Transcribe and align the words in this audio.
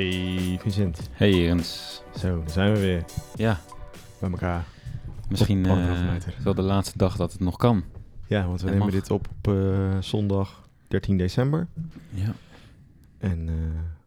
Hey 0.00 0.58
Vincent. 0.60 1.08
Hey 1.12 1.30
Jens. 1.34 2.02
Zo, 2.18 2.38
daar 2.38 2.50
zijn 2.50 2.72
we 2.72 2.80
weer 2.80 3.04
Ja, 3.34 3.60
bij 4.20 4.30
elkaar. 4.30 4.64
misschien 5.28 5.64
Op 5.64 5.70
anderhalve 5.70 6.30
eh, 6.30 6.44
wel 6.44 6.54
de 6.54 6.62
laatste 6.62 6.98
dag 6.98 7.16
dat 7.16 7.32
het 7.32 7.40
nog 7.40 7.56
kan. 7.56 7.84
Ja, 8.26 8.46
want 8.46 8.60
we 8.60 8.66
nemen 8.66 8.84
mag. 8.84 8.90
dit 8.94 9.10
op 9.10 9.28
op 9.36 9.52
eh, 9.54 9.98
zondag 10.00 10.68
13 10.88 11.16
december. 11.16 11.66
Ja. 12.10 12.32
En 13.18 13.48
eh, 13.48 13.54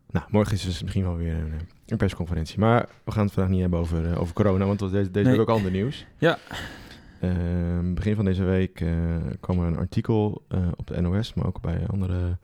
nou, 0.09 0.25
morgen 0.29 0.53
is 0.53 0.63
dus 0.63 0.81
misschien 0.81 1.03
wel 1.03 1.15
weer 1.15 1.35
een, 1.35 1.53
een 1.85 1.97
persconferentie. 1.97 2.59
Maar 2.59 2.89
we 3.03 3.11
gaan 3.11 3.23
het 3.25 3.33
vandaag 3.33 3.51
niet 3.51 3.61
hebben 3.61 3.79
over, 3.79 4.17
over 4.19 4.33
corona, 4.33 4.65
want 4.65 4.79
deze, 4.79 5.11
deze 5.11 5.11
Nee. 5.29 5.37
week 5.37 5.49
ook 5.49 5.55
ander 5.55 5.71
nieuws. 5.71 6.05
Ja. 6.17 6.37
Ehm, 7.19 7.93
begin 7.93 8.15
van 8.15 8.25
deze 8.25 8.43
week 8.43 8.85
kwam 9.39 9.59
er 9.59 9.67
een 9.67 9.77
artikel 9.77 10.45
op 10.75 10.87
de 10.87 11.01
NOS, 11.01 11.33
maar 11.33 11.45
ook 11.45 11.61
bij 11.61 11.87
andere 11.87 12.37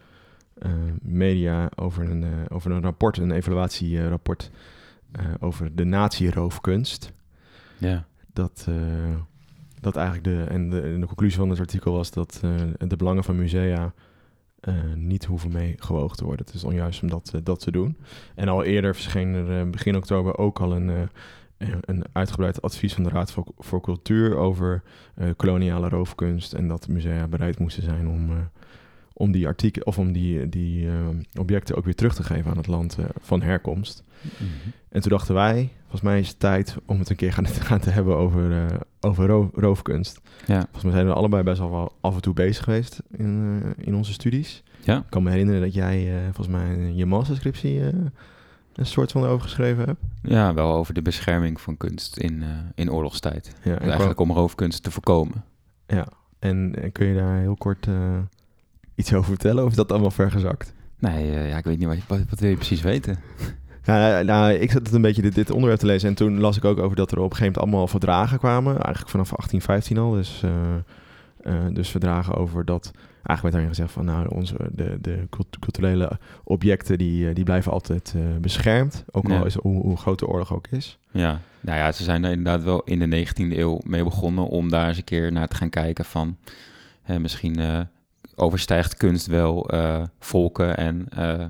media 1.02 1.70
over 1.76 2.10
een, 2.10 2.24
eh, 2.24 2.30
over 2.50 2.72
een 2.72 2.82
rapport, 2.82 3.18
een 3.18 3.32
evaluatierapport 3.32 4.52
eh 5.12 5.26
over 5.40 5.76
de 5.76 5.84
nazi-roofkunst. 5.84 7.12
Ja. 7.78 8.06
dat, 8.34 8.66
eh, 8.70 8.76
dat 9.82 9.96
eigenlijk 9.96 10.26
de, 10.28 10.44
en 10.44 10.70
de, 10.70 10.82
en 10.82 11.00
de 11.00 11.08
conclusie 11.08 11.40
van 11.40 11.50
het 11.50 11.60
artikel 11.60 11.94
was 11.94 12.12
dat 12.12 12.40
eh, 12.44 12.52
de 12.88 12.96
belangen 12.96 13.24
van 13.24 13.36
musea 13.36 13.94
eh, 14.60 14.74
niet 14.96 15.26
hoeven 15.26 15.52
meegewogen 15.52 16.18
te 16.18 16.26
worden. 16.26 16.46
Het 16.46 16.56
is 16.56 16.64
onjuist 16.64 17.02
om 17.02 17.10
dat, 17.10 17.32
eh, 17.36 17.42
dat 17.44 17.60
te 17.60 17.72
doen. 17.72 17.98
En 18.36 18.48
al 18.48 18.64
eerder 18.64 18.94
verscheen 18.94 19.34
er 19.34 19.60
eh, 19.60 19.70
begin 19.70 19.96
oktober 19.96 20.38
ook 20.38 20.60
al 20.60 20.76
een, 20.76 20.90
eh, 20.90 21.68
een 21.82 22.04
uitgebreid 22.12 22.62
advies 22.62 22.94
van 22.94 23.04
de 23.04 23.10
Raad 23.10 23.32
voor, 23.32 23.46
voor 23.58 23.82
Cultuur 23.82 24.36
over 24.36 24.84
eh, 25.16 25.30
koloniale 25.36 25.90
roofkunst 25.90 26.54
en 26.54 26.68
dat 26.68 26.88
musea 26.88 27.28
bereid 27.28 27.60
moesten 27.60 27.84
zijn 27.84 28.08
om, 28.08 28.30
eh, 28.30 28.38
om 29.20 29.32
die 29.32 29.48
artikelen 29.48 29.88
of 29.88 29.98
om 29.98 30.12
die, 30.12 30.50
die 30.50 30.88
eh, 30.88 30.94
objecten 31.40 31.76
ook 31.76 31.86
weer 31.86 31.96
terug 31.96 32.16
te 32.16 32.24
geven 32.24 32.52
aan 32.52 32.58
het 32.58 32.68
land 32.68 32.98
eh, 32.98 33.06
van 33.22 33.42
herkomst. 33.42 34.04
Mhm. 34.22 34.44
En 34.90 35.02
toen 35.02 35.12
dachten 35.12 35.34
wij, 35.36 35.70
volgens 35.82 36.02
mij 36.02 36.20
is 36.20 36.28
het 36.28 36.40
tijd 36.40 36.76
om 36.86 37.00
het 37.00 37.10
een 37.10 37.16
keer 37.16 37.34
gaan, 37.34 37.48
gaan 37.70 37.80
te 37.80 37.90
hebben 37.90 38.16
over, 38.18 38.52
eh, 38.66 38.66
over 39.00 39.28
roo- 39.28 39.50
roofkunst. 39.54 40.22
Ja. 40.46 40.60
Volgens 40.62 40.84
mij 40.84 40.92
zijn 40.94 41.06
we 41.06 41.14
allebei 41.14 41.44
best 41.44 41.60
wel 41.60 41.94
af 42.02 42.16
en 42.16 42.22
toe 42.22 42.34
bezig 42.34 42.64
geweest 42.64 43.02
in, 43.18 43.62
eh, 43.78 43.86
in 43.88 43.96
onze 43.96 44.14
studies. 44.14 44.64
Ja. 44.84 44.98
Ik 44.98 45.04
kan 45.10 45.24
me 45.24 45.30
herinneren 45.30 45.62
dat 45.62 45.74
jij 45.74 46.12
volgens 46.34 46.48
mij 46.48 46.92
je 46.96 47.06
masterscriptie 47.06 47.80
een 47.82 48.86
soort 48.86 49.12
van 49.12 49.24
over 49.26 49.42
geschreven 49.44 49.86
hebt. 49.86 50.02
ja, 50.22 50.54
wel 50.54 50.74
over 50.74 50.94
de 50.94 51.02
bescherming 51.02 51.62
van 51.62 51.78
kunst 51.78 52.18
in, 52.18 52.44
in 52.76 52.92
oorlogstijd. 52.92 53.56
Ja, 53.64 53.72
Dus 53.74 53.80
en, 53.82 53.88
eigenlijk 53.90 54.20
om 54.20 54.32
roofkunst 54.32 54.84
te 54.84 54.92
voorkomen. 54.92 55.44
ja. 55.88 56.08
En, 56.40 56.76
en 56.82 56.92
kun 56.92 57.08
je 57.08 57.16
daar 57.16 57.38
heel 57.40 57.56
kort 57.56 57.88
eh, 57.88 58.18
iets 59.00 59.14
over 59.14 59.30
vertellen? 59.30 59.64
Of 59.64 59.70
is 59.70 59.76
dat 59.76 59.92
allemaal 59.92 60.12
vergezakt? 60.12 60.74
Nee, 61.00 61.32
eh, 61.32 61.50
ja, 61.50 61.58
ik 61.58 61.64
weet 61.64 61.80
niet, 61.80 61.88
wat, 61.88 61.98
wat, 62.08 62.20
wat 62.30 62.40
wil 62.40 62.50
je 62.50 62.56
precies 62.56 62.82
weten? 62.82 63.18
Nou, 63.86 64.24
nou, 64.24 64.54
ik 64.54 64.72
zat 64.72 64.86
het 64.86 64.94
een 64.94 65.02
beetje 65.02 65.22
dit, 65.22 65.36
dit 65.36 65.52
onderwerp 65.52 65.80
te 65.80 65.86
lezen 65.86 66.10
en 66.10 66.16
toen 66.16 66.40
las 66.40 66.58
ik 66.58 66.66
ook 66.66 66.80
over 66.80 66.96
dat 66.96 67.12
er 67.12 67.18
op 67.18 67.24
een 67.24 67.36
gegeven 67.36 67.46
moment 67.46 67.64
allemaal 67.64 67.88
verdragen 67.88 68.38
kwamen. 68.38 68.72
Eigenlijk 68.72 69.10
vanaf 69.10 69.30
1815 69.30 69.98
al. 69.98 70.12
Dus, 70.12 70.44
eh, 70.44 70.76
eh, 71.42 71.74
dus 71.74 71.90
verdragen 71.90 72.36
over 72.36 72.66
dat. 72.66 72.92
Eigenlijk 72.94 73.42
werd 73.42 73.54
daarin 73.54 73.70
gezegd 73.70 73.92
van 73.92 74.06
nou, 74.06 74.28
onze, 74.36 74.56
de, 74.72 74.98
de 75.02 75.28
cult- 75.30 75.60
culturele 75.60 76.20
objecten 76.44 76.98
die, 76.98 77.34
die 77.34 77.44
blijven 77.44 77.72
altijd 77.72 78.16
beschermd. 78.42 79.04
Ook 79.12 79.30
al 79.30 79.46
is 79.46 79.56
hoe, 79.56 79.82
hoe 79.82 79.98
groot 79.98 80.20
de 80.20 80.28
oorlog 80.28 80.54
ook 80.54 80.68
is. 80.68 80.98
Ja, 81.12 81.42
nou 81.62 81.78
ja, 81.78 81.92
ze 81.92 82.04
zijn 82.04 82.24
er 82.24 82.32
inderdaad 82.32 82.64
wel 82.64 82.82
in 82.84 83.00
de 83.00 83.26
19e 83.26 83.58
eeuw 83.58 83.80
mee 83.84 84.04
begonnen 84.04 84.48
om 84.48 84.70
daar 84.70 84.88
eens 84.88 84.98
een 84.98 85.04
keer 85.04 85.32
naar 85.32 85.48
te 85.48 85.56
gaan 85.56 85.70
kijken 85.70 86.06
van 86.06 86.38
misschien 87.20 87.88
overstijgt 88.40 88.98
kunst 88.98 89.26
wel 89.26 89.70
eh, 89.70 90.04
volken 90.20 90.78
en, 90.78 91.06
eh, 91.10 91.46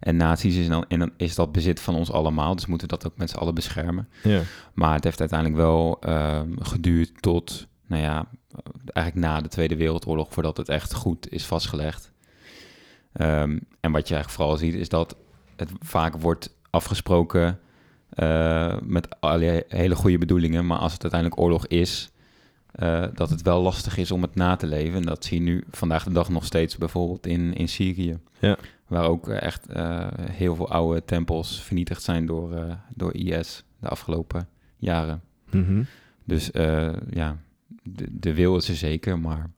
en 0.00 0.16
naties 0.16 0.68
dan, 0.68 0.84
en 0.88 0.98
dan 0.98 1.10
is 1.16 1.34
dat 1.34 1.52
bezit 1.52 1.80
van 1.80 1.94
ons 1.94 2.12
allemaal, 2.12 2.54
dus 2.54 2.66
moeten 2.66 2.88
we 2.88 2.96
dat 2.96 3.06
ook 3.06 3.18
met 3.18 3.30
z'n 3.30 3.36
allen 3.36 3.54
beschermen. 3.54 4.08
Ja. 4.22 4.40
Maar 4.74 4.94
het 4.94 5.04
heeft 5.04 5.20
uiteindelijk 5.20 5.60
wel 5.60 5.96
ehm, 6.00 6.52
geduurd 6.58 7.22
tot, 7.22 7.66
nou 7.86 8.02
ja, 8.02 8.26
eigenlijk 8.92 9.26
na 9.26 9.40
de 9.40 9.48
Tweede 9.48 9.76
Wereldoorlog 9.76 10.32
voordat 10.32 10.56
het 10.56 10.68
echt 10.68 10.94
goed 10.94 11.32
is 11.32 11.44
vastgelegd. 11.46 12.12
Ehm, 13.12 13.58
en 13.80 13.92
wat 13.92 14.08
je 14.08 14.14
eigenlijk 14.14 14.30
vooral 14.30 14.56
ziet 14.56 14.74
is 14.74 14.88
dat 14.88 15.16
het 15.56 15.70
vaak 15.80 16.16
wordt 16.16 16.56
afgesproken 16.70 17.58
eh, 18.08 18.76
met 18.82 19.20
alle 19.20 19.64
hele 19.68 19.94
goede 19.94 20.18
bedoelingen, 20.18 20.66
maar 20.66 20.78
als 20.78 20.92
het 20.92 21.02
uiteindelijk 21.02 21.40
oorlog 21.40 21.66
is, 21.66 22.10
eh, 22.72 23.04
dat 23.14 23.30
het 23.30 23.42
wel 23.42 23.62
lastig 23.62 23.96
is 23.96 24.10
om 24.10 24.22
het 24.22 24.34
na 24.34 24.56
te 24.56 24.66
leven. 24.66 24.98
En 24.98 25.06
dat 25.06 25.24
zie 25.24 25.38
je 25.38 25.44
nu 25.44 25.64
vandaag 25.70 26.04
de 26.04 26.12
dag 26.12 26.28
nog 26.28 26.44
steeds 26.44 26.76
bijvoorbeeld 26.76 27.26
in, 27.26 27.54
in 27.54 27.68
Syrië. 27.68 28.18
Ja. 28.38 28.56
Waar 28.86 29.04
ook 29.04 29.28
eh, 29.28 29.42
echt 29.42 29.66
eh, 29.66 30.06
heel 30.20 30.54
veel 30.54 30.70
oude 30.70 31.04
tempels 31.04 31.62
vernietigd 31.62 32.02
zijn 32.02 32.26
door, 32.26 32.78
door 32.94 33.14
IS 33.14 33.64
de 33.80 33.88
afgelopen 33.88 34.48
jaren. 34.76 35.22
Mhm. 35.50 35.82
Dus 36.24 36.50
ja, 37.10 37.36
de, 37.82 38.06
de 38.10 38.34
wil 38.34 38.56
is 38.56 38.68
er 38.68 38.76
zeker, 38.76 39.18
maar 39.18 39.50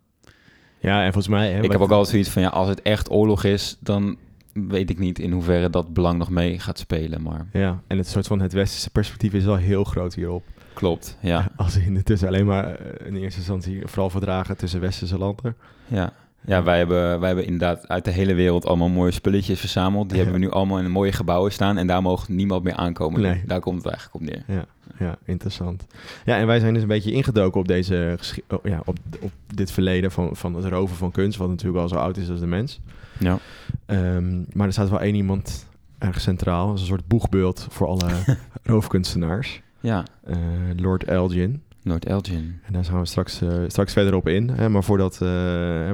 ja, 0.80 1.04
en 1.04 1.12
volgens 1.12 1.34
mij... 1.34 1.52
hè, 1.52 1.62
ik 1.62 1.72
heb 1.72 1.80
ook 1.80 1.90
altijd 1.90 2.08
zoiets 2.08 2.28
van, 2.28 2.42
ja, 2.42 2.48
als 2.48 2.68
het 2.68 2.82
echt 2.82 3.10
oorlog 3.10 3.44
is, 3.44 3.76
dan 3.80 4.16
weet 4.52 4.90
ik 4.90 4.98
niet 4.98 5.18
in 5.18 5.32
hoeverre 5.32 5.70
dat 5.70 5.92
belang 5.92 6.18
nog 6.18 6.30
mee 6.30 6.58
gaat 6.58 6.78
spelen, 6.78 7.22
maar 7.22 7.46
Ja, 7.52 7.82
en 7.86 7.96
het 7.96 8.08
soort 8.08 8.26
van 8.26 8.40
het 8.40 8.52
westerse 8.52 8.90
perspectief 8.90 9.32
is 9.32 9.44
wel 9.44 9.56
heel 9.56 9.84
groot 9.84 10.14
hierop. 10.14 10.44
Klopt, 10.72 11.16
ja. 11.20 11.48
Als 11.56 11.76
in 11.76 11.96
het 11.96 12.10
is 12.10 12.24
alleen 12.24 12.46
maar 12.46 12.74
eh, 12.74 13.06
in 13.06 13.16
eerste 13.16 13.38
instantie 13.38 13.82
vooral 13.86 14.10
verdragen 14.10 14.56
tussen 14.56 14.80
westerse 14.80 15.18
landen. 15.18 15.56
Ja, 15.86 16.12
ja 16.40 16.62
wij, 16.62 16.78
hebben, 16.78 17.18
wij 17.18 17.26
hebben 17.28 17.44
inderdaad 17.46 17.88
uit 17.88 18.04
de 18.04 18.10
hele 18.10 18.34
wereld 18.34 18.66
allemaal 18.66 18.88
mooie 18.88 19.10
spulletjes 19.10 19.60
verzameld. 19.60 20.08
Die 20.08 20.18
Ja. 20.18 20.22
hebben 20.24 20.40
we 20.40 20.46
nu 20.46 20.52
allemaal 20.52 20.78
in 20.78 20.90
mooie 20.90 21.12
gebouwen 21.12 21.52
staan 21.52 21.78
en 21.78 21.86
daar 21.86 22.02
mogen 22.02 22.34
niemand 22.34 22.62
meer 22.64 22.74
aankomen. 22.74 23.20
Nee. 23.20 23.42
Daar 23.46 23.60
komt 23.60 23.82
het 23.84 23.92
eigenlijk 23.92 24.14
op 24.14 24.30
neer. 24.30 24.56
Ja, 24.56 24.64
ja, 24.98 25.16
interessant. 25.24 25.86
Ja, 26.24 26.36
en 26.36 26.46
wij 26.46 26.60
zijn 26.60 26.72
dus 26.72 26.82
een 26.82 26.88
beetje 26.88 27.12
ingedoken 27.12 27.60
op, 27.60 27.68
deze, 27.68 28.18
oh, 28.48 28.58
ja, 28.62 28.82
op, 28.84 28.96
op 29.20 29.30
dit 29.54 29.70
verleden 29.72 30.10
van, 30.10 30.36
van 30.36 30.54
het 30.54 30.64
roven 30.64 30.96
van 30.96 31.10
kunst, 31.10 31.38
wat 31.38 31.48
natuurlijk 31.48 31.82
al 31.82 31.88
zo 31.88 31.94
oud 31.94 32.16
is 32.16 32.30
als 32.30 32.40
de 32.40 32.46
mens. 32.46 32.80
Ja. 33.18 33.38
Ehm, 33.86 34.42
maar 34.52 34.66
er 34.66 34.72
staat 34.72 34.88
wel 34.90 35.00
één 35.00 35.14
iemand 35.14 35.66
erg 35.98 36.20
centraal, 36.20 36.74
is 36.74 36.80
een 36.80 36.86
soort 36.86 37.06
boegbeeld 37.08 37.66
voor 37.70 37.86
alle 37.86 38.10
roofkunstenaars. 38.62 39.60
Ja, 39.80 40.04
Eh, 40.24 40.36
Lord 40.76 41.04
Elgin. 41.04 41.62
Noord-Elgin. 41.82 42.60
En 42.62 42.72
daar 42.72 42.84
gaan 42.84 43.00
we 43.00 43.06
straks, 43.06 43.40
eh, 43.40 43.48
straks 43.66 43.92
verder 43.92 44.14
op 44.14 44.28
in. 44.28 44.48
Hè? 44.50 44.68
Maar 44.68 44.84
voordat, 44.84 45.12
eh, 45.14 45.20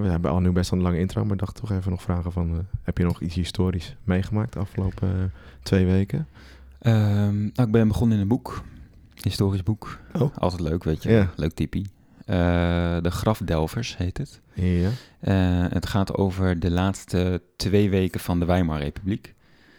we 0.01 0.07
hebben 0.09 0.31
al 0.31 0.41
nu 0.41 0.51
best 0.53 0.71
een 0.71 0.83
lange 0.83 0.99
intro, 0.99 1.23
maar 1.25 1.33
ik 1.33 1.39
dacht 1.39 1.57
toch 1.57 1.71
even 1.73 1.91
nog 1.91 2.03
vragen 2.03 2.33
van, 2.33 2.67
heb 2.83 2.99
je 2.99 3.05
nog 3.05 3.21
iets 3.21 3.35
historisch 3.35 3.97
meegemaakt 4.05 4.53
de 4.53 4.59
afgelopen 4.59 5.33
twee 5.63 5.87
weken? 5.87 6.27
Ehm, 6.79 7.39
nou, 7.41 7.63
ik 7.67 7.71
ben 7.71 7.89
begonnen 7.89 8.17
in 8.17 8.23
een 8.23 8.29
boek. 8.29 8.63
Historisch 9.23 9.63
boek. 9.63 9.99
Oh. 10.13 10.37
Altijd 10.37 10.61
leuk, 10.61 10.85
weet 10.85 11.03
je. 11.03 11.11
Ja. 11.11 11.31
Leuk 11.37 11.53
typie. 11.53 11.87
De 12.27 13.11
Grafdelvers 13.11 13.97
heet 13.97 14.19
het. 14.19 14.41
Ja. 14.55 14.91
Het 15.69 15.87
gaat 15.87 16.15
over 16.17 16.61
de 16.61 16.71
laatste 16.71 17.43
twee 17.57 17.91
weken 17.91 18.21
van 18.21 18.39
de 18.39 18.45
Weimarrepubliek. 18.45 19.35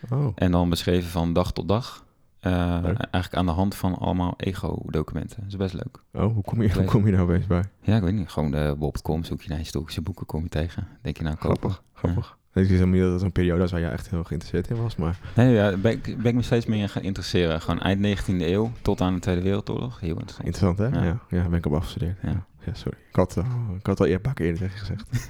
Oh, 0.09 0.27
En 0.35 0.51
dan 0.51 0.69
beschreven 0.69 1.09
van 1.09 1.33
dag 1.33 1.53
tot 1.53 1.67
dag. 1.67 2.05
Eh, 2.47 2.83
eigenlijk 2.85 3.35
aan 3.35 3.45
de 3.45 3.51
hand 3.51 3.75
van 3.75 3.95
allemaal 3.97 4.33
ego-documenten. 4.37 5.37
Dat 5.41 5.47
is 5.47 5.55
best 5.55 5.73
leuk. 5.73 6.03
oh 6.13 6.33
hoe, 6.33 6.43
kom 6.43 6.61
je, 6.61 6.73
hoe 6.73 6.83
kom 6.83 7.05
je 7.05 7.11
nou 7.11 7.23
opeens 7.23 7.47
bij? 7.47 7.63
Ja, 7.81 7.95
ik 7.95 8.01
weet 8.01 8.13
niet. 8.13 8.29
Gewoon 8.29 8.55
uh, 8.55 8.71
bol.com 8.73 9.23
zoek 9.23 9.41
je 9.41 9.49
naar 9.49 9.57
historische 9.57 10.01
boeken, 10.01 10.25
kom 10.25 10.43
je 10.43 10.49
tegen. 10.49 10.87
Denk 11.01 11.17
je 11.17 11.23
nou 11.23 11.35
kopen? 11.35 11.57
Grappig, 11.59 11.83
grappig. 11.93 12.37
Ik 12.53 12.63
wist 12.67 12.69
helemaal 12.69 12.93
niet 12.93 13.03
dat 13.03 13.13
het 13.13 13.21
een 13.21 13.31
periode 13.31 13.59
was 13.59 13.71
waar 13.71 13.79
jij 13.79 13.91
echt 13.91 14.09
heel 14.09 14.23
geïnteresseerd 14.23 14.69
in 14.69 14.81
was, 14.81 14.95
maar... 14.95 15.19
Nee, 15.35 15.53
ja, 15.53 15.69
daar 15.69 15.79
ben 15.79 15.91
ik, 15.91 16.03
ben 16.17 16.25
ik 16.25 16.33
me 16.33 16.41
steeds 16.41 16.65
meer 16.65 16.81
in 16.81 16.89
gaan 16.89 17.01
interesseren. 17.01 17.61
Gewoon 17.61 17.79
eind 17.79 18.21
19e 18.21 18.25
eeuw 18.27 18.71
tot 18.81 19.01
aan 19.01 19.13
de 19.13 19.19
Tweede 19.19 19.41
Wereldoorlog. 19.41 19.99
Heel 19.99 20.19
interessant. 20.19 20.45
Interessant, 20.45 20.77
hè? 20.77 20.99
Ja, 20.99 21.05
Ja. 21.05 21.19
ja, 21.29 21.49
ben 21.49 21.57
ik 21.57 21.65
op 21.65 21.73
afgestudeerd. 21.73 22.17
Ja. 22.21 22.45
Ja. 22.65 22.73
sorry. 22.73 22.97
Ik 23.09 23.15
had, 23.15 23.37
uh, 23.37 23.45
ik 23.79 23.85
had 23.85 23.99
al 23.99 24.05
eerder 24.05 24.33
tegen 24.33 24.59
je 24.59 24.67
gezegd. 24.69 25.29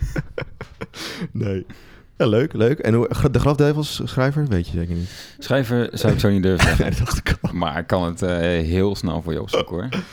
nee. 1.32 1.66
Ja, 2.18 2.26
leuk, 2.28 2.54
leuk. 2.54 2.80
En 2.80 2.94
hoe, 2.94 3.08
de 3.32 3.40
Grafduivels 3.40 4.02
schrijver? 4.04 4.48
Weet 4.48 4.68
je 4.68 4.78
zeker 4.78 4.96
niet. 4.96 5.36
Schrijver 5.40 5.90
zou 5.92 6.14
ik 6.14 6.20
zo 6.20 6.30
niet 6.30 6.44
durven 6.44 6.68
zeggen. 6.68 6.86
nee, 6.90 7.00
dacht 7.00 7.18
ik 7.18 7.38
al. 7.42 7.54
Maar 7.54 7.78
ik 7.80 7.88
kan 7.88 8.04
het 8.04 8.22
eh, 8.22 8.38
heel 8.66 8.96
snel 8.96 9.22
voor 9.22 9.34
je 9.34 9.42
opzoeken 9.42 9.76
hoor. 9.76 9.90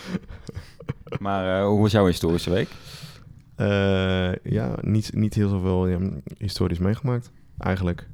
Maar 1.19 1.61
eh, 1.61 1.67
hoe 1.67 1.81
was 1.81 1.93
jouw 1.93 2.07
historische 2.07 2.51
week? 2.51 2.69
Eh, 3.57 4.35
ja, 4.35 4.75
niet, 4.81 5.15
niet 5.15 5.35
heel 5.35 5.49
zoveel 5.49 5.87
ja, 5.89 5.99
historisch 6.39 6.79
meegemaakt, 6.79 7.31
eigenlijk. 7.59 8.07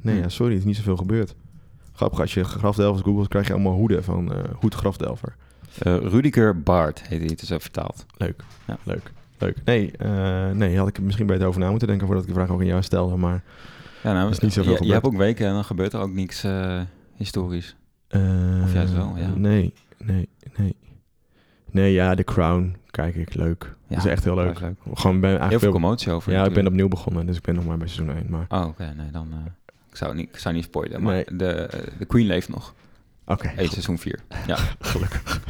Nee, 0.00 0.16
Hm. 0.16 0.20
ja, 0.22 0.28
sorry, 0.28 0.50
het 0.52 0.60
is 0.60 0.66
niet 0.66 0.76
zoveel 0.76 0.96
gebeurd. 0.96 1.34
Grappig, 1.92 2.20
als 2.20 2.34
je 2.34 2.44
Grafdelvers 2.44 3.02
googelt, 3.04 3.28
krijg 3.28 3.46
je 3.46 3.52
allemaal 3.52 3.74
hoeden 3.74 4.04
van 4.04 4.32
Hoed 4.60 4.74
Grafdelver. 4.74 5.34
Rudiger 5.82 6.60
Bart 6.62 7.02
heet 7.08 7.18
hij, 7.20 7.28
het 7.28 7.42
is 7.42 7.52
ook 7.52 7.60
vertaald. 7.62 8.06
Leuk, 8.16 8.42
Ja. 8.66 8.78
leuk, 8.82 9.12
leuk. 9.40 9.56
Nee, 9.64 9.90
eh, 9.96 10.50
nee, 10.50 10.78
had 10.78 10.88
ik 10.88 11.00
misschien 11.00 11.26
beter 11.26 11.46
over 11.46 11.60
na 11.60 11.70
moeten 11.70 11.88
denken 11.88 12.06
voordat 12.06 12.24
ik 12.24 12.30
de 12.34 12.36
vraag 12.40 12.50
ook 12.50 12.60
aan 12.60 12.66
jou 12.66 12.82
stelde, 12.82 13.16
maar... 13.16 13.42
Ja, 14.02 14.12
nou, 14.12 14.30
is 14.30 14.38
niet 14.38 14.52
zoveel 14.52 14.76
je, 14.80 14.84
je 14.86 14.92
hebt 14.92 15.04
ook 15.06 15.16
weken 15.16 15.46
en 15.46 15.52
dan 15.52 15.64
gebeurt 15.64 15.92
er 15.92 16.00
ook 16.00 16.12
niks 16.12 16.44
eh, 16.44 16.80
historisch. 17.16 17.76
eh, 18.08 18.60
Of 18.64 18.72
juist 18.72 18.92
wel, 18.92 19.14
ja. 19.16 19.28
Nee, 19.34 19.72
nee, 19.98 20.28
nee. 20.56 20.76
Nee, 21.70 21.92
ja, 21.92 22.14
The 22.14 22.24
Crown 22.24 22.76
kijk 22.90 23.14
ik, 23.14 23.34
leuk. 23.34 23.62
Ja, 23.88 23.94
dat 23.96 24.04
is 24.04 24.10
echt 24.10 24.24
heel 24.24 24.34
leuk. 24.34 24.56
Gewoon 24.58 25.20
ben 25.20 25.30
Heel 25.30 25.38
eigenlijk 25.38 25.50
veel 25.50 25.60
weer- 25.60 25.70
commotie 25.70 26.12
over. 26.12 26.32
Ja, 26.32 26.44
ik 26.44 26.52
ben 26.52 26.66
opnieuw 26.66 26.88
begonnen, 26.88 27.26
dus 27.26 27.36
ik 27.36 27.42
ben 27.42 27.54
nog 27.54 27.64
maar 27.66 27.76
bij 27.78 27.88
seizoen 27.88 28.16
1. 28.16 28.26
Maar 28.28 28.46
Oh, 28.48 28.66
oké. 28.66 28.92
Nee, 28.96 29.10
dan... 29.10 29.28
ik 29.90 29.96
zou 29.96 30.14
niet, 30.14 30.28
ik 30.28 30.38
zou 30.38 30.54
niet 30.54 30.64
spoilen, 30.64 31.02
maar 31.02 31.12
Nee. 31.14 31.24
de, 31.36 31.68
de 31.98 32.04
Queen 32.04 32.26
leeft 32.26 32.48
nog. 32.48 32.74
Oké, 33.28 33.52
Eet 33.56 33.70
seizoen 33.70 33.98
4. 33.98 34.20
Ja. 34.46 34.56
gelukkig. 34.80 35.40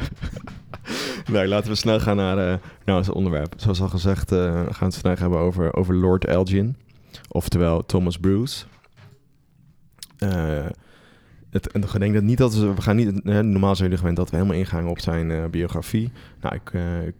nee, 1.31 1.47
laten 1.47 1.69
we 1.69 1.75
snel 1.75 1.99
gaan 1.99 2.15
naar, 2.15 2.37
eh 2.37 2.57
naar 2.85 2.97
ons 2.97 3.09
onderwerp. 3.09 3.53
Zoals 3.57 3.81
al 3.81 3.89
gezegd, 3.89 4.31
eh, 4.31 4.53
gaan 4.53 4.65
we 4.79 4.85
het 4.85 4.95
vandaag 4.97 5.19
hebben 5.19 5.39
over, 5.39 5.75
over 5.75 5.95
Lord 5.95 6.25
Elgin. 6.25 6.75
Oftewel 7.27 7.85
Thomas 7.85 8.17
Bruce. 8.17 8.65
Eh, 10.17 10.65
het, 11.49 11.71
en 11.71 11.83
ik 11.83 11.99
denk 11.99 12.13
dat 12.13 12.23
niet 12.23 12.37
dat 12.37 12.55
we, 12.55 12.73
we 12.73 12.81
gaan 12.81 12.95
niet, 12.95 13.21
eh, 13.21 13.39
normaal 13.39 13.75
zijn 13.75 13.83
jullie 13.83 13.97
gewend 13.97 14.17
dat 14.17 14.29
we 14.29 14.35
helemaal 14.35 14.57
ingaan 14.57 14.87
op 14.87 14.99
zijn 14.99 15.49
biografie. 15.49 16.11
Nou, 16.41 16.55
ik 16.55 16.71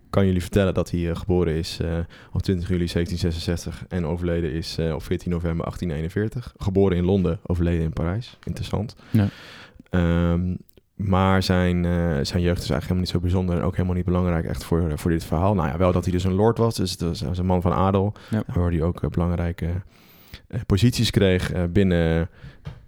kan 0.10 0.26
jullie 0.26 0.42
vertellen 0.42 0.74
dat 0.74 0.92
hij 0.92 1.16
geboren 1.16 1.54
is 1.54 1.80
op 2.32 2.42
20 2.42 2.70
juli 2.70 2.88
1766 2.88 3.86
en 3.88 4.06
overleden 4.06 4.52
is 4.52 4.78
op 4.94 5.04
14 5.04 5.32
november 5.32 5.66
1841. 5.66 6.54
Geboren 6.58 6.98
in 6.98 7.06
Londen, 7.06 7.40
overleden 7.46 7.84
in 7.84 7.94
Parijs. 7.94 8.38
Interessant. 8.44 8.96
Ja. 9.10 9.28
Ehm, 9.90 10.56
maar 10.96 11.44
zijn, 11.44 11.86
eh, 11.86 11.92
zijn 12.22 12.42
jeugd 12.42 12.62
is 12.64 12.70
eigenlijk 12.70 12.82
helemaal 12.82 13.00
niet 13.00 13.10
zo 13.10 13.20
bijzonder 13.20 13.58
en 13.58 13.64
ook 13.64 13.76
helemaal 13.76 13.96
niet 13.96 14.06
belangrijk 14.06 14.46
echt 14.46 14.64
voor, 14.64 14.98
voor 14.98 15.12
dit 15.12 15.24
verhaal. 15.24 15.54
Nou 15.54 15.68
ja, 15.68 15.78
wel 15.78 15.92
dat 15.92 16.04
hij 16.04 16.14
dus 16.14 16.24
een 16.24 16.34
lord 16.34 16.58
was, 16.58 16.76
dus 16.76 16.92
het 16.92 17.22
was, 17.22 17.38
een 17.38 17.46
man 17.46 17.62
van 17.62 17.74
adel. 17.74 18.14
Ja. 18.30 18.44
Waar 18.54 18.72
hij 18.72 18.82
ook 18.82 19.04
eh, 19.04 19.10
belangrijke 19.10 19.68
eh, 20.48 20.60
posities 20.66 21.10
kreeg 21.10 21.72
binnen, 21.72 22.30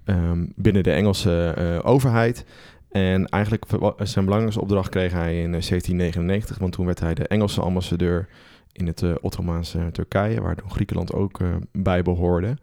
ehm, 0.04 0.46
binnen 0.56 0.84
de 0.84 0.92
Engelse 0.92 1.82
overheid. 1.84 2.46
En 2.92 3.26
eigenlijk 3.28 3.66
zijn 3.98 4.26
belangrijkste 4.26 4.62
opdracht 4.62 4.90
kreeg 4.90 5.12
hij 5.12 5.42
in 5.42 5.54
eh, 5.54 5.62
1799, 5.62 6.58
want 6.58 6.72
toen 6.72 6.86
werd 6.86 7.00
hij 7.00 7.14
de 7.14 7.28
Engelse 7.28 7.62
ambassadeur 7.62 8.28
in 8.72 8.88
het 8.88 9.22
Ottomaanse 9.22 9.90
Turkije, 9.92 10.42
waar 10.42 10.56
toen 10.56 10.72
Griekenland 10.72 11.14
ook 11.14 11.40
bij 11.72 12.02
behoorde. 12.02 12.58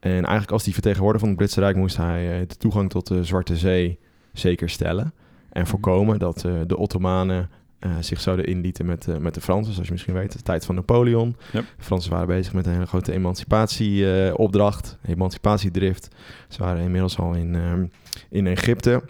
En 0.00 0.12
eigenlijk 0.12 0.50
als 0.50 0.64
die 0.64 0.72
vertegenwoordiger 0.72 1.20
van 1.20 1.28
het 1.28 1.38
Britse 1.38 1.60
Rijk 1.60 1.76
moest 1.76 1.96
hij 1.96 2.40
eh, 2.40 2.48
de 2.48 2.56
toegang 2.56 2.90
tot 2.90 3.06
de 3.06 3.24
Zwarte 3.24 3.56
Zee 3.56 3.98
zeker 4.32 4.70
stellen. 4.70 5.12
En 5.52 5.66
voorkomen 5.66 6.18
dat 6.18 6.44
eh, 6.44 6.52
de 6.66 6.76
Ottomanen 6.76 7.50
eh, 7.78 7.90
zich 8.00 8.20
zouden 8.20 8.46
inlieten 8.46 8.86
met, 8.86 9.08
eh, 9.08 9.16
met 9.16 9.34
de 9.34 9.40
Fransen. 9.40 9.72
Zoals 9.72 9.86
je 9.86 9.92
misschien 9.92 10.14
weet, 10.14 10.32
de 10.32 10.42
tijd 10.42 10.64
van 10.64 10.74
Napoleon. 10.74 11.36
Yep. 11.52 11.64
De 11.76 11.84
Fransen 11.84 12.10
waren 12.10 12.26
bezig 12.26 12.52
met 12.52 12.66
een 12.66 12.72
hele 12.72 12.86
grote 12.86 13.12
emancipatieopdracht, 13.12 14.98
emancipatiedrift. 15.06 16.08
Ze 16.48 16.62
waren 16.62 16.82
inmiddels 16.82 17.18
al 17.18 17.34
in, 17.34 17.54
ehm, 17.54 17.86
in 18.28 18.46
Egypte. 18.46 19.02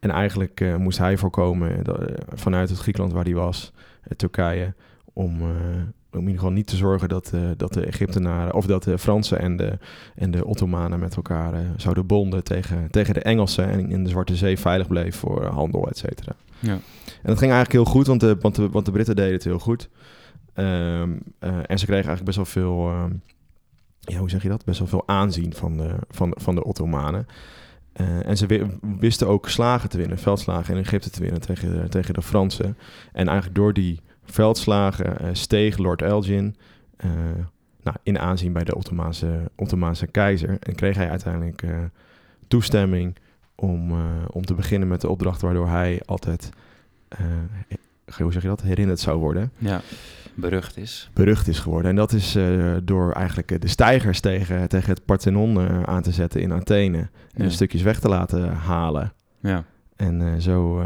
En 0.00 0.10
eigenlijk 0.10 0.78
moest 0.78 0.98
hij 0.98 1.16
voorkomen 1.16 1.84
dat, 1.84 1.98
vanuit 2.34 2.68
het 2.68 2.78
Griekenland 2.78 3.12
waar 3.12 3.24
hij 3.24 3.34
was, 3.34 3.72
Turkije, 4.16 4.74
om, 5.12 5.42
om 6.12 6.18
in 6.18 6.26
ieder 6.26 6.38
geval 6.38 6.52
niet 6.52 6.66
te 6.66 6.76
zorgen 6.76 7.08
dat, 7.08 7.30
eh, 7.34 7.40
dat 7.56 7.72
de 7.72 7.86
Egyptenaren, 7.86 8.54
of 8.54 8.66
dat 8.66 8.82
de 8.82 8.98
Fransen 8.98 9.38
en 9.38 9.56
de, 9.56 9.78
en 10.14 10.30
de 10.30 10.44
Ottomanen 10.44 10.98
met 11.00 11.16
elkaar 11.16 11.54
eh, 11.54 11.60
zouden 11.76 12.06
bonden 12.06 12.44
tegen, 12.44 12.90
tegen 12.90 13.14
de 13.14 13.20
Engelsen 13.20 13.68
en 13.68 13.90
in 13.90 14.04
de 14.04 14.10
Zwarte 14.10 14.36
Zee 14.36 14.58
veilig 14.58 14.88
bleef 14.88 15.16
voor 15.16 15.44
handel, 15.46 15.88
et 15.88 15.98
cetera. 15.98 16.32
Ja. 16.58 16.72
En 16.72 17.28
dat 17.28 17.38
ging 17.38 17.52
eigenlijk 17.52 17.72
heel 17.72 17.84
goed, 17.92 18.06
want 18.06 18.20
de, 18.20 18.36
want 18.40 18.54
de, 18.54 18.68
want 18.68 18.84
de 18.86 18.92
Britten 18.92 19.16
deden 19.16 19.32
het 19.32 19.44
heel 19.44 19.58
goed. 19.58 19.88
Ehm, 20.54 21.16
eh, 21.38 21.56
en 21.66 21.78
ze 21.78 21.86
kregen 21.86 22.08
eigenlijk 22.08 22.24
best 22.24 22.36
wel 22.36 22.44
veel, 22.46 22.88
ehm, 22.88 23.12
ja, 24.00 24.18
hoe 24.18 24.30
zeg 24.30 24.42
je 24.42 24.48
dat? 24.48 24.64
Best 24.64 24.78
wel 24.78 24.88
veel 24.88 25.08
aanzien 25.08 25.54
van 25.54 25.76
de, 25.76 25.94
van, 26.10 26.34
van 26.40 26.54
de 26.54 26.64
Ottomanen. 26.64 27.26
Eh, 27.92 28.26
en 28.26 28.36
ze 28.36 28.46
wi- 28.46 28.78
wisten 28.98 29.28
ook 29.28 29.48
slagen 29.48 29.88
te 29.88 29.96
winnen, 29.96 30.18
veldslagen 30.18 30.74
in 30.74 30.80
Egypte 30.80 31.10
te 31.10 31.20
winnen 31.20 31.40
tegen 31.40 31.90
tegen 31.90 32.14
de 32.14 32.22
Fransen. 32.22 32.76
En 33.12 33.26
eigenlijk 33.26 33.56
door 33.56 33.72
die 33.72 34.00
veldslagen 34.32 35.18
eh, 35.18 35.28
steeg 35.32 35.76
Lord 35.78 36.02
Elgin 36.02 36.56
eh, 36.96 37.10
nou, 37.82 37.96
in 38.02 38.18
aanzien 38.18 38.52
bij 38.52 38.64
de 38.64 38.74
Ottomaanse, 38.74 39.50
Ottomaanse 39.56 40.06
keizer. 40.06 40.56
En 40.60 40.74
kreeg 40.74 40.96
hij 40.96 41.10
uiteindelijk 41.10 41.62
eh, 41.62 41.78
toestemming 42.48 43.16
om, 43.54 43.92
om 44.30 44.44
te 44.44 44.54
beginnen 44.54 44.88
met 44.88 45.00
de 45.00 45.08
opdracht 45.08 45.40
waardoor 45.40 45.68
hij 45.68 46.02
altijd, 46.04 46.50
hoe 48.18 48.32
zeg 48.32 48.42
je 48.42 48.48
dat, 48.48 48.62
herinnerd 48.62 49.00
zou 49.00 49.18
worden 49.18 49.52
ja, 49.58 49.80
berucht 50.34 50.76
is. 50.76 51.10
berucht 51.14 51.48
is 51.48 51.58
geworden. 51.58 51.90
En 51.90 51.96
dat 51.96 52.12
is 52.12 52.36
door 52.84 53.12
eigenlijk 53.12 53.60
de 53.60 53.68
stijgers 53.68 54.20
tegen, 54.20 54.68
tegen 54.68 54.90
het 54.90 55.04
Parthenon 55.04 55.86
aan 55.86 56.02
te 56.02 56.12
zetten 56.12 56.40
in 56.40 56.52
Athene. 56.52 57.08
En 57.34 57.44
Ja. 57.44 57.50
stukjes 57.50 57.82
weg 57.82 58.00
te 58.00 58.08
laten 58.08 58.52
halen. 58.52 59.12
Ja, 59.40 59.64
En 59.96 60.42
zo, 60.42 60.84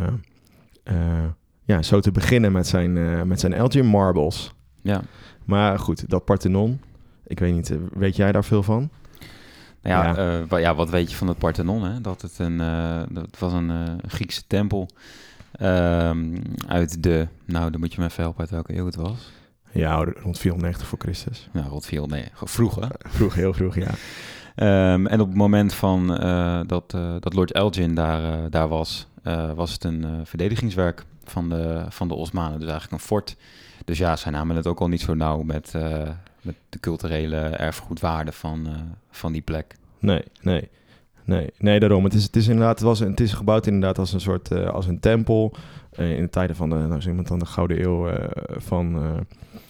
ja, 1.64 1.82
zo 1.82 2.00
te 2.00 2.10
beginnen 2.12 2.52
met 2.52 2.66
zijn, 2.66 2.96
eh, 2.96 3.22
met 3.22 3.40
zijn 3.40 3.52
Elgin 3.52 3.86
Marbles. 3.86 4.54
ja. 4.82 5.00
Maar 5.44 5.78
goed, 5.78 6.10
dat 6.10 6.24
Parthenon, 6.24 6.80
ik 7.26 7.38
weet 7.38 7.54
niet, 7.54 7.70
eh, 7.70 7.76
weet 7.92 8.16
jij 8.16 8.32
daar 8.32 8.44
veel 8.44 8.62
van? 8.62 8.90
Nou 9.82 10.04
ja, 10.04 10.22
Ja. 10.22 10.44
eh, 10.50 10.60
ja, 10.60 10.74
wat 10.74 10.90
weet 10.90 11.10
je 11.10 11.16
van 11.16 11.28
het 11.28 11.38
Parthenon? 11.38 11.84
Hè? 11.84 12.00
Dat 12.00 12.22
het 12.22 12.38
een, 12.38 12.56
dat 13.10 13.38
was 13.38 13.52
een 13.52 13.72
Griekse 14.06 14.46
tempel 14.46 14.88
ehm, 15.52 16.36
uit 16.68 17.02
de, 17.02 17.28
nou 17.44 17.70
dan 17.70 17.80
moet 17.80 17.92
je 17.94 18.00
me 18.00 18.06
even 18.06 18.22
helpen 18.22 18.40
uit 18.40 18.50
welke 18.50 18.76
eeuw 18.76 18.86
het 18.86 18.94
was. 18.96 19.32
Ja, 19.72 19.96
rond 20.04 20.38
490 20.38 20.86
voor 20.88 20.98
Christus. 20.98 21.48
Nou, 21.52 21.68
rond 21.68 21.86
veel, 21.86 22.06
nee, 22.06 22.24
vroeg 22.34 22.74
hè. 22.74 22.86
Vroeg, 22.98 23.34
heel 23.34 23.52
vroeg, 23.54 23.74
ja. 23.74 23.90
Ehm, 24.54 25.06
en 25.06 25.20
op 25.20 25.28
het 25.28 25.36
moment 25.36 25.74
van, 25.74 26.06
dat, 26.66 26.90
dat 27.20 27.34
Lord 27.34 27.52
Elgin 27.52 27.94
daar, 27.94 28.50
daar 28.50 28.68
was, 28.68 29.06
eh, 29.24 29.52
was 29.52 29.72
het 29.72 29.84
een 29.84 30.04
eh, 30.04 30.10
verdedigingswerk 30.24 31.04
van 31.24 31.48
de, 31.48 31.84
van 31.88 32.08
de 32.08 32.14
Osmanen. 32.14 32.60
Dus 32.60 32.68
eigenlijk 32.68 33.02
een 33.02 33.08
fort. 33.08 33.36
Dus 33.84 33.98
ja, 33.98 34.16
zij 34.16 34.32
namen 34.32 34.56
het 34.56 34.66
ook 34.66 34.80
al 34.80 34.88
niet 34.88 35.00
zo 35.00 35.14
nauw 35.14 35.42
met, 35.42 35.74
eh, 35.74 36.08
met 36.40 36.54
de 36.68 36.80
culturele 36.80 37.36
erfgoedwaarde 37.36 38.32
van, 38.32 38.68
van 39.10 39.32
die 39.32 39.42
plek. 39.42 39.76
Nee, 39.98 40.22
nee. 40.40 40.68
Nee, 41.24 41.50
nee, 41.58 41.80
daarom. 41.80 42.04
Het 42.04 42.14
is, 42.14 42.22
het 42.22 42.36
is 42.36 42.48
inderdaad, 42.48 42.78
het, 42.78 42.88
was, 42.88 42.98
het 42.98 43.20
is 43.20 43.32
gebouwd 43.32 43.66
inderdaad 43.66 43.98
als 43.98 44.12
een 44.12 44.20
soort, 44.20 44.52
als 44.52 44.86
een 44.86 45.00
tempel. 45.00 45.56
in 45.96 46.22
de 46.22 46.30
tijden 46.30 46.56
van 46.56 46.70
de, 46.70 46.74
nou 46.74 47.00
zeg 47.00 47.08
iemand 47.08 47.28
dan 47.28 47.38
de 47.38 47.46
Gouden 47.46 47.82
Eeuw 47.82 48.10
van, 48.48 49.16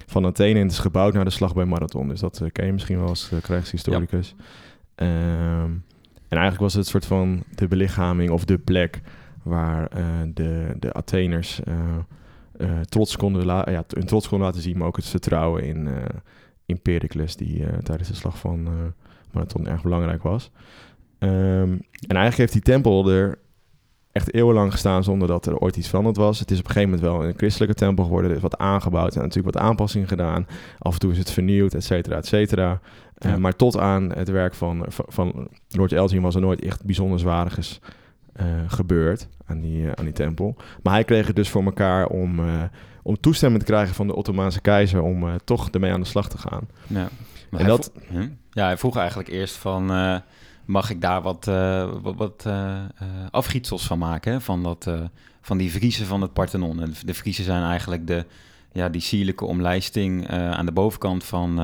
van 0.07 0.27
Athene. 0.27 0.59
En 0.59 0.63
het 0.63 0.73
is 0.73 0.79
gebouwd 0.79 1.15
naar 1.15 1.25
de 1.25 1.31
slag 1.31 1.55
bij 1.55 1.65
Marathon. 1.65 2.09
Dus 2.09 2.21
dat 2.21 2.43
ken 2.53 2.67
je 2.67 2.73
misschien 2.73 2.99
wel 2.99 3.09
als 3.09 3.31
krijgshistoricus. 3.43 4.35
Ehm, 4.95 5.71
en 6.29 6.41
eigenlijk 6.41 6.61
was 6.61 6.73
het 6.73 6.85
een 6.85 6.91
soort 6.91 7.07
van 7.07 7.43
de 7.55 7.69
belichaming 7.69 8.31
of 8.31 8.45
de 8.45 8.59
plek 8.59 9.01
waar 9.45 9.87
eh, 9.87 10.05
de, 10.35 10.75
de 10.79 10.93
Atheners 10.93 11.63
eh, 11.63 11.75
eh, 12.57 12.81
trots 12.81 13.17
konden 13.17 13.45
la- 13.47 13.71
ja, 13.71 13.85
hun 13.89 14.07
trots 14.07 14.29
konden 14.29 14.47
laten 14.47 14.63
zien, 14.63 14.79
maar 14.79 14.87
ook 14.87 14.97
het 14.97 15.07
vertrouwen 15.09 15.65
in, 15.65 15.89
in 16.67 16.81
Pericles, 16.83 17.37
die 17.37 17.65
tijdens 17.83 18.09
de 18.09 18.15
slag 18.15 18.39
van 18.39 18.69
Marathon 19.33 19.67
erg 19.67 19.83
belangrijk 19.83 20.23
was. 20.23 20.51
Ehm, 21.19 21.33
en 22.07 22.17
eigenlijk 22.17 22.37
heeft 22.37 22.53
die 22.53 22.63
tempel 22.63 23.11
er 23.11 23.39
echt 24.13 24.35
eeuwenlang 24.35 24.73
gestaan 24.73 25.05
zonder 25.05 25.29
dat 25.29 25.47
er 25.47 25.59
ooit 25.59 25.77
iets 25.77 25.89
veranderd 25.89 26.17
was. 26.17 26.39
Het 26.39 26.51
is 26.51 26.59
op 26.59 26.65
een 26.67 26.73
gegeven 26.73 26.95
moment 26.95 27.09
wel 27.13 27.25
een 27.29 27.35
christelijke 27.37 27.75
tempel 27.75 28.05
geworden. 28.05 28.31
Er 28.31 28.37
is 28.37 28.43
wat 28.43 28.59
aangebouwd 28.59 29.15
en 29.15 29.23
natuurlijk 29.23 29.55
wat 29.55 29.65
aanpassingen 29.65 30.09
gedaan. 30.09 30.47
Af 30.79 30.93
en 30.93 30.99
toe 30.99 31.13
is 31.13 31.19
het 31.19 31.31
vernieuwd, 31.31 31.75
et 31.75 31.85
cetera, 31.85 32.17
et 32.17 32.27
cetera. 32.27 32.81
Maar 33.39 33.57
tot 33.57 33.79
aan 33.79 34.13
het 34.13 34.29
werk 34.29 34.55
van, 34.55 34.85
van, 34.89 35.05
van 35.09 35.49
Lord 35.69 35.93
Elgin 35.93 36.23
was 36.23 36.35
er 36.35 36.41
nooit 36.41 36.61
echt 36.61 36.85
bijzonder 36.85 37.19
zwariges 37.19 37.81
eh, 38.35 38.47
gebeurd 38.67 39.29
aan 39.47 39.61
die, 39.61 39.87
eh, 39.87 39.93
aan 39.93 40.05
die 40.05 40.15
tempel. 40.15 40.57
Maar 40.83 40.93
hij 40.93 41.05
kreeg 41.05 41.27
het 41.27 41.37
dus 41.37 41.49
voor 41.49 41.65
elkaar 41.65 42.07
om, 42.07 42.39
eh, 42.47 42.63
om 43.03 43.21
toestemming 43.21 43.63
te 43.63 43.71
krijgen 43.73 43.95
van 43.95 44.07
de 44.07 44.15
Ottomaanse 44.15 44.61
keizer 44.61 45.03
om 45.03 45.39
toch 45.45 45.71
ermee 45.71 45.93
aan 45.93 46.01
de 46.01 46.07
slag 46.07 46.29
te 46.29 46.39
gaan. 46.39 46.69
Ja. 46.87 47.09
Maar 47.51 47.61
En 47.61 47.67
hij 47.67 47.77
dat- 47.77 47.93
Hm? 48.09 48.29
Ja, 48.51 48.65
hij 48.65 48.77
vroeg 48.77 48.97
eigenlijk 48.97 49.29
eerst 49.29 49.57
van... 49.57 49.87
mag 50.65 50.91
ik 50.91 51.01
daar 51.01 51.23
wat, 51.23 51.49
eh, 51.49 51.93
wat, 52.03 52.15
wat 52.17 52.47
afgietsels 53.31 53.87
van 53.87 53.99
maken? 53.99 54.33
Hè? 54.33 54.41
Van, 54.41 54.63
dat, 54.63 54.91
van 55.41 55.59
die 55.59 55.71
vriezen 55.71 56.07
van 56.07 56.21
het 56.21 56.33
Parthenon. 56.33 56.81
En 56.81 56.93
de 57.05 57.15
vriezen 57.15 57.45
zijn 57.45 57.63
eigenlijk 57.63 58.07
de, 58.07 58.27
ja, 58.73 58.89
die 58.89 59.01
sierlijke 59.01 59.45
omlijsting 59.45 60.29
aan 60.31 60.67
de 60.67 60.73
bovenkant 60.73 61.25
van, 61.25 61.61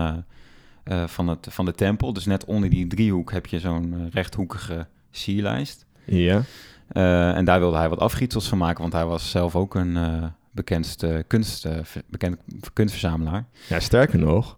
van, 1.06 1.28
het, 1.28 1.46
van 1.50 1.64
de 1.64 1.74
tempel. 1.74 2.12
Dus 2.12 2.26
net 2.26 2.44
onder 2.44 2.70
die 2.70 2.86
driehoek 2.86 3.32
heb 3.32 3.46
je 3.46 3.58
zo'n 3.60 4.08
rechthoekige 4.12 4.86
sierlijst. 5.10 5.86
Ja. 6.04 6.42
Eh, 6.88 7.36
en 7.36 7.44
daar 7.44 7.58
wilde 7.60 7.76
hij 7.76 7.88
wat 7.88 7.98
afgietsels 7.98 8.48
van 8.48 8.58
maken, 8.58 8.80
want 8.80 8.92
hij 8.92 9.04
was 9.06 9.30
zelf 9.30 9.56
ook 9.56 9.74
een 9.74 9.96
eh 9.96 10.24
bekendste 10.52 11.24
kunst, 11.26 11.64
eh, 11.64 11.76
bekend 12.06 12.36
kunstverzamelaar. 12.72 13.44
Ja, 13.68 13.80
sterker 13.80 14.18
nog, 14.18 14.56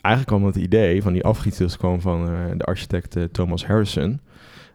eigenlijk 0.00 0.26
kwam 0.36 0.44
het 0.52 0.56
idee 0.64 1.02
van 1.02 1.12
die 1.12 1.24
afgietsels 1.24 1.76
kwam 1.76 2.00
van 2.00 2.24
de 2.56 2.64
architect 2.64 3.16
Thomas 3.32 3.66
Harrison, 3.66 4.20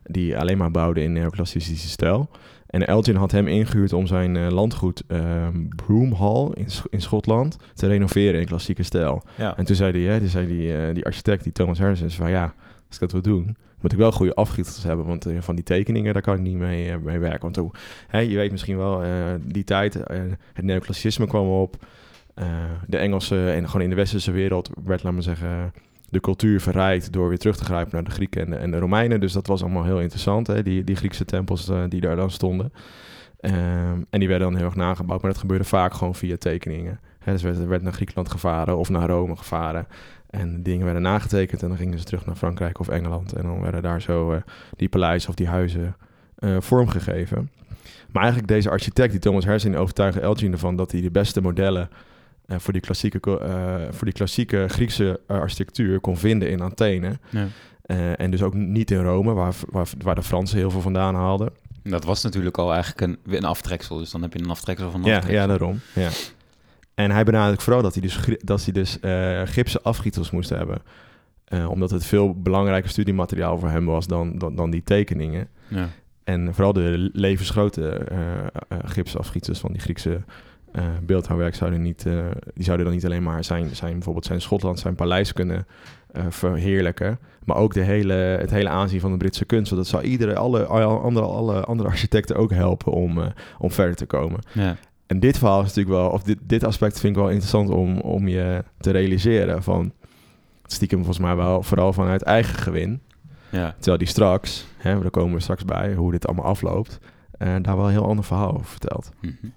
die 0.04 0.38
alleen 0.38 0.58
maar 0.58 0.72
bouwde 0.72 1.02
in 1.04 1.14
neoclassicische 1.14 1.88
stijl. 1.90 2.30
En 2.68 2.88
Elgin 2.88 3.16
had 3.16 3.32
hem 3.32 3.48
ingehuurd 3.48 3.94
om 3.94 4.08
zijn 4.08 4.52
landgoed 4.52 5.04
ehm 5.08 5.68
Broomhall 5.76 6.50
in, 6.54 6.72
Sch- 6.72 6.86
in 6.90 7.02
Schotland 7.02 7.58
te 7.74 7.88
renoveren 7.88 8.40
in 8.40 8.46
klassieke 8.46 8.84
stijl. 8.84 9.24
Ja, 9.38 9.58
En 9.58 9.66
toen 9.66 9.76
zei 9.76 9.92
die, 9.92 10.08
hè, 10.08 10.20
toen 10.20 10.28
zei 10.28 10.48
die, 10.48 10.94
die 10.94 11.06
architect, 11.06 11.44
die 11.44 11.52
Thomas 11.54 11.80
Harrison, 11.80 12.10
zei 12.10 12.22
van 12.22 12.32
ja, 12.32 12.44
als 12.88 12.96
ik 12.96 13.00
dat 13.00 13.12
wil 13.12 13.22
doen, 13.22 13.58
moet 13.82 13.92
ik 13.92 13.98
wel 13.98 14.12
goede 14.12 14.34
afgietsels 14.34 14.84
hebben, 14.84 15.06
want 15.06 15.26
eh, 15.26 15.42
van 15.42 15.56
die 15.56 15.64
tekeningen, 15.64 16.14
daar 16.14 16.22
kan 16.22 16.36
ik 16.36 16.42
niet 16.42 16.56
mee, 16.56 16.92
eh, 16.92 16.98
mee 16.98 17.20
werken. 17.20 17.42
Want 17.42 17.56
hoe, 17.56 17.72
je 18.30 18.36
weet 18.36 18.52
misschien 18.52 18.78
wel, 18.78 19.04
eh, 19.04 19.12
die 19.42 19.64
tijd, 19.64 19.94
het 20.54 20.66
neoclassicisme 20.66 21.28
kwam 21.28 21.48
op, 21.48 21.76
de 22.88 22.98
Engelse 22.98 23.52
en 23.52 23.66
gewoon 23.66 23.82
in 23.82 23.90
de 23.90 23.96
westerse 23.96 24.32
wereld 24.32 24.70
werd, 24.84 25.04
laat 25.04 25.14
maar 25.14 25.24
zeggen, 25.24 25.74
de 26.10 26.20
cultuur 26.20 26.62
verrijkt 26.62 27.12
door 27.12 27.30
weer 27.30 27.38
terug 27.38 27.58
te 27.58 27.64
grijpen 27.64 27.94
naar 27.94 28.04
de 28.04 28.12
Grieken 28.12 28.42
en 28.42 28.50
de, 28.50 28.56
en 28.56 28.72
de 28.72 28.80
Romeinen. 28.80 29.20
Dus 29.20 29.34
dat 29.34 29.48
was 29.48 29.62
allemaal 29.62 29.84
heel 29.84 30.00
interessant, 30.00 30.48
hè? 30.48 30.64
Die, 30.64 30.84
die 30.84 30.96
Griekse 30.96 31.26
tempels 31.26 31.72
die 31.90 32.02
daar 32.02 32.16
dan 32.16 32.32
stonden. 32.32 32.72
Ehm, 33.42 34.02
en 34.10 34.20
die 34.20 34.28
werden 34.28 34.48
dan 34.48 34.56
heel 34.56 34.66
erg 34.66 34.76
nagebouwd, 34.76 35.22
maar 35.22 35.32
dat 35.32 35.40
gebeurde 35.40 35.64
vaak 35.64 35.94
gewoon 35.94 36.16
via 36.16 36.38
tekeningen. 36.38 37.00
Hè, 37.20 37.32
dus 37.32 37.42
werd, 37.42 37.58
er 37.58 37.68
werd 37.68 37.82
naar 37.82 37.94
Griekenland 37.94 38.32
gevaren 38.32 38.78
of 38.78 38.90
naar 38.90 39.10
Rome 39.10 39.36
gevaren. 39.36 39.88
En 40.32 40.56
de 40.56 40.62
dingen 40.62 40.84
werden 40.84 41.02
nagetekend 41.02 41.64
en 41.64 41.68
dan 41.68 41.78
gingen 41.78 42.00
ze 42.00 42.06
terug 42.06 42.26
naar 42.26 42.36
Frankrijk 42.36 42.80
of 42.80 42.88
Engeland. 42.88 43.34
En 43.34 43.44
dan 43.44 43.62
werden 43.62 43.82
daar 43.82 44.02
zo 44.02 44.34
uh, 44.34 44.38
die 44.76 44.90
paleizen 44.90 45.30
of 45.30 45.36
die 45.36 45.48
huizen 45.48 45.96
uh, 46.40 46.56
vormgegeven. 46.60 47.50
Maar 48.12 48.22
eigenlijk 48.22 48.52
deze 48.52 48.70
architect, 48.70 49.12
die 49.12 49.20
Thomas 49.20 49.46
Herzing, 49.46 49.76
overtuigde 49.76 50.22
Elgin 50.22 50.52
ervan 50.52 50.76
dat 50.76 50.92
hij 50.92 51.02
de 51.02 51.12
beste 51.12 51.42
modellen 51.42 51.90
uh, 52.48 52.60
voor, 52.60 52.74
die 52.74 52.82
klassieke, 52.82 53.20
voor 53.92 54.06
die 54.06 54.14
klassieke 54.14 54.66
Griekse 54.68 55.20
architectuur 55.28 56.00
kon 56.00 56.18
vinden 56.18 56.50
in 56.50 56.62
Athene. 56.62 57.20
Ja. 57.30 57.48
en 58.16 58.32
dus 58.32 58.42
ook 58.42 58.54
niet 58.54 58.92
in 58.92 59.04
Rome, 59.04 59.34
waar, 59.34 59.54
waar, 59.70 59.88
waar 59.98 60.16
de 60.16 60.24
Fransen 60.24 60.58
heel 60.58 60.72
veel 60.72 60.82
vandaan 60.82 61.16
haalden. 61.16 61.50
Dat 61.84 62.04
was 62.04 62.24
natuurlijk 62.24 62.58
al 62.58 62.74
eigenlijk 62.74 63.02
een, 63.02 63.36
een 63.36 63.46
aftreksel, 63.46 63.98
dus 63.98 64.12
dan 64.12 64.22
heb 64.22 64.34
je 64.34 64.40
een 64.40 64.50
aftreksel 64.50 64.92
van 64.92 65.00
een 65.00 65.08
ja, 65.08 65.16
aftreksel. 65.16 65.42
Ja, 65.42 65.48
daarom. 65.48 65.80
Ja. 65.94 66.10
En 66.94 67.12
hij 67.12 67.24
benadrukt 67.24 67.64
vooral 67.64 67.82
dat 67.82 67.94
hij 67.94 68.02
dus, 68.02 68.20
dat 68.40 68.64
hij 68.64 68.74
dus 68.74 68.98
uh, 69.02 69.42
gipsen 69.46 69.84
afgietels 69.84 70.32
moest 70.32 70.50
hebben. 70.50 70.82
Uh, 71.50 71.70
omdat 71.70 71.92
het 71.92 72.06
veel 72.06 72.42
belangrijker 72.42 72.90
studiemateriaal 72.90 73.58
voor 73.60 73.70
hem 73.70 73.86
was 73.86 74.08
dan, 74.08 74.38
dan, 74.38 74.56
dan 74.56 74.70
die 74.70 74.84
tekeningen. 74.84 75.48
Ja. 75.68 75.88
En 76.24 76.54
vooral 76.54 76.74
de 76.74 77.10
levensgrote 77.14 78.08
uh, 78.12 79.16
afgietels 79.18 79.60
van 79.60 79.72
die 79.72 79.82
Griekse 79.82 80.22
beeldhouwwerk 81.04 81.56
zouden, 81.56 81.82
niet, 81.82 82.04
die 82.54 82.64
zouden 82.64 82.86
dan 82.86 82.96
niet 82.96 83.06
alleen 83.06 83.24
maar 83.24 83.44
zijn, 83.44 83.76
zijn 83.76 83.94
bijvoorbeeld 83.94 84.26
zijn 84.26 84.42
Schotland, 84.42 84.80
zijn 84.80 84.96
paleis 84.96 85.34
kunnen 85.34 85.68
verheerlijken. 86.30 87.20
Maar 87.46 87.58
ook 87.58 87.74
de 87.74 87.82
hele, 87.82 88.14
het 88.14 88.52
hele 88.52 88.70
aanzien 88.70 89.00
van 89.00 89.12
de 89.12 89.18
Britse 89.18 89.46
kunst. 89.46 89.72
Want 89.72 89.82
dat 89.82 89.92
zou 89.92 90.04
iedere, 90.04 90.36
alle, 90.36 90.66
alle, 90.66 90.86
andere, 90.86 91.26
alle 91.26 91.64
andere 91.64 91.90
architecten 91.90 92.36
ook 92.36 92.52
helpen 92.52 92.92
om, 92.92 93.20
om 93.58 93.72
verder 93.72 93.96
te 93.96 94.06
komen. 94.06 94.40
Ja. 94.52 94.78
En 95.12 95.20
dit 95.20 95.38
verhaal 95.38 95.62
is 95.62 95.68
natuurlijk 95.68 95.96
wel, 95.96 96.10
of 96.10 96.24
dit, 96.24 96.38
dit 96.42 96.64
aspect 96.64 97.00
vind 97.00 97.16
ik 97.16 97.22
wel 97.22 97.30
interessant 97.30 97.70
om, 97.70 98.00
om 98.00 98.28
je 98.28 98.64
te 98.80 98.92
realiseren. 98.92 99.64
Van 99.64 99.94
stiekem 100.66 100.98
volgens 100.98 101.20
mij 101.20 101.36
wel 101.36 101.64
vooral 101.64 101.94
vanuit 101.94 102.22
eigen 102.22 102.56
gewin. 102.56 103.02
Ja. 103.50 103.74
Terwijl 103.76 103.98
die 103.98 104.08
straks, 104.08 104.68
hè, 104.78 105.00
daar 105.00 105.10
komen 105.10 105.34
we 105.34 105.40
straks 105.40 105.66
bij, 105.66 105.94
hoe 105.94 106.12
dit 106.12 106.28
allemaal 106.28 106.46
afloopt, 106.46 107.00
uh, 107.38 107.56
daar 107.62 107.78
wel 107.78 107.86
een 107.86 107.92
heel 107.92 108.08
ander 108.08 108.26
verhaal 108.26 108.54
over 108.54 108.66
vertelt. 108.66 109.12
Mm 109.22 109.38
-hmm. 109.42 109.54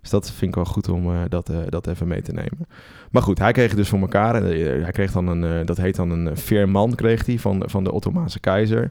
Dus 0.00 0.10
dat 0.10 0.30
vind 0.30 0.50
ik 0.50 0.54
wel 0.54 0.64
goed 0.64 0.88
om 0.88 1.10
uh, 1.10 1.20
dat, 1.28 1.50
uh, 1.50 1.58
dat 1.68 1.86
even 1.86 2.08
mee 2.08 2.22
te 2.22 2.32
nemen. 2.32 2.68
Maar 3.10 3.22
goed, 3.22 3.38
hij 3.38 3.52
kreeg 3.52 3.68
het 3.68 3.76
dus 3.76 3.88
voor 3.88 4.00
elkaar. 4.00 4.34
En 4.34 4.44
hij 4.82 4.92
kreeg 4.92 5.12
dan 5.12 5.26
een, 5.26 5.66
dat 5.66 5.76
heet 5.76 5.96
dan 5.96 6.10
een 6.10 6.36
veerman, 6.36 6.94
kreeg 6.94 7.26
hij 7.26 7.38
van, 7.38 7.62
van 7.66 7.84
de 7.84 7.92
Ottomaanse 7.92 8.40
keizer. 8.40 8.90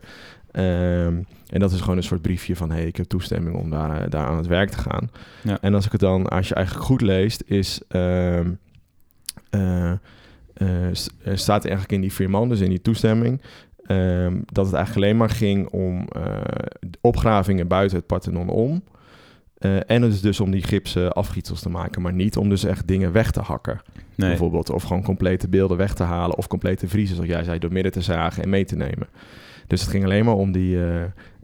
Um, 0.57 1.25
en 1.49 1.59
dat 1.59 1.71
is 1.71 1.81
gewoon 1.81 1.97
een 1.97 2.03
soort 2.03 2.21
briefje 2.21 2.55
van... 2.55 2.71
hey, 2.71 2.85
ik 2.85 2.95
heb 2.95 3.05
toestemming 3.05 3.55
om 3.55 3.69
daar, 3.69 4.09
daar 4.09 4.25
aan 4.25 4.37
het 4.37 4.47
werk 4.47 4.69
te 4.69 4.77
gaan. 4.77 5.09
Ja. 5.43 5.57
En 5.61 5.73
als 5.73 5.85
ik 5.85 5.91
het 5.91 6.01
dan, 6.01 6.27
als 6.27 6.47
je 6.47 6.55
eigenlijk 6.55 6.85
goed 6.85 7.01
leest... 7.01 7.43
is... 7.45 7.81
Um, 7.89 8.59
uh, 9.51 9.91
uh, 10.57 10.67
staat 11.33 11.65
eigenlijk 11.65 11.91
in 11.91 12.01
die 12.01 12.13
vier 12.13 12.29
man, 12.29 12.49
dus 12.49 12.59
in 12.59 12.69
die 12.69 12.81
toestemming... 12.81 13.41
Um, 13.87 14.43
dat 14.45 14.65
het 14.65 14.75
eigenlijk 14.75 15.05
alleen 15.05 15.17
maar 15.17 15.29
ging 15.29 15.67
om 15.67 16.07
uh, 16.17 16.41
opgravingen 17.01 17.67
buiten 17.67 17.97
het 17.97 18.07
Parthenon 18.07 18.49
om... 18.49 18.83
Uh, 19.59 19.77
en 19.87 20.01
het 20.01 20.13
is 20.13 20.21
dus 20.21 20.39
om 20.39 20.51
die 20.51 20.63
gipsen 20.63 21.13
afgietsels 21.13 21.61
te 21.61 21.69
maken, 21.69 22.01
maar 22.01 22.13
niet 22.13 22.37
om 22.37 22.49
dus 22.49 22.63
echt 22.63 22.87
dingen 22.87 23.11
weg 23.11 23.31
te 23.31 23.41
hakken. 23.41 23.81
Nee. 24.15 24.29
Bijvoorbeeld, 24.29 24.69
of 24.69 24.83
gewoon 24.83 25.03
complete 25.03 25.47
beelden 25.47 25.77
weg 25.77 25.93
te 25.93 26.03
halen, 26.03 26.37
of 26.37 26.47
complete 26.47 26.87
vriezen, 26.87 27.15
zoals 27.15 27.31
jij 27.31 27.43
zei, 27.43 27.59
door 27.59 27.71
midden 27.71 27.91
te 27.91 28.01
zagen 28.01 28.43
en 28.43 28.49
mee 28.49 28.65
te 28.65 28.75
nemen. 28.75 29.07
Dus 29.67 29.81
het 29.81 29.89
ging 29.89 30.03
alleen 30.03 30.25
maar 30.25 30.35
om 30.35 30.51
die, 30.51 30.75
uh, 30.75 31.03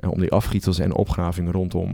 om 0.10 0.20
die 0.20 0.32
afgietsels 0.32 0.80
en 0.80 0.94
opgravingen 0.94 1.52
rondom, 1.52 1.94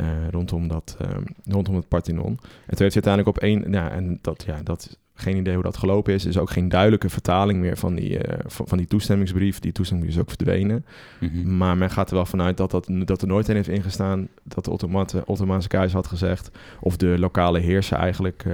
uh, 0.00 0.04
rondom, 0.30 0.68
dat, 0.68 0.96
rondom 1.44 1.74
het 1.74 1.88
Parthenon. 1.88 2.26
En 2.26 2.36
toen 2.76 2.86
heeft 2.86 2.94
hij 2.94 3.04
uiteindelijk 3.04 3.36
op 3.36 3.38
één, 3.38 3.72
ja, 3.72 3.90
en 3.90 4.18
dat, 4.22 4.44
ja, 4.46 4.62
dat, 4.62 4.98
geen 5.14 5.36
idee 5.36 5.54
hoe 5.54 5.62
dat 5.62 5.76
gelopen 5.76 6.14
is. 6.14 6.22
Er 6.22 6.28
is 6.28 6.38
ook 6.38 6.50
geen 6.50 6.68
duidelijke 6.68 7.08
vertaling 7.08 7.60
meer 7.60 7.76
van 7.76 7.94
die, 7.94 8.18
van, 8.46 8.68
van, 8.68 8.78
die 8.78 8.86
toestemmingsbrief. 8.86 9.58
Die 9.58 9.72
toestemmingsbrief 9.72 10.24
is 10.24 10.28
ook 10.28 10.36
verdwenen. 10.36 10.84
Mm 11.20 11.28
-hmm. 11.28 11.56
Maar 11.56 11.76
men 11.76 11.90
gaat 11.90 12.08
er 12.08 12.14
wel 12.14 12.26
vanuit 12.26 12.56
dat, 12.56 12.70
dat, 12.70 12.88
dat 13.04 13.22
er 13.22 13.28
nooit 13.28 13.48
in 13.48 13.54
heeft 13.54 13.68
ingestaan 13.68 14.28
dat 14.42 14.64
de 14.64 14.70
Ottomaanse, 14.70 15.22
Ottomaanse 15.26 15.68
keizer 15.68 15.96
had 15.96 16.06
gezegd, 16.06 16.50
of 16.80 16.96
de 16.96 17.18
lokale 17.18 17.58
heerser 17.58 17.98
eigenlijk, 17.98 18.44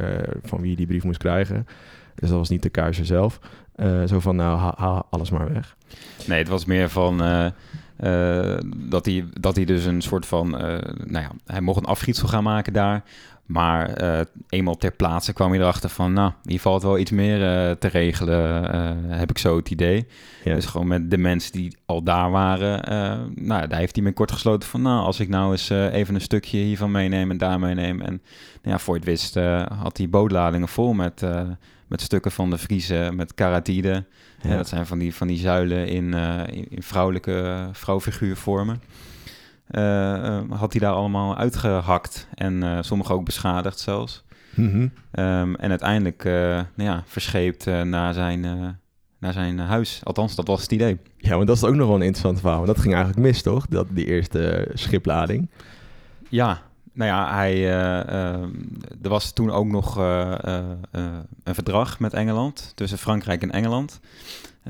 van 0.42 0.60
wie 0.60 0.76
die 0.76 0.86
brief 0.86 1.04
moest 1.04 1.18
krijgen. 1.18 1.66
Dus 2.16 2.28
dat 2.28 2.38
was 2.38 2.48
niet 2.48 2.62
de 2.62 2.68
keizer 2.68 3.06
zelf. 3.06 3.40
Uh, 3.76 4.04
zo 4.06 4.20
van, 4.20 4.36
nou, 4.36 4.58
haal 4.58 4.74
ha, 4.76 5.02
alles 5.10 5.30
maar 5.30 5.52
weg. 5.52 5.76
Nee, 6.26 6.38
het 6.38 6.48
was 6.48 6.64
meer 6.64 6.88
van... 6.88 7.22
Uh, 7.22 7.46
uh, 8.00 8.58
dat, 8.76 9.06
hij, 9.06 9.24
dat 9.40 9.56
hij 9.56 9.64
dus 9.64 9.84
een 9.84 10.02
soort 10.02 10.26
van... 10.26 10.50
nou 10.50 11.24
ja, 11.24 11.30
hij 11.46 11.60
mocht 11.60 11.78
een 11.78 11.84
afgietsel 11.84 12.28
gaan 12.28 12.42
maken 12.42 12.72
daar. 12.72 13.02
Maar 13.46 14.00
eenmaal 14.48 14.76
ter 14.76 14.92
plaatse 14.92 15.32
kwam 15.32 15.50
hij 15.50 15.60
erachter 15.60 15.90
van... 15.90 16.12
Nou, 16.12 16.32
hier 16.42 16.60
valt 16.60 16.82
wel 16.82 16.98
iets 16.98 17.10
meer 17.10 17.38
te 17.78 17.88
regelen, 17.88 18.64
heb 19.10 19.30
ik 19.30 19.38
zo 19.38 19.56
het 19.56 19.70
idee. 19.70 20.06
Ja. 20.44 20.54
Dus 20.54 20.66
gewoon 20.66 20.86
met 20.86 21.10
de 21.10 21.18
mensen 21.18 21.52
die 21.52 21.76
al 21.84 22.02
daar 22.02 22.30
waren... 22.30 22.80
nou, 23.34 23.66
daar 23.66 23.78
heeft 23.78 23.94
hij 23.94 24.04
mee 24.04 24.12
kort 24.12 24.32
gesloten 24.32 24.68
van... 24.68 24.82
Nou, 24.82 25.04
als 25.04 25.20
ik 25.20 25.28
nou 25.28 25.52
eens 25.52 25.70
even 25.70 26.14
een 26.14 26.20
stukje 26.20 26.58
hiervan 26.58 26.90
meeneem 26.90 27.30
en 27.30 27.38
daar 27.38 27.58
meeneem... 27.58 28.00
En 28.00 28.22
nou 28.62 28.76
ja, 28.76 28.78
voor 28.78 28.94
je 28.94 29.00
het 29.00 29.08
wist 29.08 29.34
had 29.78 29.96
hij 29.96 30.08
bootladingen 30.08 30.68
vol 30.68 30.92
met 30.92 31.22
met 31.86 32.00
stukken 32.00 32.30
van 32.30 32.50
de 32.50 32.58
Friese, 32.58 33.10
met 33.14 33.34
karatide. 33.34 34.04
Ja. 34.42 34.56
dat 34.56 34.68
zijn 34.68 34.86
van 34.86 34.98
die, 34.98 35.14
van 35.14 35.26
die 35.26 35.38
zuilen 35.38 35.88
in, 35.88 36.14
in, 36.14 36.70
in, 36.70 36.82
vrouwelijke 36.82 37.68
vrouwfiguurvormen. 37.72 38.82
Uh, 39.70 39.82
uh, 39.82 40.40
had 40.50 40.72
hij 40.72 40.80
daar 40.80 40.92
allemaal 40.92 41.36
uitgehakt 41.36 42.28
en 42.34 42.84
sommige 42.84 43.12
ook 43.12 43.24
beschadigd 43.24 43.78
zelfs. 43.78 44.24
Mm 44.54 44.70
-hmm. 44.70 44.92
um, 45.24 45.56
en 45.56 45.70
uiteindelijk 45.70 46.24
nou 46.24 46.66
ja, 46.90 47.02
verscheept 47.06 47.66
naar, 47.66 48.14
zijn, 48.14 48.40
naar 49.18 49.32
zijn 49.32 49.58
huis. 49.58 50.00
Althans, 50.04 50.34
dat 50.34 50.46
was 50.46 50.62
het 50.62 50.72
idee. 50.72 50.98
Ja, 51.16 51.36
maar 51.36 51.46
dat 51.46 51.56
is 51.56 51.64
ook 51.64 51.74
nog 51.74 51.86
wel 51.86 51.96
een 51.96 52.02
interessant 52.02 52.40
verhaal. 52.40 52.64
Dat 52.64 52.78
ging 52.78 52.94
eigenlijk 52.94 53.26
mis, 53.26 53.42
toch? 53.42 53.66
Dat, 53.66 53.86
die 53.90 54.06
eerste 54.06 54.68
schiplading. 54.74 55.50
Ja, 56.28 56.62
nou 56.96 57.10
ja, 57.10 57.34
hij, 57.34 57.54
uh, 57.54 58.14
uh, 58.14 58.42
er 59.02 59.08
was 59.08 59.32
toen 59.32 59.50
ook 59.50 59.66
nog 59.66 59.98
uh, 59.98 60.34
een 61.42 61.54
verdrag 61.54 61.98
met 62.00 62.12
Engeland, 62.12 62.72
tussen 62.74 62.98
Frankrijk 62.98 63.42
en 63.42 63.50
Engeland. 63.50 64.00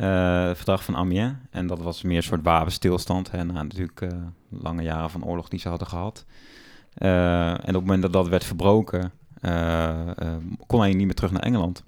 Het 0.05 0.57
verdrag 0.57 0.85
van 0.85 0.97
Amiens. 0.97 1.35
En 1.51 1.67
dat 1.67 1.79
was 1.79 2.03
meer 2.03 2.17
een 2.17 2.23
soort 2.23 2.43
wapenstilstand. 2.43 3.31
Hè, 3.31 3.45
na 3.45 3.63
natuurlijk 3.63 4.07
lange 4.51 4.83
jaren 4.83 5.11
van 5.11 5.25
oorlog 5.25 5.49
die 5.49 5.61
ze 5.61 5.69
hadden 5.69 5.87
gehad. 5.87 6.25
en 6.95 7.59
op 7.59 7.65
het 7.65 7.75
moment 7.75 8.03
dat 8.03 8.13
dat 8.13 8.29
werd 8.29 8.45
verbroken, 8.45 9.13
kon 10.67 10.81
hij 10.81 10.93
niet 10.93 11.07
meer 11.07 11.15
terug 11.15 11.31
naar 11.31 11.43
Engeland. 11.43 11.85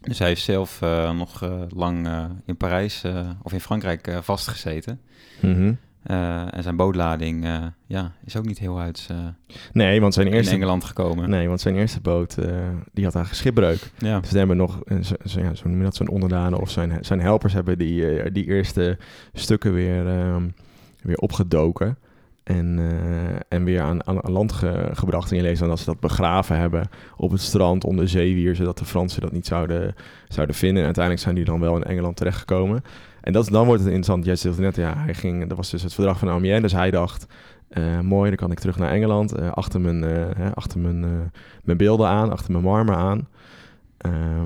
Dus 0.00 0.18
hij 0.18 0.28
heeft 0.28 0.42
zelf 0.42 0.80
nog 1.14 1.48
lang 1.68 2.08
in 2.44 2.56
Parijs 2.56 3.04
of 3.42 3.52
in 3.52 3.60
Frankrijk 3.60 4.18
vastgezeten. 4.22 5.00
-hmm. 5.40 5.78
Uh, 6.06 6.54
en 6.54 6.62
zijn 6.62 6.76
bootlading 6.76 7.44
uh, 7.44 7.64
ja, 7.86 8.12
is 8.24 8.36
ook 8.36 8.44
niet 8.44 8.58
heel 8.58 8.80
uit 8.80 9.08
uh, 9.10 9.18
nee, 9.72 10.00
want 10.00 10.14
zijn 10.14 10.26
eerste, 10.26 10.50
in 10.50 10.56
Engeland 10.56 10.84
gekomen. 10.84 11.30
Nee, 11.30 11.48
want 11.48 11.60
zijn 11.60 11.76
eerste 11.76 12.00
boot 12.00 12.34
die 12.92 13.04
had 13.04 13.14
eigenlijk 13.14 13.34
schipbreuk. 13.34 13.90
Ja. 13.98 14.20
Dus 14.20 14.30
hebben 14.30 14.56
nog, 14.56 14.82
zo, 15.02 15.14
zo, 15.24 15.40
ja, 15.40 15.52
dat, 15.82 15.96
zijn 15.96 16.08
onderdanen 16.08 16.60
of 16.60 16.70
zijn, 16.70 16.98
zijn 17.00 17.20
helpers 17.20 17.52
hebben 17.52 17.78
die, 17.78 18.32
die 18.32 18.44
eerste 18.44 18.98
stukken 19.32 19.72
weer, 19.72 20.04
weer 21.02 21.16
opgedoken. 21.16 21.98
En, 22.42 22.80
en 23.48 23.64
weer 23.64 23.80
aan, 23.80 24.06
aan 24.06 24.20
land 24.22 24.52
ge, 24.52 24.90
gebracht. 24.92 25.30
En 25.30 25.36
je 25.36 25.42
leest 25.42 25.60
dan 25.60 25.68
dat 25.68 25.78
ze 25.78 25.84
dat 25.84 26.00
begraven 26.00 26.58
hebben 26.58 26.88
op 27.16 27.30
het 27.30 27.40
strand 27.40 27.84
onder 27.84 28.08
zeewier, 28.08 28.56
zodat 28.56 28.78
de 28.78 28.84
Fransen 28.84 29.20
dat 29.20 29.32
niet 29.32 29.46
zouden, 29.46 29.94
zouden 30.28 30.56
vinden. 30.56 30.78
En 30.78 30.84
uiteindelijk 30.84 31.24
zijn 31.24 31.34
die 31.34 31.44
dan 31.44 31.60
wel 31.60 31.76
in 31.76 31.84
Engeland 31.84 32.16
terechtgekomen. 32.16 32.82
En 33.24 33.32
dat, 33.32 33.48
dan 33.48 33.66
wordt 33.66 33.80
het 33.80 33.92
interessant. 33.92 34.24
Jij 34.24 34.36
zegt 34.36 34.58
net, 34.58 34.76
ja, 34.76 34.94
hij 34.96 35.14
ging, 35.14 35.48
dat 35.48 35.56
was 35.56 35.70
dus 35.70 35.82
het 35.82 35.94
verdrag 35.94 36.18
van 36.18 36.28
Amiens. 36.28 36.62
Dus 36.62 36.72
hij 36.72 36.90
dacht, 36.90 37.26
uh, 37.70 38.00
mooi, 38.00 38.28
dan 38.28 38.38
kan 38.38 38.50
ik 38.50 38.58
terug 38.58 38.78
naar 38.78 38.90
Engeland. 38.90 39.38
Uh, 39.38 39.52
achter 39.52 39.80
mijn, 39.80 40.02
uh, 40.02 40.50
achter 40.54 40.78
mijn, 40.78 41.30
mijn 41.62 41.78
beelden 41.78 42.08
aan, 42.08 42.30
achter 42.30 42.52
mijn 42.52 42.64
marmer 42.64 42.94
aan. 42.94 43.28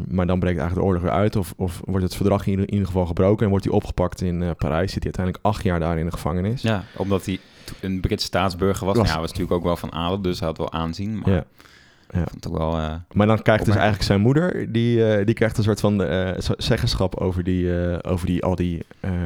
maar 0.08 0.26
dan 0.26 0.38
breekt 0.38 0.58
eigenlijk 0.58 0.74
de 0.74 0.82
oorlog 0.82 1.02
weer 1.02 1.10
uit. 1.10 1.36
Of, 1.36 1.54
of 1.56 1.80
wordt 1.84 2.04
het 2.04 2.14
verdrag 2.14 2.44
in 2.44 2.50
ieder, 2.50 2.66
in 2.66 2.72
ieder 2.72 2.86
geval 2.86 3.06
gebroken 3.06 3.44
en 3.44 3.50
wordt 3.50 3.64
hij 3.64 3.74
opgepakt 3.74 4.20
in 4.20 4.54
Parijs. 4.58 4.92
Zit 4.92 5.02
hij 5.02 5.12
uiteindelijk 5.12 5.44
acht 5.44 5.62
jaar 5.62 5.80
daar 5.80 5.98
in 5.98 6.04
de 6.04 6.12
gevangenis. 6.12 6.62
Ja, 6.62 6.84
omdat 6.96 7.26
hij 7.26 7.38
een 7.80 8.00
Britse 8.00 8.26
staatsburger 8.26 8.86
was. 8.86 8.96
was. 8.96 9.04
Nou, 9.04 9.16
ja, 9.16 9.22
was 9.22 9.30
natuurlijk 9.30 9.56
ook 9.56 9.64
wel 9.64 9.76
van 9.76 9.92
adel, 9.92 10.20
dus 10.20 10.38
hij 10.38 10.48
had 10.48 10.58
wel 10.58 10.72
aanzien. 10.72 11.18
Maar... 11.18 11.30
Ja. 11.30 11.44
Ja. 12.10 12.20
Ik 12.40 12.52
wel, 12.52 12.78
uh, 12.78 12.94
maar 13.12 13.26
dan 13.26 13.42
krijgt 13.42 13.64
dus 13.64 13.74
eigenlijk 13.74 14.04
zijn 14.04 14.20
moeder, 14.20 14.72
die, 14.72 15.18
uh, 15.18 15.26
die 15.26 15.34
krijgt 15.34 15.58
een 15.58 15.64
soort 15.64 15.80
van 15.80 16.02
uh, 16.02 16.30
zeggenschap 16.38 17.14
over, 17.14 17.44
die, 17.44 17.72
over 18.02 18.26
die, 18.26 18.42
al 18.42 18.54
die 18.54 18.82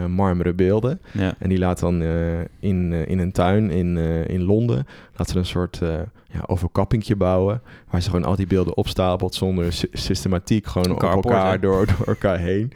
marmeren 0.08 0.56
beelden. 0.56 1.00
Ja. 1.12 1.34
En 1.38 1.48
die 1.48 1.58
laat 1.58 1.78
dan 1.78 2.02
in, 2.60 2.92
in 2.92 3.18
een 3.18 3.32
tuin 3.32 3.70
in, 3.70 3.96
in 4.26 4.42
Londen, 4.42 4.86
laat 5.16 5.28
ze 5.28 5.38
een 5.38 5.46
soort 5.46 5.78
ja, 6.32 6.40
overkappingje 6.46 7.16
bouwen, 7.16 7.60
waar 7.90 8.02
ze 8.02 8.10
gewoon 8.10 8.24
al 8.24 8.36
die 8.36 8.46
beelden 8.46 8.76
opstapelt 8.76 9.34
zonder 9.34 9.80
systematiek, 9.92 10.66
gewoon 10.66 10.92
op 10.92 11.02
elkaar, 11.02 11.60
door, 11.60 11.86
door 11.86 12.06
elkaar 12.06 12.38
heen. 12.38 12.72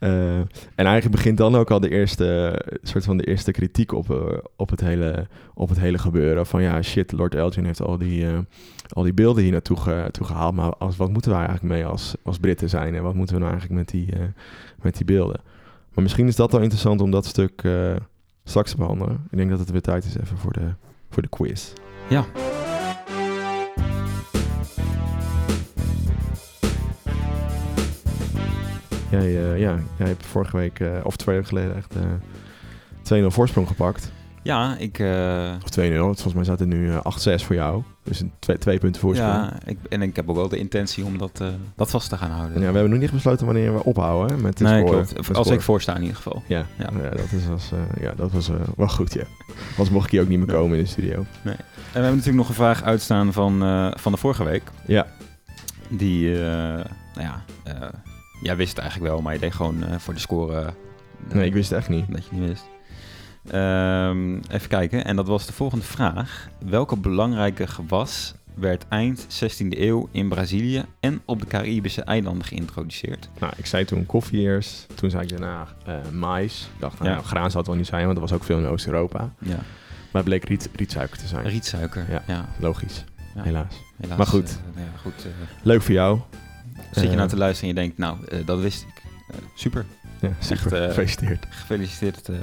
Eh, 0.00 0.38
en 0.38 0.48
eigenlijk 0.86 1.16
begint 1.16 1.38
dan 1.38 1.54
ook 1.54 1.70
al 1.70 1.80
de 1.80 1.90
eerste, 1.90 2.60
soort 2.82 3.04
van 3.04 3.16
de 3.16 3.24
eerste 3.24 3.50
kritiek 3.50 3.92
op, 3.92 4.10
eh, 4.10 4.38
op, 4.56 4.70
het 4.70 4.80
hele, 4.80 5.26
op 5.54 5.68
het 5.68 5.78
hele 5.78 5.98
gebeuren. 5.98 6.46
Van 6.46 6.62
ja, 6.62 6.82
shit, 6.82 7.12
Lord 7.12 7.34
Elgin 7.34 7.64
heeft 7.64 7.82
al 7.82 7.98
die, 7.98 8.26
eh, 8.26 8.38
al 8.92 9.02
die 9.02 9.12
beelden 9.12 9.42
hier 9.42 9.52
naartoe 9.52 10.08
toe 10.10 10.26
gehaald. 10.26 10.54
Maar 10.54 10.76
als, 10.76 10.96
wat 10.96 11.12
moeten 11.12 11.30
we 11.30 11.36
eigenlijk 11.36 11.66
mee 11.66 11.86
als, 11.86 12.14
als 12.22 12.38
Britten 12.38 12.68
zijn? 12.68 12.94
En 12.94 13.02
wat 13.02 13.14
moeten 13.14 13.34
we 13.34 13.40
nou 13.40 13.52
eigenlijk 13.52 13.80
met 13.80 13.90
die, 13.90 14.12
eh, 14.12 14.20
met 14.82 14.96
die 14.96 15.04
beelden? 15.04 15.40
Maar 15.94 16.02
misschien 16.02 16.26
is 16.26 16.36
dat 16.36 16.52
wel 16.52 16.60
interessant 16.60 17.00
om 17.00 17.10
dat 17.10 17.26
stuk 17.26 17.62
eh, 17.62 17.96
straks 18.44 18.70
te 18.70 18.76
behandelen. 18.76 19.26
Ik 19.30 19.36
denk 19.36 19.50
dat 19.50 19.58
het 19.58 19.70
weer 19.70 19.80
tijd 19.80 20.04
is 20.04 20.18
even 20.18 20.38
voor 20.38 20.52
de, 20.52 20.72
voor 21.10 21.22
de 21.22 21.28
quiz. 21.28 21.72
Ja. 22.08 22.24
Jij, 29.10 29.52
eh, 29.52 29.58
ja, 29.58 29.78
jij 29.96 30.06
hebt 30.06 30.26
vorige 30.26 30.56
week, 30.56 30.80
eh, 30.80 30.88
of 31.02 31.16
twee 31.16 31.34
weken 31.34 31.48
geleden, 31.48 31.76
echt 31.76 31.94
eh 31.96 32.02
2-0 33.02 33.30
voorsprong 33.30 33.68
gepakt. 33.68 34.12
Ja, 34.42 34.76
ik... 34.78 35.02
Of 35.62 35.70
2-0, 35.70 35.96
volgens 35.98 36.34
mij 36.34 36.44
staat 36.44 36.58
het 36.58 36.68
nu 36.68 36.90
eh, 36.90 37.00
8-6 37.04 37.44
voor 37.44 37.54
jou. 37.54 37.82
Dus 38.02 38.20
een 38.20 38.32
twee, 38.38 38.58
twee 38.58 38.78
punten 38.78 39.00
voorsprong. 39.00 39.32
ja, 39.32 39.58
ik, 39.64 39.78
en 39.88 40.02
ik 40.02 40.16
heb 40.16 40.30
ook 40.30 40.36
wel 40.36 40.48
de 40.48 40.58
intentie 40.58 41.04
om 41.04 41.18
dat, 41.18 41.42
dat 41.74 41.90
vast 41.90 42.08
te 42.08 42.16
gaan 42.16 42.30
houden. 42.30 42.52
Ja, 42.52 42.58
we 42.58 42.64
hebben 42.64 42.90
nog 42.90 42.98
niet 42.98 43.10
besloten 43.10 43.46
wanneer 43.46 43.74
we 43.74 43.84
ophouden 43.84 44.36
hè, 44.36 44.42
met 44.42 44.58
de 44.58 44.64
nee, 44.64 44.80
score. 44.80 45.04
klopt. 45.04 45.28
met 45.28 45.36
Als 45.36 45.50
ik 45.50 45.60
voorsta 45.60 45.94
in 45.94 46.00
ieder 46.00 46.16
geval. 46.16 46.42
Ja, 46.46 46.66
Ja. 46.78 46.90
ja. 47.02 47.10
dat, 47.10 47.32
is 47.32 47.48
als, 47.50 47.70
ja, 48.00 48.12
dat 48.16 48.32
was 48.32 48.50
wel 48.76 48.88
goed, 48.88 49.12
ja. 49.12 49.24
Anders 49.70 49.90
mocht 49.90 50.04
ik 50.04 50.10
hier 50.10 50.20
ook 50.20 50.28
niet 50.28 50.38
meer 50.38 50.54
komen 50.54 50.76
in 50.76 50.84
de 50.84 50.90
studio. 50.90 51.14
En 51.14 51.26
we 51.42 51.56
hebben 51.92 52.10
natuurlijk 52.10 52.36
nog 52.36 52.48
een 52.48 52.54
vraag 52.54 52.82
uitstaan 52.82 53.32
van, 53.32 53.58
van 53.96 54.12
de 54.12 54.18
vorige 54.18 54.44
week. 54.44 54.62
Ja, 54.86 55.06
Die, 55.88 56.30
nou 56.30 56.84
ja, 57.14 57.42
jij 58.42 58.56
wist 58.56 58.70
het 58.70 58.78
eigenlijk 58.78 59.12
wel, 59.12 59.22
maar 59.22 59.32
je 59.32 59.38
deed 59.38 59.54
gewoon 59.54 59.84
eh, 59.86 59.98
voor 59.98 60.14
de 60.14 60.20
score... 60.20 60.60
eh, 60.60 60.68
nee, 61.34 61.46
ik 61.46 61.52
wist 61.52 61.70
het 61.70 61.78
echt 61.78 61.88
niet. 61.88 62.04
Dat 62.12 62.24
je 62.26 62.34
niet 62.36 62.48
wist. 62.48 62.64
Ehm, 63.50 64.34
even 64.50 64.68
kijken. 64.68 65.04
En 65.04 65.16
dat 65.16 65.26
was 65.26 65.46
de 65.46 65.52
volgende 65.52 65.84
vraag. 65.84 66.48
Welke 66.66 66.96
belangrijke 66.96 67.66
gewas 67.66 68.34
werd 68.54 68.84
eind 68.88 69.26
16e 69.28 69.78
eeuw 69.78 70.08
in 70.12 70.28
Brazilië 70.28 70.84
en 71.00 71.20
op 71.24 71.40
de 71.40 71.46
Caribische 71.46 72.02
eilanden 72.02 72.44
geïntroduceerd? 72.44 73.28
Nou, 73.38 73.52
ik 73.56 73.66
zei 73.66 73.84
toen 73.84 74.06
koffie 74.06 74.40
eerst. 74.40 74.86
Toen 74.94 75.10
zei 75.10 75.22
ik 75.22 75.28
daarna 75.28 75.66
eh 75.86 75.94
mais. 76.12 76.68
Ik 76.74 76.80
dacht, 76.80 76.98
nou, 76.98 77.10
Ja. 77.10 77.16
ja, 77.16 77.22
graan 77.22 77.46
zou 77.50 77.56
het 77.58 77.66
wel 77.66 77.76
niet 77.76 77.86
zijn, 77.86 78.04
want 78.04 78.14
er 78.14 78.20
was 78.22 78.32
ook 78.32 78.44
veel 78.44 78.58
in 78.58 78.66
Oost-Europa. 78.66 79.30
Ja, 79.38 79.54
Maar 79.54 80.22
het 80.22 80.24
bleek 80.24 80.44
riet, 80.44 80.68
rietsuiker 80.76 81.18
te 81.18 81.26
zijn. 81.26 81.46
rietsuiker. 81.48 82.04
Ja, 82.10 82.22
Ja. 82.26 82.48
Logisch, 82.58 83.04
ja, 83.34 83.42
helaas. 83.42 83.74
helaas, 84.00 84.16
Maar 84.18 84.26
goed. 84.26 84.60
ja, 84.76 84.82
goed 85.02 85.26
Leuk 85.62 85.82
voor 85.82 85.94
jou. 85.94 86.18
Zit 86.92 87.02
je 87.02 87.08
Eh, 87.10 87.16
nou 87.16 87.28
te 87.28 87.36
luisteren 87.36 87.70
en 87.70 87.76
je 87.76 87.82
denkt, 87.82 87.98
nou, 87.98 88.16
eh, 88.26 88.46
dat 88.46 88.60
wist 88.60 88.82
ik. 88.82 89.02
Eh, 89.30 89.36
super. 89.54 89.84
Ja, 90.20 90.30
super. 90.40 90.72
eh, 90.82 90.88
Gefeliciteerd. 90.88 91.46
Gefeliciteerd 91.50 92.28
eh, 92.28 92.36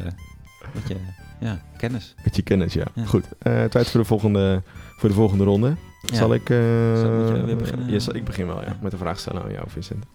met 0.73 0.87
je 0.87 0.95
ja, 1.39 1.61
kennis. 1.77 2.15
Met 2.23 2.35
je 2.35 2.41
kennis, 2.41 2.73
ja. 2.73 2.85
Ja. 2.95 3.05
Goed. 3.05 3.25
Eh, 3.39 3.63
tijd 3.63 3.87
voor 3.89 3.99
de 3.99 4.05
volgende, 4.05 4.61
voor 4.97 5.09
de 5.09 5.15
volgende 5.15 5.43
ronde. 5.43 5.75
Ja. 6.01 6.15
Zal 6.15 6.33
ik... 6.33 6.49
eh, 6.49 6.57
Zal- 6.95 7.35
je 7.35 7.41
weer 7.45 7.55
beginnen? 7.57 7.89
Ja, 7.91 7.99
zal- 7.99 8.15
ik 8.15 8.25
begin 8.25 8.47
wel, 8.47 8.61
ja. 8.63 8.77
Met 8.81 8.91
een 8.93 8.97
vraag 8.99 9.19
stellen 9.19 9.43
aan 9.43 9.51
jou, 9.51 9.69
Vincent. 9.69 10.05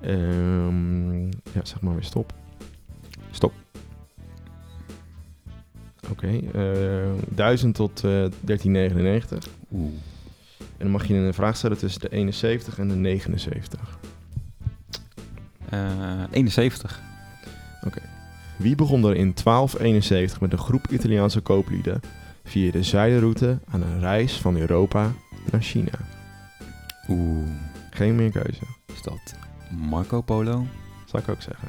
Ehm, 0.00 1.24
ja, 1.26 1.60
zeg 1.62 1.80
maar 1.80 1.92
weer 1.94 2.02
stop. 2.04 2.32
Stop. 3.30 3.52
Oké. 6.10 6.26
eh 6.54 7.10
1000 7.28 7.74
tot 7.74 8.04
eh 8.04 8.10
1399. 8.40 9.48
Oeh. 9.72 9.92
En 10.78 10.84
dan 10.84 10.90
mag 10.90 11.06
je 11.06 11.14
een 11.14 11.34
vraag 11.34 11.56
stellen 11.56 11.78
tussen 11.78 12.00
de 12.00 12.08
71 12.08 12.78
en 12.78 12.88
de 12.88 12.94
79. 12.94 13.98
Eh, 15.68 16.22
71. 16.30 17.00
Wie 18.58 18.74
begon 18.74 19.04
er 19.04 19.16
in 19.16 19.34
1271 19.34 20.40
met 20.40 20.52
een 20.52 20.58
groep 20.58 20.86
Italiaanse 20.90 21.40
kooplieden 21.40 22.00
via 22.44 22.70
de 22.70 22.82
zijderoute 22.82 23.58
aan 23.68 23.82
een 23.82 24.00
reis 24.00 24.32
van 24.40 24.56
Europa 24.56 25.12
naar 25.50 25.62
China? 25.62 25.92
Oeh. 27.08 27.48
Geen 27.90 28.14
meer 28.14 28.30
keuze, 28.30 28.62
Is 28.86 29.02
dat 29.02 29.34
Marco 29.70 30.20
Polo? 30.20 30.66
zou 31.04 31.22
ik 31.22 31.28
ook 31.28 31.42
zeggen. 31.42 31.68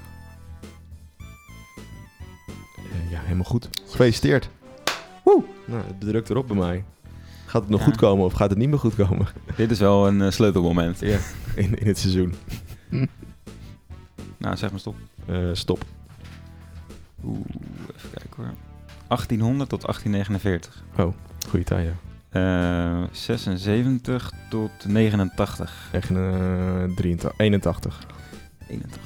Eh, 2.77 3.11
ja, 3.11 3.21
helemaal 3.21 3.43
goed. 3.43 3.69
Gefeliciteerd. 3.85 4.49
Woe! 5.23 5.43
Nou, 5.65 5.83
het 5.87 5.99
drukt 5.99 6.29
erop 6.29 6.47
bij 6.47 6.57
mij. 6.57 6.83
Gaat 7.49 7.61
het 7.61 7.69
nog 7.69 7.79
Ja. 7.79 7.85
goed 7.85 7.95
komen 7.95 8.25
of 8.25 8.33
gaat 8.33 8.49
het 8.49 8.59
niet 8.59 8.69
meer 8.69 8.79
goed 8.79 8.95
komen 8.95 9.27
Dit 9.55 9.71
is 9.71 9.79
wel 9.79 10.07
een 10.07 10.21
eh, 10.21 10.31
sleutelmoment. 10.31 10.99
Ja. 10.99 11.17
in, 11.55 11.75
in 11.79 11.87
het 11.87 11.97
seizoen? 11.97 12.33
Nou, 14.37 14.57
zeg 14.57 14.69
maar 14.71 14.79
stop. 14.79 14.95
Eh, 15.25 15.49
stop. 15.53 15.83
Oeh, 17.23 17.39
even 17.95 18.09
kijken 18.09 18.43
hoor. 18.43 18.53
1800 19.07 19.69
tot 19.69 19.81
1849. 19.81 20.83
Goeie 21.49 21.65
tijden. 21.65 21.97
Eh 22.29 23.03
76 23.11 24.31
tot 24.49 24.71
89. 24.87 25.89
Echt 25.91 26.09
eh 26.09 26.83
83, 26.95 27.33
81. 27.37 28.07
81. 28.67 29.01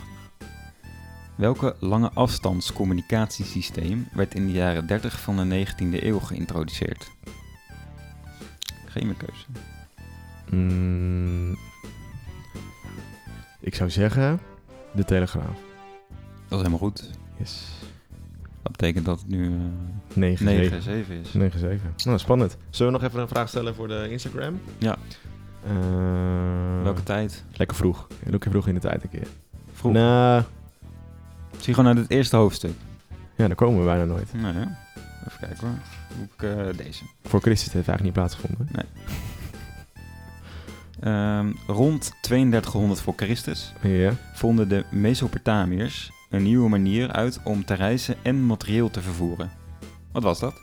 Welke 1.35 1.75
lange 1.79 2.11
afstandscommunicatiesysteem 2.13 4.07
werd 4.13 4.35
in 4.35 4.45
de 4.45 4.51
jaren 4.51 4.87
30 4.87 5.19
van 5.19 5.49
de 5.49 5.65
19e 5.67 6.03
eeuw 6.03 6.19
geïntroduceerd? 6.19 7.11
Geen 8.93 9.05
meer 9.05 9.15
keuze. 9.15 9.45
Mm, 10.49 11.57
ik 13.59 13.75
zou 13.75 13.89
zeggen 13.89 14.39
de 14.91 15.05
Telegraaf. 15.05 15.45
Dat 16.47 16.49
is 16.49 16.57
helemaal 16.57 16.77
goed. 16.77 17.09
Yes. 17.37 17.67
Dat 18.61 18.71
betekent 18.71 19.05
dat 19.05 19.19
het 19.19 19.27
nu 19.29 19.51
9, 20.13 20.45
9, 20.45 20.81
7. 20.81 20.81
7 20.81 21.15
is. 21.15 21.33
9, 21.33 21.59
7. 21.59 21.93
Nou, 22.03 22.19
spannend. 22.19 22.57
Zullen 22.69 22.93
we 22.93 22.99
nog 22.99 23.07
even 23.09 23.21
een 23.21 23.27
vraag 23.27 23.49
stellen 23.49 23.75
voor 23.75 23.87
de 23.87 24.07
Instagram? 24.09 24.61
Ja. 24.77 24.95
Eh, 25.67 26.83
Welke 26.83 27.03
tijd? 27.03 27.43
Lekker 27.53 27.77
vroeg. 27.77 28.07
Lekker 28.25 28.51
vroeg 28.51 28.67
in 28.67 28.73
de 28.73 28.79
tijd 28.79 29.03
een 29.03 29.09
keer. 29.09 29.27
Vroeg. 29.73 29.93
Nou, 29.93 30.43
Zie 31.59 31.73
gewoon 31.73 31.93
naar 31.93 32.03
het 32.03 32.11
eerste 32.11 32.35
hoofdstuk. 32.35 32.73
ja, 33.35 33.47
daar 33.47 33.55
komen 33.55 33.79
we 33.79 33.85
bijna 33.85 34.03
nooit. 34.05 34.29
Ja. 34.37 34.49
Even 35.27 35.39
kijken 35.39 35.67
hoor. 35.67 35.77
Doe 36.15 36.27
ik 36.35 36.57
eh, 36.57 36.85
deze. 36.85 37.03
Voor 37.23 37.41
Christus 37.41 37.73
heeft 37.73 37.87
het 37.87 37.97
eigenlijk 37.97 38.03
niet 38.03 38.13
plaatsgevonden. 38.13 38.67
Ehm, 40.99 41.51
rond 41.67 42.11
3200 42.21 43.01
voor 43.01 43.13
Christus 43.15 43.73
vonden 44.33 44.69
de 44.69 44.85
Mesopotamiërs 44.91 46.11
een 46.29 46.43
nieuwe 46.43 46.69
manier 46.69 47.11
uit 47.11 47.39
om 47.43 47.65
te 47.65 47.73
reizen 47.73 48.15
en 48.21 48.45
materieel 48.45 48.89
te 48.89 49.01
vervoeren. 49.01 49.51
Wat 50.11 50.23
was 50.23 50.39
dat? 50.39 50.61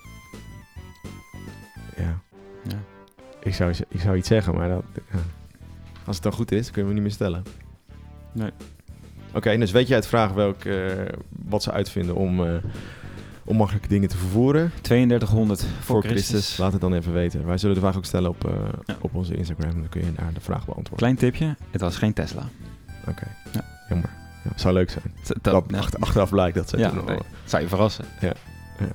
ja. 1.97 2.21
Ja. 2.63 2.79
Ik, 3.43 3.55
zou, 3.55 3.75
ik 3.89 4.01
zou 4.01 4.17
iets 4.17 4.29
zeggen, 4.29 4.55
maar 4.55 4.69
dat, 4.69 4.85
ja. 4.95 5.19
als 6.05 6.17
het 6.17 6.25
dan 6.25 6.33
goed 6.33 6.53
is, 6.53 6.71
kunnen 6.71 6.89
we 6.89 6.95
niet 6.95 7.03
meer 7.03 7.13
stellen. 7.13 7.43
Nee. 8.33 8.51
Oké, 9.35 9.57
dus 9.57 9.71
weet 9.71 9.89
jij 9.89 9.97
het 9.97 10.07
vraag 10.07 10.33
welk, 10.33 10.65
eh, 10.65 10.93
wat 11.29 11.63
ze 11.63 11.73
uitvinden 11.73 12.15
om, 12.15 12.47
eh 12.47 12.57
om 13.51 13.57
makkelijke 13.57 13.89
dingen 13.89 14.09
te 14.09 14.17
vervoeren? 14.17 14.73
3200 14.81 15.67
voor, 15.81 16.03
Christus. 16.03 16.29
Christus. 16.29 16.57
Laat 16.57 16.73
het 16.73 16.81
dan 16.81 16.95
even 16.95 17.13
weten. 17.13 17.47
Wij 17.47 17.59
zullen 17.59 17.75
de 17.75 17.81
vraag 17.81 17.97
ook 17.97 18.05
stellen 18.05 18.31
op, 18.31 18.45
eh, 18.45 18.53
Ja. 18.87 18.97
op 19.01 19.15
onze 19.15 19.37
Instagram. 19.37 19.73
Dan 19.73 19.89
kun 19.89 20.05
je 20.05 20.13
daar 20.13 20.33
de 20.35 20.41
vraag 20.41 20.65
beantwoorden. 20.65 20.97
Klein 20.97 21.17
tipje, 21.17 21.57
het 21.71 21.81
was 21.81 21.97
geen 21.97 22.13
Tesla. 22.13 22.43
Oké. 23.09 23.27
Ja. 23.53 23.65
Jammer. 23.89 24.11
Ja, 24.45 24.51
zou 24.57 24.75
leuk 24.75 24.91
zijn. 24.91 25.05
Dat, 25.27 25.37
Dat, 25.43 25.65
ja. 25.69 25.79
achter- 25.79 26.01
achteraf 26.01 26.31
blijkt 26.31 26.57
dat 26.57 26.69
ze 26.69 26.79
Ja, 26.79 26.93
nee. 26.93 27.19
Zou 27.45 27.63
je 27.63 27.69
verrassen. 27.69 28.05
ja, 28.21 28.33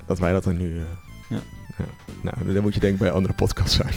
dat 0.05 0.19
wij 0.19 0.31
dat 0.31 0.45
er 0.45 0.53
nu... 0.53 0.77
eh, 0.77 0.83
Ja. 1.29 1.37
ja. 1.77 1.85
Nou, 2.21 2.53
dan 2.53 2.61
moet 2.63 2.73
je 2.73 2.79
denk 2.79 2.93
ik 2.93 2.99
bij 2.99 3.11
andere 3.11 3.33
podcasts 3.33 3.75
zijn. 3.75 3.93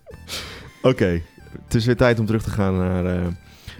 Oké. 0.82 1.20
Het 1.64 1.74
is 1.74 1.86
weer 1.86 1.96
tijd 1.96 2.18
om 2.18 2.26
terug 2.26 2.42
te 2.42 2.50
gaan 2.50 2.76
naar, 2.76 3.06
eh, 3.06 3.26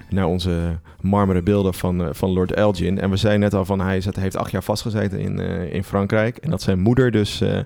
naar 0.08 0.26
onze 0.26 0.78
marmeren 1.00 1.44
beelden 1.44 1.74
van, 1.74 2.04
eh, 2.04 2.08
van 2.12 2.30
Lord 2.30 2.52
Elgin. 2.52 3.00
En 3.00 3.10
we 3.10 3.16
zeiden 3.16 3.40
net 3.40 3.54
al 3.54 3.64
van 3.64 3.80
hij 3.80 4.00
zat, 4.00 4.16
heeft 4.16 4.36
acht 4.36 4.50
jaar 4.50 4.62
vastgezeten 4.62 5.18
in, 5.18 5.40
eh, 5.40 5.72
in 5.72 5.84
Frankrijk. 5.84 6.36
En 6.36 6.50
dat 6.50 6.62
zijn 6.62 6.80
moeder 6.80 7.10
dus 7.10 7.40
eh, 7.40 7.58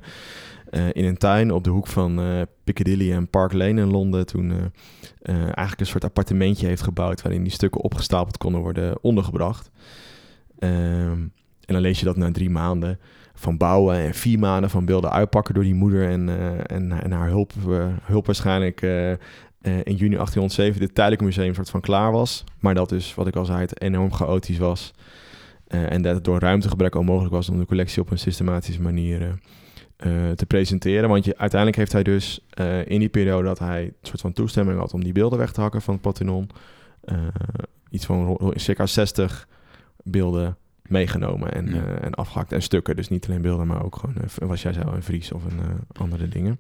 in 0.93 1.05
een 1.05 1.17
tuin 1.17 1.53
op 1.53 1.65
de 1.65 1.71
hoek 1.71 1.87
van 1.87 2.21
Piccadilly 2.65 3.13
en 3.13 3.29
Park 3.29 3.53
Lane 3.53 3.81
in 3.81 3.91
Londen... 3.91 4.27
toen 4.27 4.73
eigenlijk 5.23 5.81
een 5.81 5.87
soort 5.87 6.05
appartementje 6.05 6.67
heeft 6.67 6.83
gebouwd... 6.83 7.23
waarin 7.23 7.43
die 7.43 7.53
stukken 7.53 7.81
opgestapeld 7.81 8.39
konden 8.39 8.61
worden 8.61 9.03
ondergebracht. 9.03 9.71
Ehm, 10.59 11.21
en 11.65 11.75
dan 11.75 11.81
lees 11.81 11.99
je 11.99 12.05
dat 12.05 12.17
na 12.17 12.31
drie 12.31 12.51
maanden 12.51 12.99
van 13.35 13.57
bouwen 13.57 13.97
en 13.97 14.15
vier 14.15 14.39
maanden 14.39 14.71
van 14.71 14.85
beelden 14.85 15.13
uitpakken 15.13 15.55
door 15.55 15.63
die 15.63 15.75
moeder 15.75 16.09
en, 16.09 16.29
en, 16.67 17.03
en 17.03 17.13
haar 17.13 17.29
hulp, 17.29 17.53
hulp 18.03 18.27
waarschijnlijk 18.27 18.83
eh, 18.83 19.13
eh, 19.62 19.77
in 19.77 19.94
juni 19.94 20.14
1807 20.14 20.81
dit 20.81 20.94
tijdelijke 20.94 21.25
museum 21.25 21.55
soort 21.55 21.70
van 21.70 21.81
klaar 21.81 22.12
was. 22.12 22.44
Maar 22.61 22.75
dat 22.75 22.88
dus, 22.88 23.14
wat 23.14 23.27
ik 23.27 23.37
al 23.37 23.44
zei, 23.44 23.61
het 23.61 23.81
enorm 23.81 24.12
chaotisch 24.12 24.59
was. 24.59 24.92
Eh, 25.66 25.92
en 25.92 26.03
dat 26.03 26.14
het 26.14 26.25
door 26.25 26.38
ruimtegebrek 26.38 26.94
onmogelijk 26.94 27.35
was 27.35 27.48
om 27.48 27.59
de 27.59 27.66
collectie 27.66 28.03
op 28.03 28.11
een 28.11 28.18
systematische 28.18 28.83
manier 28.83 29.38
eh, 29.96 30.31
te 30.31 30.46
presenteren. 30.46 31.09
Want 31.09 31.25
je, 31.25 31.37
uiteindelijk 31.37 31.79
heeft 31.79 31.92
hij 31.92 32.03
dus 32.03 32.46
in 32.85 32.98
die 32.98 33.09
periode 33.09 33.44
dat 33.44 33.59
hij 33.59 33.83
een 33.83 33.94
soort 34.03 34.20
van 34.20 34.33
toestemming 34.33 34.79
had 34.79 34.94
om 34.94 35.05
die 35.05 35.12
beelden 35.12 35.38
weg 35.38 35.53
te 35.53 35.61
hakken 35.61 35.83
van 35.83 35.94
het 35.94 36.03
Parthenon, 36.03 36.51
iets 37.90 38.07
van 38.07 38.53
circa 38.55 38.87
60 38.87 39.48
beelden 40.03 40.57
meegenomen 40.93 41.53
en, 41.53 41.67
Ja. 41.75 41.85
eh, 41.85 42.05
en 42.05 42.15
afgehakt. 42.15 42.53
En 42.53 42.63
stukken, 42.63 42.97
dus 42.97 43.09
niet 43.09 43.27
alleen 43.29 43.43
beelden, 43.43 43.67
maar 43.67 43.85
ook 43.85 43.97
gewoon, 43.97 44.15
eh, 44.17 44.49
wat 44.49 44.61
jij 44.61 44.73
zei, 44.73 44.87
een 44.91 45.03
vries 45.03 45.33
of 45.33 45.45
een, 45.45 45.61
eh, 45.61 46.01
andere 46.01 46.29
dingen. 46.29 46.59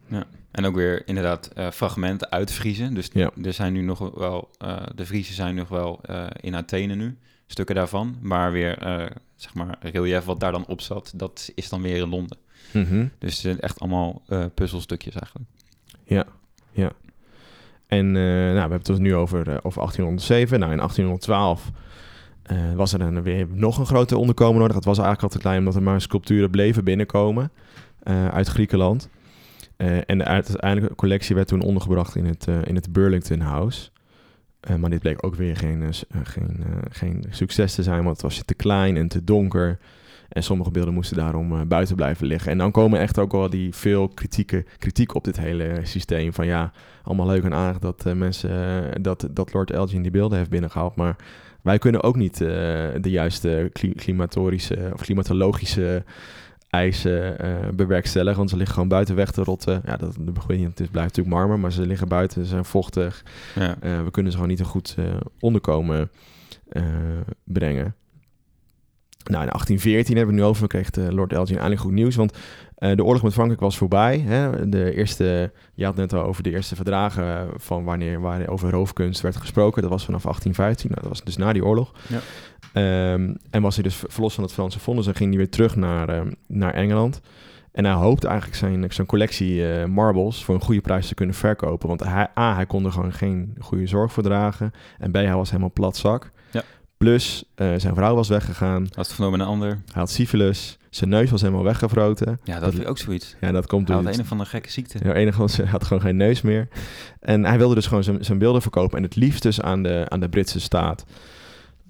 En 0.50 0.64
ook 0.64 0.74
weer 0.74 1.06
inderdaad 1.08 1.50
fragmenten 1.72 2.30
uitvriezen. 2.30 2.94
Dus 2.94 3.10
Ja. 3.12 3.30
er 3.42 3.52
zijn 3.52 3.72
nu 3.72 3.82
nog 3.82 4.10
wel, 4.14 4.50
de 4.94 5.06
Vriezen 5.06 5.34
zijn 5.34 5.54
nog 5.54 5.68
wel 5.68 6.00
in 6.40 6.54
Athene 6.54 6.94
nu, 6.94 7.18
stukken 7.46 7.74
daarvan. 7.74 8.16
Maar 8.20 8.52
weer, 8.52 8.78
zeg 9.36 9.54
maar, 9.54 9.76
relief 9.80 10.24
wat 10.24 10.40
daar 10.40 10.52
dan 10.52 10.66
op 10.66 10.80
zat, 10.80 11.12
dat 11.16 11.50
is 11.54 11.68
dan 11.68 11.82
weer 11.82 11.96
in 11.96 12.08
Londen. 12.08 12.38
Mhm. 12.72 13.06
Dus 13.18 13.30
het 13.32 13.40
zijn 13.40 13.60
echt 13.60 13.80
allemaal 13.80 14.22
puzzelstukjes 14.54 15.14
eigenlijk. 15.14 15.48
En 17.86 18.06
eh, 18.16 18.22
nou, 18.22 18.52
we 18.52 18.58
hebben 18.60 18.78
het 18.78 18.86
dus 18.86 18.98
nu 18.98 19.14
over, 19.14 19.64
over 19.64 19.80
1807. 19.80 20.58
Nou, 20.58 20.72
in 20.72 20.78
1812 20.78 21.70
eh, 22.52 22.74
was 22.74 22.92
er 22.92 22.98
dan 22.98 23.22
weer 23.22 23.46
nog 23.52 23.78
een 23.78 23.86
grote 23.86 24.18
onderkomen 24.18 24.60
nodig. 24.60 24.76
Het 24.76 24.84
was 24.84 24.98
eigenlijk 24.98 25.32
al 25.32 25.38
te 25.38 25.42
klein 25.44 25.58
omdat 25.58 25.74
er 25.74 25.82
maar 25.82 26.00
sculpturen 26.00 26.50
bleven 26.50 26.84
binnenkomen 26.84 27.50
eh, 28.02 28.28
uit 28.28 28.48
Griekenland. 28.48 29.08
Eh, 29.76 29.96
en 30.06 30.18
de 30.18 30.24
uiteindelijke 30.24 30.94
collectie 30.94 31.34
werd 31.34 31.48
toen 31.48 31.62
ondergebracht 31.62 32.16
in 32.16 32.24
het, 32.24 32.46
in 32.64 32.74
het 32.74 32.92
Burlington 32.92 33.40
House. 33.40 33.90
Maar 34.78 34.90
dit 34.90 35.00
bleek 35.00 35.26
ook 35.26 35.34
weer 35.34 35.56
geen, 35.56 35.92
geen, 36.22 36.64
geen 36.90 37.24
succes 37.30 37.74
te 37.74 37.82
zijn, 37.82 38.04
want 38.04 38.10
het 38.10 38.22
was 38.22 38.42
te 38.44 38.54
klein 38.54 38.96
en 38.96 39.08
te 39.08 39.24
donker. 39.24 39.78
En 40.28 40.42
sommige 40.42 40.70
beelden 40.70 40.94
moesten 40.94 41.16
daarom 41.16 41.68
buiten 41.68 41.96
blijven 41.96 42.26
liggen. 42.26 42.52
En 42.52 42.58
dan 42.58 42.70
komen 42.70 43.00
echt 43.00 43.18
ook 43.18 43.32
wel 43.32 43.50
die 43.50 43.74
veel 43.74 44.08
kritieke, 44.08 44.64
kritiek 44.78 45.14
op 45.14 45.24
dit 45.24 45.36
hele 45.36 45.80
systeem. 45.82 46.32
Van 46.32 46.46
ja, 46.46 46.72
allemaal 47.02 47.26
leuk 47.26 47.44
en 47.44 47.54
aardig 47.54 47.78
dat 47.78 48.14
mensen 48.14 49.02
dat, 49.02 49.28
dat 49.30 49.52
Lord 49.52 49.70
Elgin 49.70 50.02
die 50.02 50.10
beelden 50.10 50.38
heeft 50.38 50.50
binnengehaald. 50.50 50.96
Maar 50.96 51.16
wij 51.62 51.78
kunnen 51.78 52.02
ook 52.02 52.16
niet 52.16 52.40
eh, 52.40 52.48
de 53.00 53.10
juiste 53.10 53.70
kli- 53.72 53.94
klimatorische 53.94 54.90
of 54.92 55.00
klimatologische 55.00 56.04
eisen 56.70 57.38
eh, 57.38 57.68
bewerkstelligen. 57.74 58.38
Want 58.38 58.50
ze 58.50 58.56
liggen 58.56 58.74
gewoon 58.74 58.88
buiten 58.88 59.14
weg 59.14 59.30
te 59.30 59.42
rotten. 59.42 59.82
Ja, 59.84 59.96
dat, 59.96 60.16
dat 60.20 60.46
weet 60.46 60.58
niet, 60.58 60.68
het 60.68 60.80
is, 60.80 60.88
blijft 60.88 61.08
natuurlijk 61.16 61.36
marmer, 61.36 61.58
maar 61.58 61.72
ze 61.72 61.86
liggen 61.86 62.08
buiten, 62.08 62.42
ze 62.42 62.48
zijn 62.48 62.64
vochtig. 62.64 63.24
Ja. 63.54 63.76
Eh, 63.80 64.02
we 64.02 64.10
kunnen 64.10 64.32
ze 64.32 64.38
gewoon 64.38 64.52
niet 64.52 64.60
een 64.60 64.66
goed 64.66 64.94
onderkomen 65.40 66.10
brengen. 67.44 67.94
Nou, 69.24 69.42
in 69.42 69.48
1814 69.48 70.16
hebben 70.16 70.34
we 70.34 70.40
het 70.40 70.50
nu 70.50 70.56
over, 70.56 70.68
kreeg 70.68 70.90
de 70.90 71.14
Lord 71.14 71.32
Elgin 71.32 71.54
eindelijk 71.54 71.80
goed 71.82 71.92
nieuws. 71.92 72.16
Want 72.16 72.38
eh, 72.74 72.96
de 72.96 73.04
oorlog 73.04 73.22
met 73.22 73.32
Frankrijk 73.32 73.60
was 73.60 73.76
voorbij. 73.76 74.18
Hè? 74.18 74.68
De 74.68 74.94
eerste, 74.94 75.52
je 75.74 75.84
had 75.84 75.96
net 75.96 76.12
al 76.12 76.22
over 76.22 76.42
de 76.42 76.50
eerste 76.50 76.76
verdragen 76.76 77.48
van 77.56 77.84
wanneer, 77.84 78.20
waar 78.20 78.48
over 78.48 78.70
roofkunst 78.70 79.20
werd 79.20 79.36
gesproken. 79.36 79.82
Dat 79.82 79.90
was 79.90 80.04
vanaf 80.04 80.22
1815. 80.22 80.90
Nou, 80.90 81.00
dat 81.00 81.10
was 81.10 81.24
dus 81.24 81.36
na 81.36 81.52
die 81.52 81.64
oorlog. 81.64 81.92
Ja. 82.08 82.20
Ehm, 82.72 83.34
en 83.50 83.62
was 83.62 83.74
hij 83.74 83.84
dus 83.84 84.02
verlost 84.06 84.34
van 84.34 84.44
het 84.44 84.52
Franse 84.52 84.80
vonnis 84.80 85.06
en 85.06 85.14
ging 85.14 85.28
hij 85.28 85.38
weer 85.38 85.50
terug 85.50 85.76
naar, 85.76 86.26
naar 86.46 86.74
Engeland. 86.74 87.20
En 87.72 87.84
hij 87.84 87.94
hoopte 87.94 88.26
eigenlijk 88.26 88.58
zijn, 88.58 88.92
zijn 88.92 89.06
collectie 89.06 89.68
eh, 89.72 89.86
marbles 89.86 90.44
voor 90.44 90.54
een 90.54 90.60
goede 90.60 90.80
prijs 90.80 91.06
te 91.06 91.14
kunnen 91.14 91.34
verkopen. 91.34 91.88
Want 91.88 92.04
hij, 92.04 92.28
A, 92.38 92.54
hij 92.54 92.66
kon 92.66 92.84
er 92.84 92.92
gewoon 92.92 93.12
geen 93.12 93.56
goede 93.58 93.86
zorg 93.86 94.12
voor 94.12 94.22
dragen. 94.22 94.72
En 94.98 95.10
B, 95.10 95.14
hij 95.14 95.34
was 95.34 95.50
helemaal 95.50 95.72
plat 95.72 95.96
zak. 95.96 96.30
Plus, 97.02 97.44
eh, 97.54 97.72
zijn 97.76 97.94
vrouw 97.94 98.14
was 98.14 98.28
weggegaan. 98.28 98.82
Had 98.82 99.06
het 99.06 99.14
vernomen 99.14 99.40
een 99.40 99.46
ander. 99.46 99.68
Hij 99.68 99.78
had 99.92 100.10
syfilis. 100.10 100.78
Zijn 100.90 101.10
neus 101.10 101.30
was 101.30 101.40
helemaal 101.40 101.62
weggevroten. 101.64 102.40
Ja, 102.44 102.58
dat 102.60 102.74
ik 102.74 102.88
ook 102.88 102.98
zoiets. 102.98 103.36
Ja, 103.40 103.52
dat 103.52 103.66
komt 103.66 103.86
Hij 103.88 103.96
door 103.96 104.04
had 104.04 104.04
het- 104.14 104.14
een 104.20 104.24
of 104.24 104.32
andere 104.32 104.50
gekke 104.50 104.70
ziekte. 104.70 104.98
ja, 105.02 105.12
enige 105.12 105.38
was, 105.38 105.56
hij 105.56 105.66
had 105.66 105.84
gewoon 105.84 106.02
geen 106.02 106.16
neus 106.16 106.42
meer. 106.42 106.68
En 107.20 107.44
hij 107.44 107.58
wilde 107.58 107.74
dus 107.74 107.86
gewoon 107.86 108.04
zijn, 108.04 108.24
zijn 108.24 108.38
beelden 108.38 108.62
verkopen. 108.62 108.96
En 108.96 109.02
het 109.02 109.16
liefst 109.16 109.42
dus 109.42 109.60
aan 109.60 109.82
de, 109.82 110.04
aan 110.08 110.20
de 110.20 110.28
Britse 110.28 110.60
staat. 110.60 111.04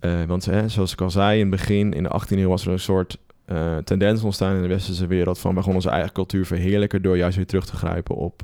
Eh, 0.00 0.22
want 0.26 0.44
hè, 0.44 0.68
zoals 0.68 0.92
ik 0.92 1.00
al 1.00 1.10
zei, 1.10 1.34
in 1.40 1.50
het 1.50 1.50
begin, 1.60 1.92
in 1.92 2.02
de 2.02 2.08
18e 2.08 2.36
eeuw, 2.40 2.48
was 2.48 2.66
er 2.66 2.72
een 2.72 2.78
soort 2.78 3.18
eh, 3.44 3.76
tendens 3.76 4.22
ontstaan 4.22 4.56
in 4.56 4.62
de 4.62 4.68
westerse 4.68 5.06
wereld. 5.06 5.38
van 5.38 5.54
we 5.54 5.62
gaan 5.62 5.74
onze 5.74 5.90
eigen 5.90 6.12
cultuur 6.12 6.46
verheerlijken. 6.46 7.02
door 7.02 7.16
juist 7.16 7.36
weer 7.36 7.46
terug 7.46 7.66
te 7.66 7.76
grijpen 7.76 8.14
op, 8.16 8.42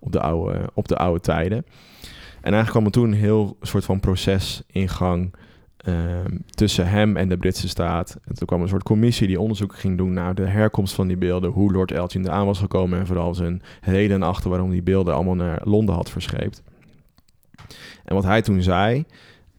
op, 0.00 0.12
de, 0.12 0.20
oude, 0.20 0.60
op 0.74 0.88
de 0.88 0.96
oude 0.96 1.20
tijden. 1.20 1.58
En 2.40 2.52
eigenlijk 2.52 2.70
kwam 2.70 2.84
er 2.84 2.90
toen 2.90 3.04
een 3.12 3.18
heel 3.28 3.56
soort 3.60 3.84
van 3.84 4.00
proces 4.00 4.62
in 4.66 4.88
gang. 4.88 5.34
Ehm, 5.84 6.38
tussen 6.50 6.88
hem 6.88 7.16
en 7.16 7.28
de 7.28 7.36
Britse 7.36 7.68
staat. 7.68 8.18
En 8.24 8.34
toen 8.34 8.46
kwam 8.46 8.62
een 8.62 8.68
soort 8.68 8.82
commissie 8.82 9.26
die 9.26 9.40
onderzoek 9.40 9.78
ging 9.78 9.96
doen 9.96 10.12
naar 10.12 10.34
de 10.34 10.46
herkomst 10.46 10.94
van 10.94 11.06
die 11.06 11.16
beelden, 11.16 11.50
hoe 11.50 11.72
Lord 11.72 11.90
Elgin 11.90 12.24
eraan 12.24 12.46
was 12.46 12.58
gekomen 12.58 12.98
en 12.98 13.06
vooral 13.06 13.34
zijn 13.34 13.62
reden 13.80 14.22
achter 14.22 14.50
waarom 14.50 14.70
die 14.70 14.82
beelden 14.82 15.14
allemaal 15.14 15.34
naar 15.34 15.60
Londen 15.64 15.94
had 15.94 16.10
verscheept. 16.10 16.62
En 18.04 18.14
wat 18.14 18.24
hij 18.24 18.42
toen 18.42 18.62
zei, 18.62 19.04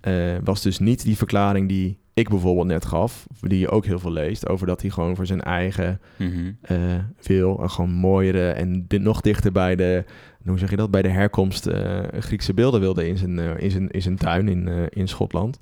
eh, 0.02 0.36
was 0.44 0.62
dus 0.62 0.80
niet 0.80 1.04
die 1.04 1.18
verklaring 1.18 1.68
die 1.68 1.98
ik 2.16 2.30
bijvoorbeeld 2.30 2.68
net 2.68 2.86
gaf, 2.86 3.28
die 3.42 3.60
je 3.60 3.70
ook 3.70 3.86
heel 3.86 4.00
veel 4.00 4.12
leest, 4.12 4.50
over 4.50 4.68
dat 4.68 4.82
hij 4.82 4.90
gewoon 4.90 5.16
voor 5.16 5.26
zijn 5.26 5.42
eigen 5.42 6.00
Mhm. 6.18 6.52
eh, 6.62 6.78
wil, 7.22 7.62
en 7.62 7.70
gewoon 7.70 7.92
mooiere 7.92 8.50
en 8.50 8.86
nog 8.90 9.22
dichter 9.22 9.52
bij 9.52 9.76
de, 9.76 10.04
hoe 10.46 10.58
zeg 10.60 10.70
je 10.70 10.76
dat, 10.76 10.92
bij 10.92 11.02
de 11.02 11.10
herkomst 11.10 11.66
eh, 11.66 12.00
Griekse 12.20 12.54
beelden 12.54 12.80
wilde 12.80 13.08
in 13.08 13.18
zijn, 13.18 13.40
eh, 13.40 13.52
in 13.58 13.72
zijn, 13.72 13.90
in 13.92 14.02
zijn 14.02 14.16
tuin 14.18 14.48
in, 14.48 14.68
eh, 14.68 14.84
in 14.90 15.08
Schotland. 15.08 15.58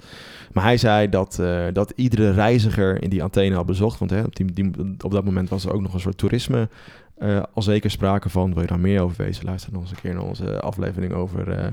Maar 0.52 0.64
hij 0.64 0.78
zei 0.78 1.10
dat, 1.10 1.40
eh, 1.40 1.66
dat 1.74 1.94
iedere 1.96 2.32
reiziger 2.32 3.02
in 3.04 3.10
die 3.10 3.24
Athene 3.24 3.56
had 3.56 3.66
bezocht, 3.66 4.00
want 4.00 4.12
hè, 4.12 4.22
op, 4.24 4.36
die, 4.36 4.54
die- 4.54 4.72
op 5.04 5.12
dat 5.12 5.26
moment 5.26 5.50
was 5.50 5.66
er 5.66 5.74
ook 5.74 5.82
nog 5.82 5.94
een 5.94 6.00
soort 6.00 6.18
toerisme 6.18 6.70
eh, 7.18 7.44
al 7.54 7.62
zeker 7.62 7.92
sprake 7.92 8.30
van. 8.30 8.54
Wil 8.54 8.62
je 8.62 8.68
daar 8.68 8.80
meer 8.80 9.02
over 9.02 9.24
weten? 9.26 9.46
Luister 9.46 9.74
nog 9.74 9.82
eens 9.82 9.92
een 9.92 10.02
keer 10.02 10.14
naar 10.14 10.24
onze 10.24 10.60
aflevering 10.60 11.14
over 11.14 11.48
uh, 11.48 11.66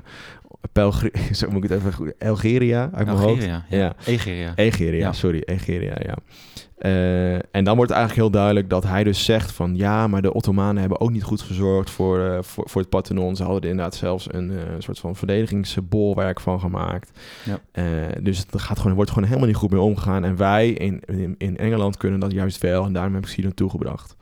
zo 1.33 1.50
moet 1.50 1.64
ik 1.64 1.70
het 1.70 1.79
even 1.79 1.92
goed, 1.92 2.12
Algeria 2.18 2.90
uit 2.92 3.07
mijn 3.07 3.18
hoofd. 3.18 3.29
Algeria, 3.31 3.64
ja. 3.68 3.79
Ja. 3.79 3.94
Egeria. 4.05 4.53
Egeria, 4.55 4.98
Ja. 4.98 5.12
sorry, 5.12 5.42
Egeria, 5.44 5.96
ja. 6.03 6.16
Eh, 6.79 7.35
en 7.35 7.64
dan 7.64 7.76
wordt 7.76 7.90
eigenlijk 7.90 8.20
heel 8.20 8.31
duidelijk 8.31 8.70
dat 8.70 8.85
hij 8.85 9.05
dus 9.05 9.24
zegt 9.24 9.53
van... 9.53 9.76
ja, 9.76 10.07
maar 10.07 10.22
de 10.22 10.33
Ottomanen 10.33 10.81
hebben 10.81 11.00
ook 11.00 11.11
niet 11.11 11.22
goed 11.22 11.40
gezorgd 11.40 11.90
voor, 11.90 12.44
voor, 12.44 12.68
voor 12.68 12.81
het 12.81 12.90
Parthenon. 12.90 13.37
Ze 13.37 13.42
hadden 13.42 13.62
er 13.62 13.68
inderdaad 13.68 13.94
zelfs 13.94 14.33
een 14.33 14.53
soort 14.79 14.98
van 14.98 15.16
verdedigingsbolwerk 15.16 16.40
van 16.40 16.61
gemaakt. 16.61 17.18
Ja. 17.44 17.61
Dus 18.20 18.38
het 18.38 18.61
gaat 18.61 18.79
gewoon, 18.79 18.96
wordt 18.96 19.11
gewoon 19.11 19.29
helemaal 19.29 19.48
niet 19.48 19.57
goed 19.57 19.70
mee 19.70 19.81
omgegaan. 19.81 20.24
En 20.24 20.37
wij 20.37 20.68
in, 20.70 21.00
in, 21.07 21.35
in 21.38 21.57
Engeland 21.57 21.96
kunnen 21.96 22.20
dat 22.20 22.33
juist 22.33 22.61
wel. 22.61 22.85
En 22.85 22.92
daarom 22.92 23.14
heb 23.14 23.22
ik 23.22 23.29
ze 23.29 23.35
hier 23.35 23.44
naartoe 23.44 23.70
gebracht. 23.70 24.16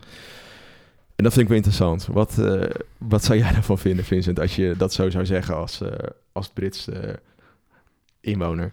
En 1.19 1.25
dat 1.25 1.33
vind 1.33 1.45
ik 1.45 1.49
wel 1.49 1.57
interessant. 1.57 2.07
Wat, 2.07 2.39
eh, 2.39 2.71
wat 2.99 3.25
zou 3.25 3.39
jij 3.39 3.53
daarvan 3.53 3.79
vinden, 3.79 4.05
Vincent, 4.05 4.41
als 4.41 4.57
je 4.57 4.75
dat 4.77 4.93
zo 4.93 5.11
zou 5.11 5.27
zeggen 5.27 5.57
als, 5.57 5.81
eh, 5.81 5.91
als 6.33 6.49
Brits 6.49 6.89
eh, 6.89 7.13
inwoner? 8.21 8.73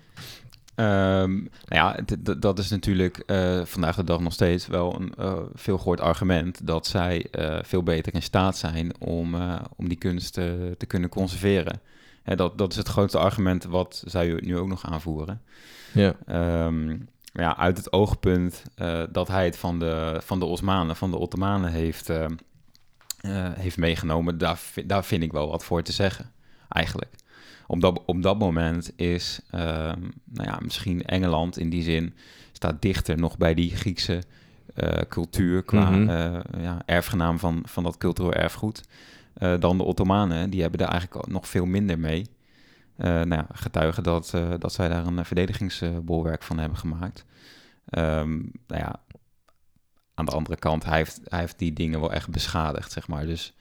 Ehm, 0.75 1.33
nou 1.33 1.47
ja, 1.65 1.99
dat 2.37 2.59
is 2.59 2.69
natuurlijk 2.69 3.23
vandaag 3.63 3.95
de 3.95 4.03
dag 4.03 4.19
nog 4.19 4.33
steeds 4.33 4.67
wel 4.67 4.95
een 4.99 5.13
uh, 5.19 5.37
veel 5.53 5.77
gehoord 5.77 5.99
argument 5.99 6.67
dat 6.67 6.87
zij 6.87 7.25
uh, 7.31 7.59
veel 7.61 7.83
beter 7.83 8.13
in 8.13 8.21
staat 8.21 8.57
zijn 8.57 8.99
om, 8.99 9.35
uh, 9.35 9.61
om 9.75 9.87
die 9.87 9.97
kunst 9.97 10.33
te 10.33 10.85
kunnen 10.87 11.09
conserveren. 11.09 11.81
Hè, 12.23 12.35
dat, 12.35 12.57
dat 12.57 12.71
is 12.71 12.77
het 12.77 12.87
grootste 12.87 13.17
argument 13.17 13.63
wat 13.63 14.03
zij 14.05 14.39
nu 14.41 14.57
ook 14.57 14.67
nog 14.67 14.85
aanvoeren. 14.85 15.41
Ja. 15.93 16.15
Um, 16.65 17.07
ja, 17.35 17.57
uit 17.57 17.77
het 17.77 17.91
oogpunt 17.91 18.63
uh, 18.77 19.03
dat 19.11 19.27
hij 19.27 19.45
het 19.45 19.57
van 19.57 19.79
de, 19.79 20.21
van 20.23 20.39
de 20.39 20.45
Osmanen, 20.45 20.95
van 20.95 21.11
de 21.11 21.17
Ottomanen 21.17 21.71
heeft, 21.71 22.09
uh, 22.09 22.25
uh, 23.21 23.47
heeft 23.53 23.77
meegenomen, 23.77 24.37
daar, 24.37 24.59
daar 24.85 25.05
vind 25.05 25.23
ik 25.23 25.31
wel 25.31 25.49
wat 25.49 25.63
voor 25.63 25.81
te 25.81 25.91
zeggen, 25.91 26.31
eigenlijk. 26.69 27.11
Op 27.67 27.81
dat, 27.81 28.01
op 28.05 28.21
dat 28.21 28.39
moment 28.39 28.91
is 28.95 29.39
uh, 29.51 29.61
nou 30.23 30.49
ja, 30.49 30.59
misschien 30.61 31.03
Engeland 31.03 31.57
in 31.57 31.69
die 31.69 31.83
zin 31.83 32.13
staat 32.51 32.81
dichter 32.81 33.17
nog 33.17 33.37
bij 33.37 33.53
die 33.53 33.75
Griekse 33.75 34.23
cultuur 35.09 35.63
qua 35.63 35.89
mm 35.89 36.09
-hmm. 36.09 36.41
ja, 36.57 36.81
erfgenaam 36.85 37.39
van, 37.39 37.63
van 37.65 37.83
dat 37.83 37.97
cultureel 37.97 38.33
erfgoed 38.33 38.81
dan 39.59 39.77
de 39.77 39.83
Ottomanen. 39.83 40.49
Die 40.49 40.61
hebben 40.61 40.79
daar 40.79 40.91
eigenlijk 40.91 41.27
nog 41.27 41.47
veel 41.47 41.65
minder 41.65 41.99
mee. 41.99 42.25
Uh, 42.97 43.05
nou 43.05 43.29
ja, 43.29 43.47
getuigen 43.51 44.03
dat, 44.03 44.31
uh, 44.35 44.53
dat 44.59 44.73
zij 44.73 44.89
daar 44.89 45.05
een 45.05 45.25
verdedigingsbolwerk 45.25 46.43
van 46.43 46.57
hebben 46.57 46.77
gemaakt. 46.77 47.25
Um, 47.89 48.51
nou 48.67 48.81
ja, 48.81 48.99
aan 50.13 50.25
de 50.25 50.31
andere 50.31 50.55
kant, 50.55 50.85
hij 50.85 50.97
heeft, 50.97 51.21
hij 51.23 51.39
heeft 51.39 51.59
die 51.59 51.73
dingen 51.73 51.99
wel 51.99 52.13
echt 52.13 52.29
beschadigd, 52.29 52.91
zeg 52.91 53.07
maar. 53.07 53.25
Dus, 53.25 53.53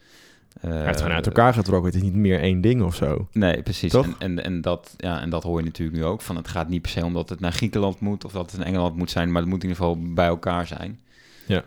uh, 0.56 0.70
hij 0.70 0.86
heeft 0.86 1.00
gewoon 1.00 1.14
uit 1.14 1.26
elkaar 1.26 1.54
getrokken. 1.54 1.92
Het 1.92 1.94
is 1.94 2.02
niet 2.02 2.14
meer 2.14 2.40
één 2.40 2.60
ding 2.60 2.82
of 2.82 2.94
zo. 2.94 3.28
Nee, 3.32 3.62
precies. 3.62 3.92
Toch? 3.92 4.06
En, 4.06 4.14
en, 4.18 4.44
en, 4.44 4.60
dat, 4.60 4.94
ja, 4.96 5.20
en 5.20 5.30
dat 5.30 5.42
hoor 5.42 5.58
je 5.58 5.64
natuurlijk 5.64 5.98
nu 5.98 6.04
ook. 6.04 6.20
Van 6.20 6.36
het 6.36 6.48
gaat 6.48 6.68
niet 6.68 6.82
per 6.82 6.90
se 6.90 7.04
omdat 7.04 7.28
het 7.28 7.40
naar 7.40 7.52
Griekenland 7.52 8.00
moet 8.00 8.24
of 8.24 8.32
dat 8.32 8.50
het 8.50 8.60
in 8.60 8.66
Engeland 8.66 8.96
moet 8.96 9.10
zijn, 9.10 9.32
maar 9.32 9.40
het 9.40 9.50
moet 9.50 9.62
in 9.62 9.68
ieder 9.68 9.84
geval 9.84 10.14
bij 10.14 10.26
elkaar 10.26 10.66
zijn. 10.66 11.00
Ja. 11.46 11.64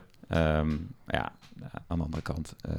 Um, 0.60 0.88
ja, 1.08 1.32
aan 1.88 1.98
de 1.98 2.04
andere 2.04 2.22
kant, 2.22 2.56
uh, 2.70 2.76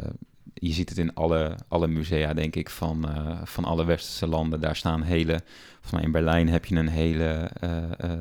je 0.61 0.73
ziet 0.73 0.88
het 0.88 0.99
in 0.99 1.14
alle, 1.14 1.55
alle 1.68 1.87
musea, 1.87 2.35
denk 2.35 2.57
ik, 2.57 2.71
van, 2.71 3.05
uh, 3.09 3.40
van 3.44 3.64
alle 3.64 3.85
westerse 3.85 4.27
landen. 4.27 4.61
Daar 4.61 4.77
staan 4.77 5.03
hele... 5.03 5.40
Volgens 5.73 5.92
mij 5.92 6.03
in 6.03 6.12
Berlijn 6.12 6.49
heb 6.49 6.64
je 6.64 6.77
een 6.77 6.88
hele 6.88 7.51
uh, 7.64 7.71
uh, 8.05 8.12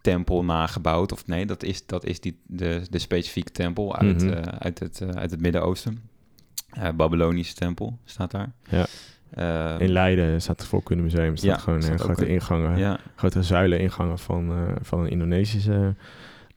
tempel 0.00 0.44
nagebouwd. 0.44 1.12
Of 1.12 1.26
nee, 1.26 1.46
dat 1.46 1.62
is, 1.62 1.86
dat 1.86 2.04
is 2.04 2.20
die, 2.20 2.38
de, 2.46 2.82
de 2.90 2.98
specifieke 2.98 3.50
tempel 3.52 3.96
uit, 3.96 4.22
Mhm. 4.24 4.42
uit 4.58 4.78
het, 4.78 5.02
uit 5.14 5.30
het 5.30 5.40
Midden-Oosten. 5.40 6.00
Babylonische 6.96 7.54
tempel 7.54 7.98
staat 8.04 8.30
daar. 8.30 8.52
Ja. 8.68 8.86
Eh, 9.30 9.80
In 9.80 9.92
Leiden 9.92 10.40
staat 10.42 10.58
het 10.60 10.68
Volkundemuseum. 10.68 11.36
staat 11.36 11.50
Ja, 11.50 11.56
gewoon 11.58 11.82
staat 11.82 11.98
eh, 11.98 12.04
grote 12.04 12.24
een- 12.24 12.30
ingangen, 12.32 12.78
ja, 12.78 12.98
grote 13.14 13.42
zuilen 13.42 13.80
ingangen 13.80 14.18
van, 14.18 14.50
eh, 14.50 14.72
van 14.80 15.00
een 15.00 15.08
Indonesische 15.10 15.94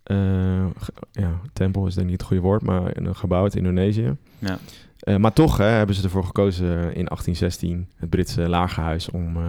eh, 0.08 0.66
ja, 1.12 1.40
tempel 1.54 1.88
is 1.88 1.94
denk 1.94 2.06
ik 2.06 2.12
niet 2.12 2.20
het 2.22 2.28
goede 2.30 2.44
woord, 2.44 2.62
maar 2.62 2.98
een 2.98 3.16
gebouw 3.16 3.44
uit 3.44 3.56
Indonesië. 3.56 4.16
ja. 4.40 4.58
Eh, 4.98 5.16
maar 5.16 5.34
toch 5.34 5.58
hè, 5.58 5.66
hebben 5.66 5.96
ze 5.96 6.04
ervoor 6.04 6.24
gekozen 6.24 6.68
in 6.76 7.06
1816, 7.06 7.88
het 7.96 8.10
Britse 8.10 8.50
lagerhuis, 8.50 9.10
om, 9.10 9.36
eh, 9.36 9.42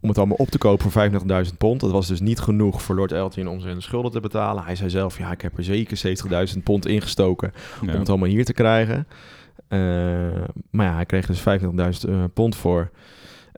om 0.00 0.08
het 0.08 0.18
allemaal 0.18 0.36
op 0.36 0.48
te 0.48 0.58
kopen 0.58 0.82
voor 0.90 0.90
35.000 0.90 1.58
pond. 1.58 1.80
Dat 1.80 1.90
was 1.90 2.06
dus 2.06 2.20
niet 2.20 2.40
genoeg 2.40 2.82
voor 2.82 2.94
Lord 2.94 3.12
Elgin 3.12 3.48
om 3.48 3.60
zijn 3.60 3.82
schulden 3.82 4.10
te 4.12 4.20
betalen. 4.20 4.64
Hij 4.64 4.74
zei 4.76 4.90
zelf, 4.90 5.18
ja, 5.18 5.32
ik 5.32 5.40
heb 5.40 5.58
er 5.58 5.64
zeker 5.64 5.96
70.000 5.96 6.62
pond 6.64 6.86
ingestoken 6.86 7.52
Ja. 7.82 7.92
om 7.92 7.98
het 7.98 8.08
allemaal 8.08 8.28
hier 8.28 8.44
te 8.44 8.52
krijgen. 8.52 9.06
Maar 10.70 10.86
ja, 10.86 10.94
hij 10.94 11.06
kreeg 11.06 11.26
dus 11.26 11.40
25.000 11.40 12.08
eh, 12.08 12.24
pond 12.34 12.56
voor. 12.56 12.90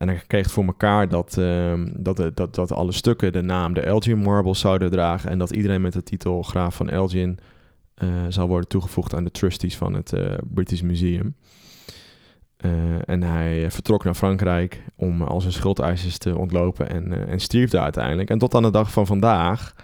En 0.00 0.08
hij 0.08 0.22
kreeg 0.26 0.42
het 0.44 0.52
voor 0.52 0.64
elkaar 0.64 1.08
dat, 1.08 1.36
ehm, 1.38 1.88
dat, 1.96 2.16
de- 2.16 2.32
dat, 2.34 2.54
dat 2.54 2.72
alle 2.72 2.92
stukken 2.92 3.32
de 3.32 3.40
naam 3.42 3.72
de 3.74 3.80
Elgin 3.80 4.18
Marbles 4.18 4.60
zouden 4.60 4.90
dragen. 4.90 5.30
En 5.30 5.38
dat 5.38 5.50
iedereen 5.50 5.80
met 5.80 5.92
de 5.92 6.02
titel 6.02 6.42
Graaf 6.42 6.76
van 6.76 6.88
Elgin 6.90 7.38
eh, 7.94 8.08
zou 8.28 8.48
worden 8.48 8.68
toegevoegd 8.68 9.14
aan 9.14 9.24
de 9.24 9.30
trustees 9.30 9.76
van 9.76 9.94
het 9.94 10.12
eh, 10.12 10.34
British 10.54 10.80
Museum. 10.80 11.34
Eh, 12.56 12.70
en 13.08 13.22
hij 13.22 13.70
vertrok 13.70 14.04
naar 14.04 14.14
Frankrijk 14.14 14.82
om 14.96 15.22
al 15.22 15.40
zijn 15.40 15.52
schuldeisers 15.52 16.18
te 16.18 16.36
ontlopen 16.38 16.90
en, 16.90 17.12
eh, 17.12 17.32
en 17.32 17.40
stierf 17.40 17.70
daar 17.70 17.82
uiteindelijk. 17.82 18.30
En 18.30 18.38
tot 18.38 18.54
aan 18.54 18.62
de 18.62 18.70
dag 18.70 18.92
van 18.92 19.06
vandaag 19.06 19.74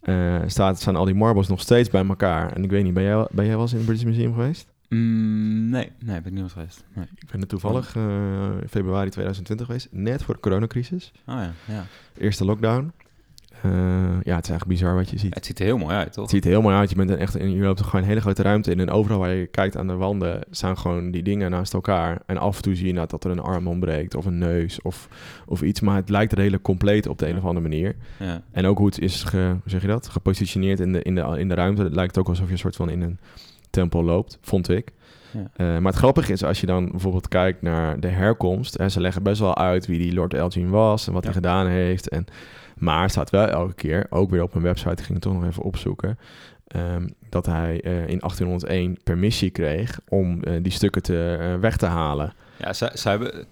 eh, 0.00 0.36
staan 0.46 0.96
al 0.96 1.04
die 1.04 1.14
marbles 1.14 1.48
nog 1.48 1.60
steeds 1.60 1.90
bij 1.90 2.06
elkaar. 2.06 2.52
En 2.52 2.64
ik 2.64 2.70
weet 2.70 2.84
niet, 2.84 2.94
ben 2.94 3.02
jij, 3.02 3.26
ben 3.30 3.44
jij 3.44 3.54
wel 3.54 3.62
eens 3.62 3.70
in 3.72 3.76
het 3.78 3.86
British 3.86 4.04
Museum 4.04 4.32
geweest? 4.34 4.71
Mm, 4.92 5.68
nee, 5.70 5.90
nee, 5.98 6.20
ben 6.20 6.36
ik 6.36 6.42
niet 6.42 6.52
geweest. 6.52 6.84
Nee. 6.94 7.06
Ik 7.14 7.30
ben 7.30 7.40
er 7.40 7.46
toevallig 7.46 7.96
eh, 7.96 8.02
in 8.60 8.68
februari 8.68 9.10
2020 9.10 9.66
geweest, 9.66 9.88
net 9.90 10.22
voor 10.22 10.34
de 10.34 10.40
coronacrisis. 10.40 11.12
Oh 11.26 11.34
ja, 11.34 11.52
ja. 11.64 11.84
Eerste 12.18 12.44
lockdown. 12.44 12.92
Eh, 13.62 13.70
ja, 14.22 14.34
het 14.36 14.44
is 14.44 14.50
eigenlijk 14.50 14.66
bizar 14.66 14.94
wat 14.94 15.10
je 15.10 15.18
ziet. 15.18 15.34
Het 15.34 15.46
ziet 15.46 15.58
er 15.58 15.64
heel 15.64 15.78
mooi 15.78 15.94
uit, 15.94 16.12
toch? 16.12 16.22
Het 16.22 16.32
ziet 16.32 16.44
er 16.44 16.50
heel 16.50 16.62
mooi 16.62 16.76
uit. 16.76 16.90
Je, 16.90 16.96
bent 16.96 17.10
echt 17.10 17.36
in, 17.36 17.50
je 17.50 17.62
loopt 17.62 17.78
er 17.78 17.84
gewoon 17.84 18.00
een 18.00 18.08
hele 18.08 18.20
grote 18.20 18.42
ruimte 18.42 18.70
in. 18.70 18.80
En 18.80 18.90
overal 18.90 19.18
waar 19.18 19.34
je 19.34 19.46
kijkt 19.46 19.76
aan 19.76 19.86
de 19.86 19.94
wanden 19.94 20.40
staan 20.50 20.78
gewoon 20.78 21.10
die 21.10 21.22
dingen 21.22 21.50
naast 21.50 21.74
elkaar. 21.74 22.22
En 22.26 22.38
af 22.38 22.56
en 22.56 22.62
toe 22.62 22.74
zie 22.74 22.86
je 22.86 22.92
nou 22.92 23.06
dat 23.06 23.24
er 23.24 23.30
een 23.30 23.40
arm 23.40 23.68
ontbreekt 23.68 24.14
of 24.14 24.24
een 24.24 24.38
neus 24.38 24.82
of, 24.82 25.08
of 25.46 25.62
iets. 25.62 25.80
Maar 25.80 25.96
het 25.96 26.08
lijkt 26.08 26.32
redelijk 26.32 26.62
compleet 26.62 27.06
op 27.06 27.18
de 27.18 27.28
een 27.28 27.36
of 27.36 27.44
andere 27.44 27.68
manier. 27.68 27.96
Ja. 28.18 28.42
En 28.50 28.66
ook 28.66 28.78
hoe 28.78 28.86
het 28.86 28.98
is 28.98 29.22
ge, 29.22 29.56
hoe 29.62 29.70
zeg 29.70 29.80
je 29.80 29.86
dat? 29.86 30.08
gepositioneerd 30.08 30.80
in 30.80 30.92
de, 30.92 31.02
in, 31.02 31.14
de, 31.14 31.34
in 31.38 31.48
de 31.48 31.54
ruimte. 31.54 31.82
Het 31.82 31.94
lijkt 31.94 32.18
ook 32.18 32.28
alsof 32.28 32.46
je 32.46 32.52
een 32.52 32.58
soort 32.58 32.76
van 32.76 32.90
in 32.90 33.00
een 33.00 33.18
tempel 33.72 34.04
loopt, 34.04 34.38
vond 34.40 34.68
ik. 34.68 34.92
Ja. 35.32 35.50
Eh, 35.56 35.66
maar 35.66 35.92
het 35.92 36.00
grappige 36.00 36.32
is, 36.32 36.44
als 36.44 36.60
je 36.60 36.66
dan 36.66 36.90
bijvoorbeeld 36.90 37.28
kijkt 37.28 37.62
naar 37.62 38.00
de 38.00 38.08
herkomst... 38.08 38.78
Hè, 38.78 38.88
ze 38.88 39.00
leggen 39.00 39.22
best 39.22 39.40
wel 39.40 39.56
uit 39.56 39.86
wie 39.86 39.98
die 39.98 40.14
Lord 40.14 40.34
Elgin 40.34 40.70
was 40.70 41.06
en 41.06 41.12
wat 41.12 41.24
hij 41.24 41.32
gedaan 41.32 41.66
heeft. 41.66 42.08
En, 42.08 42.24
maar 42.76 43.02
het 43.02 43.10
staat 43.10 43.30
wel 43.30 43.48
elke 43.48 43.74
keer, 43.74 44.06
ook 44.10 44.30
weer 44.30 44.42
op 44.42 44.54
een 44.54 44.62
website, 44.62 44.90
ik 44.90 44.98
ging 44.98 45.12
het 45.12 45.22
toch 45.22 45.32
nog 45.32 45.44
even 45.44 45.62
opzoeken... 45.62 46.18
ehm, 46.66 47.08
dat 47.28 47.46
hij 47.46 47.80
eh, 47.80 47.92
in 47.92 48.18
1801 48.18 48.98
permissie 49.04 49.50
kreeg 49.50 50.00
om 50.08 50.42
eh, 50.42 50.62
die 50.62 50.72
stukken 50.72 51.02
te, 51.02 51.56
weg 51.60 51.76
te 51.76 51.86
halen. 51.86 52.32
Ja, 52.56 52.72
zij, 52.72 52.90
zij 52.92 53.10
hebben 53.10 53.46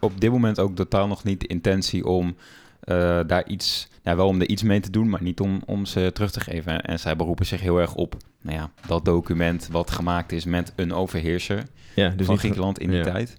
op 0.00 0.20
dit 0.20 0.30
moment 0.30 0.60
ook 0.60 0.74
totaal 0.74 1.06
nog 1.06 1.24
niet 1.24 1.40
de 1.40 1.46
intentie 1.46 2.06
om 2.06 2.36
eh, 2.82 3.20
daar 3.26 3.46
iets, 3.46 3.88
ja, 4.02 4.16
wel 4.16 4.26
om 4.26 4.40
er 4.40 4.48
iets 4.48 4.62
mee 4.62 4.80
te 4.80 4.90
doen, 4.90 5.08
maar 5.08 5.22
niet 5.22 5.40
om, 5.40 5.62
om 5.66 5.84
ze 5.86 6.10
terug 6.14 6.30
te 6.30 6.40
geven. 6.40 6.82
En 6.82 6.98
zij 6.98 7.16
beroepen 7.16 7.46
zich 7.46 7.60
heel 7.60 7.78
erg 7.78 7.94
op 7.94 8.16
nou 8.40 8.56
ja, 8.56 8.70
dat 8.86 9.04
document 9.04 9.68
wat 9.70 9.90
gemaakt 9.90 10.32
is 10.32 10.44
met 10.44 10.72
een 10.76 10.92
overheerser 10.92 11.62
Ja, 11.94 12.08
dus 12.08 12.26
van 12.26 12.38
Griekenland 12.38 12.78
in 12.78 12.88
die 12.88 12.98
ja. 12.98 13.04
tijd. 13.04 13.36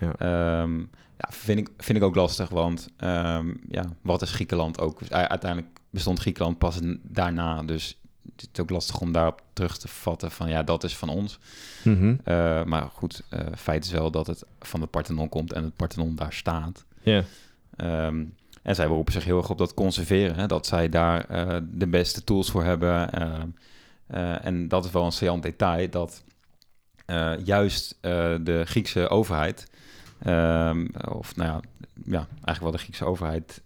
Ja. 0.00 0.12
Ehm, 0.18 0.78
ja, 1.18 1.28
vind 1.28 1.58
ik, 1.58 1.68
vind 1.78 1.98
ik 1.98 2.04
ook 2.04 2.14
lastig, 2.14 2.48
want 2.48 2.88
ehm, 2.96 3.54
ja, 3.68 3.84
wat 4.02 4.22
is 4.22 4.30
Griekenland 4.30 4.80
ook? 4.80 4.98
Dus 4.98 5.08
u- 5.08 5.12
uiteindelijk 5.12 5.78
bestond 5.90 6.18
Griekenland 6.18 6.58
pas 6.58 6.78
daarna, 7.02 7.62
dus 7.62 7.98
het 8.36 8.48
is 8.52 8.60
ook 8.60 8.70
lastig 8.70 9.00
om 9.00 9.12
daarop 9.12 9.42
terug 9.52 9.78
te 9.78 9.88
vatten 9.88 10.30
van 10.30 10.48
ja, 10.48 10.62
dat 10.62 10.84
is 10.84 10.96
van 10.96 11.08
ons. 11.08 11.38
Mhm. 11.84 12.08
Uh, 12.24 12.64
maar 12.64 12.88
goed, 12.92 13.22
uh, 13.30 13.40
feit 13.56 13.84
is 13.84 13.90
wel 13.90 14.10
dat 14.10 14.26
het 14.26 14.44
van 14.60 14.80
het 14.80 14.90
Parthenon 14.90 15.28
komt 15.28 15.52
en 15.52 15.64
het 15.64 15.76
Parthenon 15.76 16.14
daar 16.14 16.32
staat. 16.32 16.84
Ja. 17.02 17.24
Um, 18.06 18.34
en 18.62 18.74
zij 18.74 18.88
beroepen 18.88 19.12
zich 19.12 19.24
heel 19.24 19.38
erg 19.38 19.50
op 19.50 19.58
dat 19.58 19.74
conserveren. 19.74 20.36
Hè? 20.36 20.46
Dat 20.46 20.66
zij 20.66 20.88
daar 20.88 21.26
uh, 21.30 21.56
de 21.70 21.86
beste 21.86 22.24
tools 22.24 22.50
voor 22.50 22.64
hebben. 22.64 23.10
Uh, 24.14 24.44
en 24.46 24.68
dat 24.68 24.84
is 24.84 24.90
wel 24.90 25.04
een 25.04 25.12
saillant 25.12 25.42
detail. 25.42 25.90
Dat 25.90 26.24
juist 27.44 27.98
de 28.00 28.62
Griekse 28.64 29.08
overheid... 29.08 29.70
Um, 30.26 30.90
of 31.08 31.36
nou 31.36 31.50
ja, 31.50 31.60
ja, 32.04 32.26
eigenlijk 32.28 32.60
wel 32.60 32.70
de 32.70 32.78
Griekse 32.78 33.04
overheid... 33.04 33.60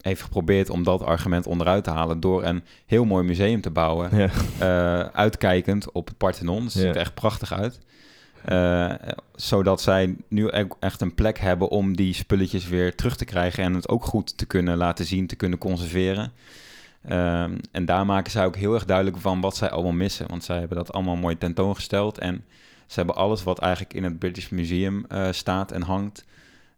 heeft 0.00 0.22
geprobeerd 0.22 0.70
om 0.70 0.82
dat 0.82 1.02
argument 1.02 1.46
onderuit 1.46 1.84
te 1.84 1.90
halen... 1.90 2.20
door 2.20 2.44
een 2.44 2.64
heel 2.86 3.04
mooi 3.04 3.24
museum 3.24 3.60
te 3.60 3.70
bouwen. 3.70 4.30
Ja. 4.58 5.10
uitkijkend 5.12 5.92
op 5.92 6.06
het 6.06 6.16
Parthenon. 6.16 6.62
Het 6.62 6.72
ziet 6.72 6.82
er 6.82 6.96
echt 6.96 7.14
prachtig 7.14 7.52
uit. 7.52 7.80
Uh, 8.52 8.92
zodat 9.34 9.80
zij 9.80 10.16
nu 10.28 10.48
echt 10.80 11.00
een 11.00 11.14
plek 11.14 11.38
hebben 11.38 11.68
om 11.68 11.96
die 11.96 12.14
spulletjes 12.14 12.68
weer 12.68 12.94
terug 12.94 13.16
te 13.16 13.24
krijgen 13.24 13.64
en 13.64 13.74
het 13.74 13.88
ook 13.88 14.04
goed 14.04 14.38
te 14.38 14.46
kunnen 14.46 14.76
laten 14.76 15.04
zien, 15.04 15.26
te 15.26 15.36
kunnen 15.36 15.58
conserveren. 15.58 16.32
Uh, 17.08 17.42
en 17.72 17.84
daar 17.84 18.06
maken 18.06 18.30
zij 18.30 18.44
ook 18.44 18.56
heel 18.56 18.74
erg 18.74 18.84
duidelijk 18.84 19.16
van 19.16 19.40
wat 19.40 19.56
zij 19.56 19.70
allemaal 19.70 19.92
missen. 19.92 20.26
Want 20.28 20.44
zij 20.44 20.58
hebben 20.58 20.76
dat 20.76 20.92
allemaal 20.92 21.16
mooi 21.16 21.38
tentoongesteld. 21.38 22.18
En 22.18 22.44
ze 22.86 22.94
hebben 22.94 23.16
alles 23.16 23.42
wat 23.42 23.58
eigenlijk 23.58 23.94
in 23.94 24.04
het 24.04 24.18
British 24.18 24.48
Museum 24.48 25.04
uh, 25.12 25.28
staat 25.30 25.72
en 25.72 25.82
hangt 25.82 26.24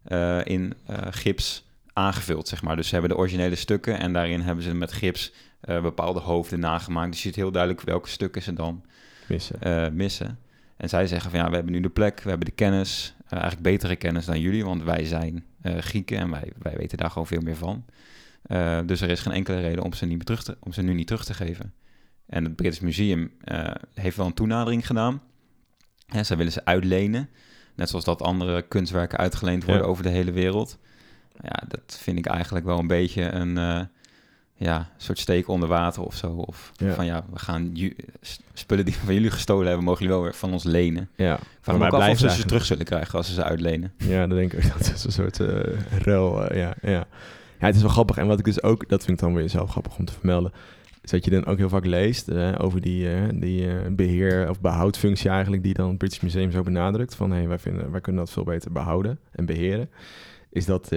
uh, 0.07 0.45
in 0.45 0.73
gips 1.09 1.67
aangevuld, 1.93 2.47
zeg 2.47 2.61
maar. 2.61 2.75
Dus 2.75 2.87
ze 2.87 2.93
hebben 2.93 3.11
de 3.11 3.17
originele 3.17 3.55
stukken 3.55 3.99
en 3.99 4.13
daarin 4.13 4.41
hebben 4.41 4.63
ze 4.63 4.73
met 4.73 4.91
gips 4.91 5.33
bepaalde 5.61 6.19
hoofden 6.19 6.59
nagemaakt. 6.59 7.11
Dus 7.11 7.21
je 7.21 7.27
ziet 7.27 7.35
heel 7.35 7.51
duidelijk 7.51 7.81
welke 7.81 8.09
stukken 8.09 8.41
ze 8.41 8.53
dan 8.53 8.83
missen. 9.27 9.95
missen. 9.95 10.39
En 10.79 10.89
zij 10.89 11.07
zeggen 11.07 11.31
van 11.31 11.39
ja, 11.39 11.49
we 11.49 11.55
hebben 11.55 11.73
nu 11.73 11.79
de 11.79 11.89
plek, 11.89 12.21
we 12.21 12.29
hebben 12.29 12.47
de 12.47 12.53
kennis, 12.53 13.15
uh, 13.25 13.31
eigenlijk 13.31 13.61
betere 13.61 13.95
kennis 13.95 14.25
dan 14.25 14.39
jullie, 14.39 14.65
want 14.65 14.83
wij 14.83 15.05
zijn 15.05 15.45
uh, 15.63 15.77
Grieken 15.77 16.17
en 16.17 16.29
wij, 16.29 16.51
wij 16.59 16.77
weten 16.77 16.97
daar 16.97 17.09
gewoon 17.11 17.27
veel 17.27 17.41
meer 17.41 17.55
van. 17.55 17.85
Uh, 18.47 18.79
dus 18.85 19.01
er 19.01 19.09
is 19.09 19.19
geen 19.19 19.33
enkele 19.33 19.59
reden 19.59 19.83
om 19.83 19.93
ze, 19.93 20.05
niet 20.05 20.25
terug 20.25 20.43
te, 20.43 20.57
om 20.59 20.73
ze 20.73 20.81
nu 20.81 20.93
niet 20.93 21.07
terug 21.07 21.25
te 21.25 21.33
geven. 21.33 21.73
En 22.25 22.43
het 22.43 22.55
British 22.55 22.79
Museum 22.79 23.31
heeft 23.93 24.17
wel 24.17 24.25
een 24.25 24.33
toenadering 24.33 24.87
gedaan. 24.87 25.21
En 26.07 26.25
zij 26.25 26.37
willen 26.37 26.51
ze 26.51 26.65
uitlenen, 26.65 27.29
net 27.75 27.89
zoals 27.89 28.05
dat 28.05 28.21
andere 28.21 28.61
kunstwerken 28.61 29.17
uitgeleend 29.17 29.63
worden 29.63 29.83
ja. 29.83 29.89
over 29.89 30.03
de 30.03 30.09
hele 30.09 30.31
wereld. 30.31 30.79
Ja, 31.41 31.63
dat 31.67 31.97
vind 32.01 32.17
ik 32.17 32.25
eigenlijk 32.25 32.65
wel 32.65 32.79
een 32.79 32.87
beetje 32.87 33.23
een 33.23 33.89
ja, 34.59 34.77
een 34.77 34.85
soort 34.97 35.19
steek 35.19 35.47
onder 35.47 35.69
water 35.69 36.03
of 36.03 36.15
zo. 36.15 36.31
Of 36.31 36.71
ja. 36.75 36.93
van 36.93 37.05
ja, 37.05 37.23
we 37.31 37.39
gaan 37.39 37.71
spullen 38.53 38.85
die 38.85 38.93
we 38.93 39.05
van 39.05 39.13
jullie 39.13 39.31
gestolen 39.31 39.67
hebben, 39.67 39.83
mogen 39.83 39.99
jullie 39.99 40.15
wel 40.15 40.23
weer 40.23 40.35
van 40.35 40.51
ons 40.51 40.63
lenen. 40.63 41.09
Ja, 41.15 41.39
van 41.61 41.77
maar 41.77 41.89
blijven 41.89 42.29
ze 42.29 42.35
ze 42.35 42.45
terug 42.45 42.65
zullen 42.65 42.85
krijgen 42.85 43.17
als 43.17 43.27
ze 43.27 43.33
ze 43.33 43.43
uitlenen. 43.43 43.93
Ja, 43.97 44.27
dan 44.27 44.37
denk 44.37 44.53
ik 44.53 44.67
dat 44.77 44.91
is 44.95 45.03
een 45.03 45.11
soort 45.11 45.39
uh, 45.39 45.47
ruil. 46.01 46.51
Uh, 46.51 46.57
ja, 46.57 46.73
ja. 46.81 47.07
ja, 47.59 47.65
het 47.65 47.75
is 47.75 47.81
wel 47.81 47.91
grappig. 47.91 48.17
En 48.17 48.27
wat 48.27 48.39
ik 48.39 48.45
dus 48.45 48.63
ook, 48.63 48.89
dat 48.89 49.03
vind 49.03 49.17
ik 49.17 49.23
dan 49.23 49.33
weer 49.33 49.49
zelf 49.49 49.69
grappig 49.69 49.97
om 49.97 50.05
te 50.05 50.13
vermelden, 50.13 50.51
is 51.01 51.09
dat 51.09 51.25
je 51.25 51.31
dan 51.31 51.45
ook 51.45 51.57
heel 51.57 51.69
vaak 51.69 51.85
leest 51.85 52.29
uh, 52.29 52.55
over 52.57 52.81
die, 52.81 53.07
die 53.39 53.91
beheer- 53.91 54.49
of 54.49 54.61
behoudfunctie 54.61 55.29
eigenlijk, 55.29 55.63
die 55.63 55.73
dan 55.73 55.87
het 55.87 55.97
British 55.97 56.19
Museum 56.19 56.51
zo 56.51 56.63
benadrukt. 56.63 57.15
Van 57.15 57.31
hé, 57.31 57.37
hey, 57.37 57.47
wij, 57.47 57.59
vinden, 57.59 57.91
wij 57.91 58.01
kunnen 58.01 58.23
dat 58.23 58.33
veel 58.33 58.43
beter 58.43 58.71
behouden 58.71 59.19
en 59.31 59.45
beheren. 59.45 59.89
Is 60.49 60.65
dat 60.65 60.89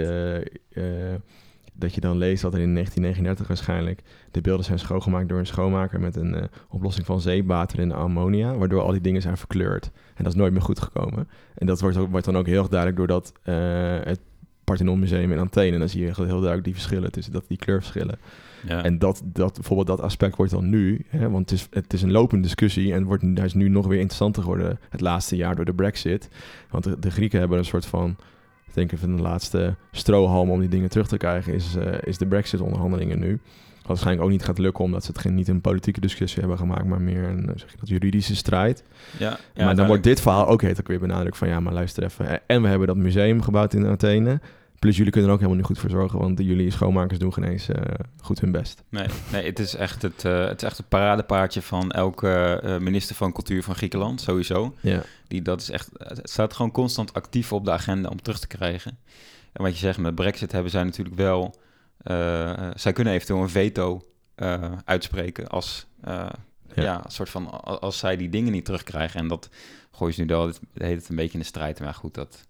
dat 1.72 1.94
je 1.94 2.00
dan 2.00 2.16
leest 2.16 2.42
dat 2.42 2.54
er 2.54 2.60
in 2.60 2.72
1939 2.72 3.46
waarschijnlijk 3.46 4.02
de 4.30 4.40
beelden 4.40 4.64
zijn 4.64 4.78
schoongemaakt 4.78 5.28
door 5.28 5.38
een 5.38 5.46
schoonmaker 5.46 6.00
met 6.00 6.16
een 6.16 6.34
uh, 6.34 6.42
oplossing 6.68 7.06
van 7.06 7.20
zeewater 7.20 7.78
en 7.78 7.92
ammonia, 7.92 8.56
waardoor 8.56 8.82
al 8.82 8.90
die 8.90 9.00
dingen 9.00 9.22
zijn 9.22 9.36
verkleurd. 9.36 9.90
En 10.14 10.24
dat 10.24 10.32
is 10.32 10.38
nooit 10.38 10.52
meer 10.52 10.62
goed 10.62 10.80
gekomen. 10.80 11.28
En 11.54 11.66
dat 11.66 11.80
wordt, 11.80 11.96
ook, 11.96 12.10
wordt 12.10 12.26
dan 12.26 12.36
ook 12.36 12.46
heel 12.46 12.58
erg 12.58 12.68
duidelijk 12.68 12.98
doordat 12.98 13.32
uh, 13.44 13.54
het 14.02 14.20
Parthenon 14.64 14.98
Museum 14.98 15.32
in 15.32 15.38
Athene, 15.38 15.72
en 15.72 15.78
dan 15.78 15.88
zie 15.88 16.00
je 16.00 16.06
heel 16.06 16.26
duidelijk 16.26 16.64
die 16.64 16.74
verschillen 16.74 17.12
tussen 17.12 17.32
dat, 17.32 17.44
die 17.48 17.58
kleurverschillen. 17.58 18.18
Ja. 18.66 18.84
En 18.84 18.98
dat, 18.98 19.22
dat, 19.24 19.54
bijvoorbeeld 19.54 19.86
dat 19.86 20.00
aspect 20.00 20.36
wordt 20.36 20.52
dan 20.52 20.68
nu, 20.68 21.04
hè, 21.08 21.30
want 21.30 21.50
het 21.50 21.58
is, 21.58 21.66
het 21.70 21.92
is 21.92 22.02
een 22.02 22.10
lopende 22.10 22.42
discussie 22.42 22.92
en 22.92 23.04
wordt, 23.04 23.22
hij 23.22 23.44
is 23.44 23.54
nu 23.54 23.68
nog 23.68 23.86
weer 23.86 23.98
interessanter 23.98 24.42
geworden 24.42 24.78
het 24.88 25.00
laatste 25.00 25.36
jaar 25.36 25.56
door 25.56 25.64
de 25.64 25.74
brexit. 25.74 26.28
Want 26.70 26.84
de, 26.84 26.98
de 26.98 27.10
Grieken 27.10 27.38
hebben 27.38 27.58
een 27.58 27.64
soort 27.64 27.86
van 27.86 28.16
ik 28.72 28.78
denk 28.78 28.92
even 28.92 29.16
de 29.16 29.22
laatste 29.22 29.74
strohalm 29.90 30.50
om 30.50 30.60
die 30.60 30.68
dingen 30.68 30.90
terug 30.90 31.08
te 31.08 31.16
krijgen 31.16 31.54
is, 31.54 31.76
uh, 31.76 31.84
is 32.02 32.18
de 32.18 32.26
Brexit-onderhandelingen 32.26 33.18
nu. 33.18 33.40
Wat 33.76 33.86
waarschijnlijk 33.86 34.24
ook 34.24 34.30
niet 34.30 34.44
gaat 34.44 34.58
lukken, 34.58 34.84
omdat 34.84 35.04
ze 35.04 35.10
het 35.10 35.20
geen, 35.20 35.34
niet 35.34 35.48
een 35.48 35.60
politieke 35.60 36.00
discussie 36.00 36.40
hebben 36.40 36.58
gemaakt, 36.58 36.84
maar 36.84 37.00
meer 37.00 37.24
een 37.24 37.50
zeg 37.54 37.70
je 37.70 37.76
dat, 37.80 37.88
juridische 37.88 38.36
strijd. 38.36 38.84
Ja, 39.18 39.38
ja, 39.54 39.64
maar 39.64 39.76
dan 39.76 39.86
wordt 39.86 40.02
dit 40.02 40.20
verhaal 40.20 40.46
ook 40.46 40.62
heet 40.62 40.80
ook 40.80 40.86
weer 40.86 40.98
benadrukt 40.98 41.36
van 41.36 41.48
ja, 41.48 41.60
maar 41.60 41.72
luister 41.72 42.02
even. 42.02 42.40
En 42.46 42.62
we 42.62 42.68
hebben 42.68 42.86
dat 42.86 42.96
museum 42.96 43.42
gebouwd 43.42 43.74
in 43.74 43.86
Athene. 43.86 44.40
Plus 44.82 44.96
jullie 44.96 45.12
kunnen 45.12 45.30
er 45.30 45.34
ook 45.36 45.42
helemaal 45.42 45.62
niet 45.62 45.70
goed 45.70 45.82
voor 45.82 46.00
zorgen, 46.00 46.18
want 46.18 46.38
jullie 46.38 46.70
schoonmakers 46.70 47.18
doen 47.18 47.32
geen 47.32 47.44
eens 47.44 47.68
eh, 47.68 47.82
goed 48.20 48.40
hun 48.40 48.52
best. 48.52 48.82
Nee, 48.88 49.06
nee 49.32 49.44
het, 49.44 49.58
is 49.58 49.74
echt 49.74 50.02
het, 50.02 50.24
uh, 50.24 50.46
het 50.46 50.62
is 50.62 50.68
echt 50.68 50.76
het 50.76 50.88
paradepaardje 50.88 51.62
van 51.62 51.90
elke 51.90 52.60
uh, 52.64 52.78
minister 52.78 53.16
van 53.16 53.32
cultuur 53.32 53.62
van 53.62 53.74
Griekenland, 53.74 54.20
sowieso. 54.20 54.74
Ja. 54.80 55.02
Die, 55.28 55.42
dat 55.42 55.60
is 55.60 55.70
echt, 55.70 55.90
het 55.92 56.30
staat 56.30 56.54
gewoon 56.54 56.70
constant 56.70 57.14
actief 57.14 57.52
op 57.52 57.64
de 57.64 57.70
agenda 57.70 58.08
om 58.08 58.22
terug 58.22 58.38
te 58.38 58.46
krijgen. 58.46 58.98
En 59.52 59.62
wat 59.62 59.72
je 59.72 59.78
zegt, 59.78 59.98
met 59.98 60.14
Brexit 60.14 60.52
hebben 60.52 60.70
zij 60.70 60.84
natuurlijk 60.84 61.16
wel... 61.16 61.54
zij 62.74 62.92
kunnen 62.92 63.12
eventueel 63.12 63.42
een 63.42 63.50
veto 63.50 64.04
uitspreken 64.84 65.48
als... 65.48 65.86
Ja. 66.04 66.32
ja. 66.74 67.04
een 67.04 67.10
soort 67.10 67.30
van 67.30 67.50
als 67.60 67.98
zij 67.98 68.16
die 68.16 68.28
dingen 68.28 68.52
niet 68.52 68.64
terugkrijgen. 68.64 69.20
En 69.20 69.28
dat 69.28 69.48
gooien 69.90 70.14
ze 70.14 70.20
nu 70.20 70.26
wel, 70.26 70.46
het 70.46 70.60
heet 70.74 70.96
het 70.96 71.08
een 71.08 71.16
beetje 71.16 71.32
in 71.32 71.38
de 71.38 71.44
strijd. 71.44 71.80
Maar 71.80 71.94
goed, 71.94 72.14
dat 72.14 72.46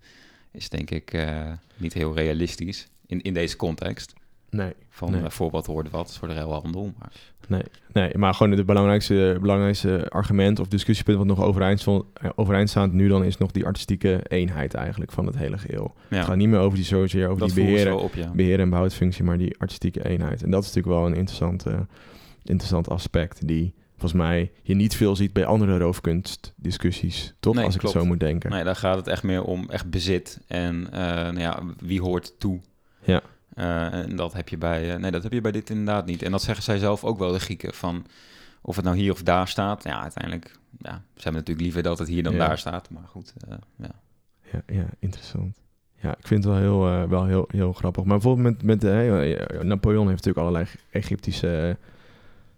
is 0.53 0.69
denk 0.69 0.91
ik 0.91 1.13
uh, 1.15 1.53
niet 1.77 1.93
heel 1.93 2.15
realistisch 2.15 2.89
in, 3.07 3.23
in 3.23 3.35
deze 3.35 3.57
context. 3.57 4.13
Nee. 4.51 4.73
Van 4.89 5.11
nee. 5.11 5.21
Uh, 5.21 5.29
voorbeeld 5.29 5.67
hoorde 5.67 5.91
wat 5.91 6.17
voor 6.19 6.29
de 6.29 6.35
ruilhandel. 6.35 6.93
Maar... 6.99 7.13
Nee, 7.49 7.63
nee, 7.93 8.19
maar 8.19 8.35
gewoon 8.35 8.53
het 8.53 8.67
belangrijkste, 8.67 9.37
belangrijkste 9.41 10.07
argument 10.09 10.59
of 10.59 10.69
discussiepunt 10.69 11.19
wat 11.19 11.27
nog 11.27 11.43
overeind, 11.43 11.81
stond, 11.81 12.05
overeind 12.35 12.71
staat 12.71 12.93
nu 12.93 13.09
dan 13.09 13.25
is 13.25 13.37
nog 13.37 13.51
die 13.51 13.65
artistieke 13.65 14.21
eenheid 14.29 14.75
eigenlijk 14.75 15.13
van 15.13 15.27
het 15.27 15.37
hele 15.37 15.59
geheel. 15.59 15.95
Ja. 16.11 16.17
Het 16.17 16.27
gaat 16.27 16.37
niet 16.37 16.49
meer 16.49 16.59
over 16.59 16.77
die 16.77 16.87
zozeer 16.87 17.27
over 17.27 17.39
dat 17.39 17.55
die 17.55 17.65
beheren, 17.65 17.99
op, 17.99 18.15
ja. 18.15 18.31
beheren 18.31 18.61
en 18.61 18.71
behoudfunctie, 18.71 19.25
maar 19.25 19.39
die 19.39 19.59
artistieke 19.59 20.09
eenheid. 20.09 20.43
En 20.43 20.51
dat 20.51 20.63
is 20.63 20.69
natuurlijk 20.75 20.97
wel 20.97 21.07
een 21.07 21.17
interessant, 21.17 21.67
uh, 21.67 21.81
interessant 22.45 22.89
aspect 22.89 23.47
die 23.47 23.75
volgens 24.03 24.23
mij 24.23 24.53
je 24.63 24.75
niet 24.75 24.97
veel 24.97 25.17
ziet 25.17 25.33
bij 25.33 25.45
andere 25.45 25.79
roofkunstdiscussies, 25.79 27.35
toch? 27.41 27.55
Nee, 27.55 27.65
Als 27.65 27.75
ik 27.75 27.81
klopt. 27.81 27.95
het 27.95 28.03
zo 28.03 28.09
moet 28.09 28.21
denken. 28.21 28.51
Nee, 28.51 28.65
daar 28.65 28.77
gaat 28.77 28.97
het 28.97 29.07
echt 29.07 29.23
meer 29.23 29.45
om 29.45 29.71
echt 29.71 29.91
bezit 29.91 30.41
en 30.47 30.75
uh, 30.75 30.91
nou 31.01 31.39
ja, 31.39 31.63
wie 31.79 32.01
hoort 32.01 32.35
toe. 32.39 32.61
Ja. 33.05 33.21
Uh, 33.57 33.93
en 33.95 34.17
dat 34.17 34.33
heb 34.33 34.49
je 34.49 34.59
bij, 34.59 34.95
uh, 34.95 35.01
nee, 35.01 35.11
dat 35.11 35.23
heb 35.23 35.33
je 35.33 35.41
bij 35.41 35.53
dit 35.53 35.71
inderdaad 35.71 36.07
niet. 36.07 36.23
En 36.23 36.31
dat 36.31 36.43
zeggen 36.43 36.65
zij 36.65 36.79
zelf 36.79 37.05
ook 37.05 37.19
wel, 37.19 37.33
de 37.33 37.41
Grieken, 37.41 37.75
van 37.75 38.07
of 38.63 38.77
het 38.77 38.85
nou 38.85 38.97
hier 38.97 39.13
of 39.13 39.23
daar 39.23 39.49
staat. 39.49 39.85
Ja, 39.85 40.03
uiteindelijk, 40.03 40.59
ja, 40.79 40.93
ze 40.93 41.23
hebben 41.23 41.33
natuurlijk 41.33 41.61
liever 41.61 41.83
dat 41.83 41.99
het 41.99 42.09
hier 42.09 42.23
dan 42.23 42.33
Ja. 42.33 42.47
daar 42.47 42.59
staat. 42.59 42.91
Maar 42.91 43.07
goed, 43.07 43.33
ja. 43.49 43.59
Ja, 44.53 44.63
ja, 44.67 44.87
interessant. 44.99 45.57
Ja, 46.01 46.11
ik 46.19 46.27
vind 46.27 46.45
het 46.45 46.53
wel 46.53 46.63
heel, 46.63 47.09
wel 47.09 47.27
heel, 47.27 47.45
heel 47.49 47.73
grappig. 47.73 48.05
Maar 48.05 48.19
bijvoorbeeld 48.19 48.63
met, 48.63 48.83
met 48.83 49.63
Napoleon 49.63 50.09
heeft 50.09 50.25
natuurlijk 50.25 50.39
allerlei 50.39 50.67
Egyptische, 50.91 51.77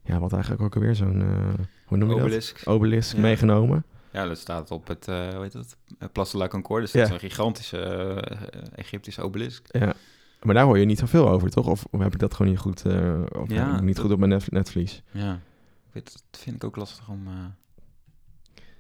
ja, 0.04 0.18
wat 0.18 0.32
eigenlijk 0.32 0.62
ook 0.62 0.74
alweer 0.74 0.94
zo'n, 0.94 1.20
uh, 1.20 1.54
hoe 1.86 1.98
noem 1.98 2.08
je 2.08 2.14
Obelisk. 2.14 2.64
dat? 2.64 2.74
Obelisk 2.74 3.14
Ja. 3.14 3.20
meegenomen. 3.20 3.84
Ja, 4.12 4.26
dat 4.26 4.38
staat 4.38 4.70
op 4.70 4.86
het, 4.88 5.08
uh, 5.08 5.28
hoe 5.28 5.42
heet 5.42 5.52
het, 5.52 5.76
Place 6.12 6.30
de 6.32 6.38
la 6.38 6.48
Concorde. 6.48 6.84
Dat 6.86 6.94
is 6.94 7.00
Ja. 7.00 7.06
zo'n 7.06 7.18
gigantische 7.18 7.78
uh, 8.32 8.60
Egyptische 8.74 9.22
obelisk. 9.22 9.66
Ja, 9.78 9.94
maar 10.42 10.54
daar 10.54 10.64
hoor 10.64 10.78
je 10.78 10.84
niet 10.84 10.98
zoveel 10.98 11.28
over, 11.28 11.50
toch? 11.50 11.66
Of, 11.66 11.84
of 11.90 12.00
heb 12.00 12.12
ik 12.12 12.18
dat 12.18 12.34
gewoon 12.34 12.52
niet 12.52 12.60
goed, 12.60 12.84
uh, 12.86 13.22
of 13.38 13.50
Ja, 13.50 13.80
niet 13.80 13.94
dat- 13.94 14.04
goed 14.04 14.12
op 14.12 14.18
mijn 14.18 14.30
net, 14.30 14.50
netvlies? 14.50 15.02
Ja, 15.10 15.32
ik 15.86 15.92
weet, 15.92 16.12
dat 16.30 16.40
vind 16.40 16.56
ik 16.56 16.64
ook 16.64 16.76
lastig 16.76 17.08
om, 17.08 17.26
uh, 17.26 17.32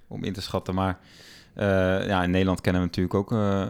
om 0.06 0.24
in 0.24 0.32
te 0.32 0.40
schatten. 0.40 0.74
Maar 0.74 0.98
uh, 1.56 1.64
ja, 2.06 2.22
in 2.22 2.30
Nederland 2.30 2.60
kennen 2.60 2.82
we 2.82 2.86
natuurlijk 2.88 3.14
ook 3.14 3.32
uh, 3.32 3.66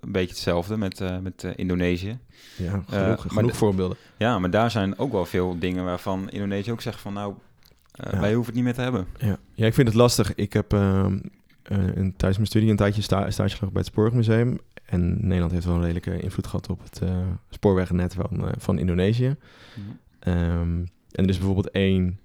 een 0.00 0.12
beetje 0.12 0.28
hetzelfde 0.28 0.76
met, 0.76 1.00
uh, 1.00 1.18
met 1.18 1.46
Indonesië. 1.56 2.18
Ja, 2.56 2.70
genoeg, 2.70 3.24
Eh, 3.24 3.30
genoeg 3.30 3.50
de- 3.50 3.56
voorbeelden. 3.56 3.96
Ja, 4.16 4.38
maar 4.38 4.50
daar 4.50 4.70
zijn 4.70 4.98
ook 4.98 5.12
wel 5.12 5.24
veel 5.24 5.58
dingen 5.58 5.84
waarvan 5.84 6.30
Indonesië 6.30 6.72
ook 6.72 6.80
zegt 6.82 7.00
van 7.00 7.12
nou, 7.12 7.34
Ja. 7.92 8.20
wij 8.20 8.34
hoeven 8.34 8.46
het 8.46 8.54
niet 8.54 8.64
meer 8.64 8.74
te 8.74 8.80
hebben. 8.80 9.06
Ja. 9.18 9.36
ja, 9.54 9.66
ik 9.66 9.74
vind 9.74 9.88
het 9.88 9.96
lastig. 9.96 10.34
Ik 10.34 10.52
heb 10.52 10.72
ehm, 10.72 11.18
eh, 11.62 11.78
een, 11.78 11.94
tijdens 12.16 12.36
mijn 12.36 12.46
studie 12.46 12.70
een 12.70 12.76
tijdje 12.76 13.02
sta 13.02 13.30
stage 13.30 13.48
gelopen 13.54 13.72
bij 13.72 13.82
het 13.82 13.86
Spoorwegmuseum. 13.86 14.58
En 14.84 15.16
Nederland 15.26 15.52
heeft 15.52 15.64
wel 15.64 15.74
een 15.74 15.80
redelijke 15.80 16.20
invloed 16.20 16.46
gehad 16.46 16.68
op 16.70 16.82
het 16.82 17.00
eh, 17.02 17.16
spoorwegnet 17.50 18.14
van, 18.14 18.46
eh, 18.46 18.52
van 18.58 18.78
Indonesië. 18.78 19.36
Ehm, 20.18 20.78
en 21.12 21.22
er 21.24 21.28
is 21.28 21.36
bijvoorbeeld 21.36 21.70
één 21.70 22.20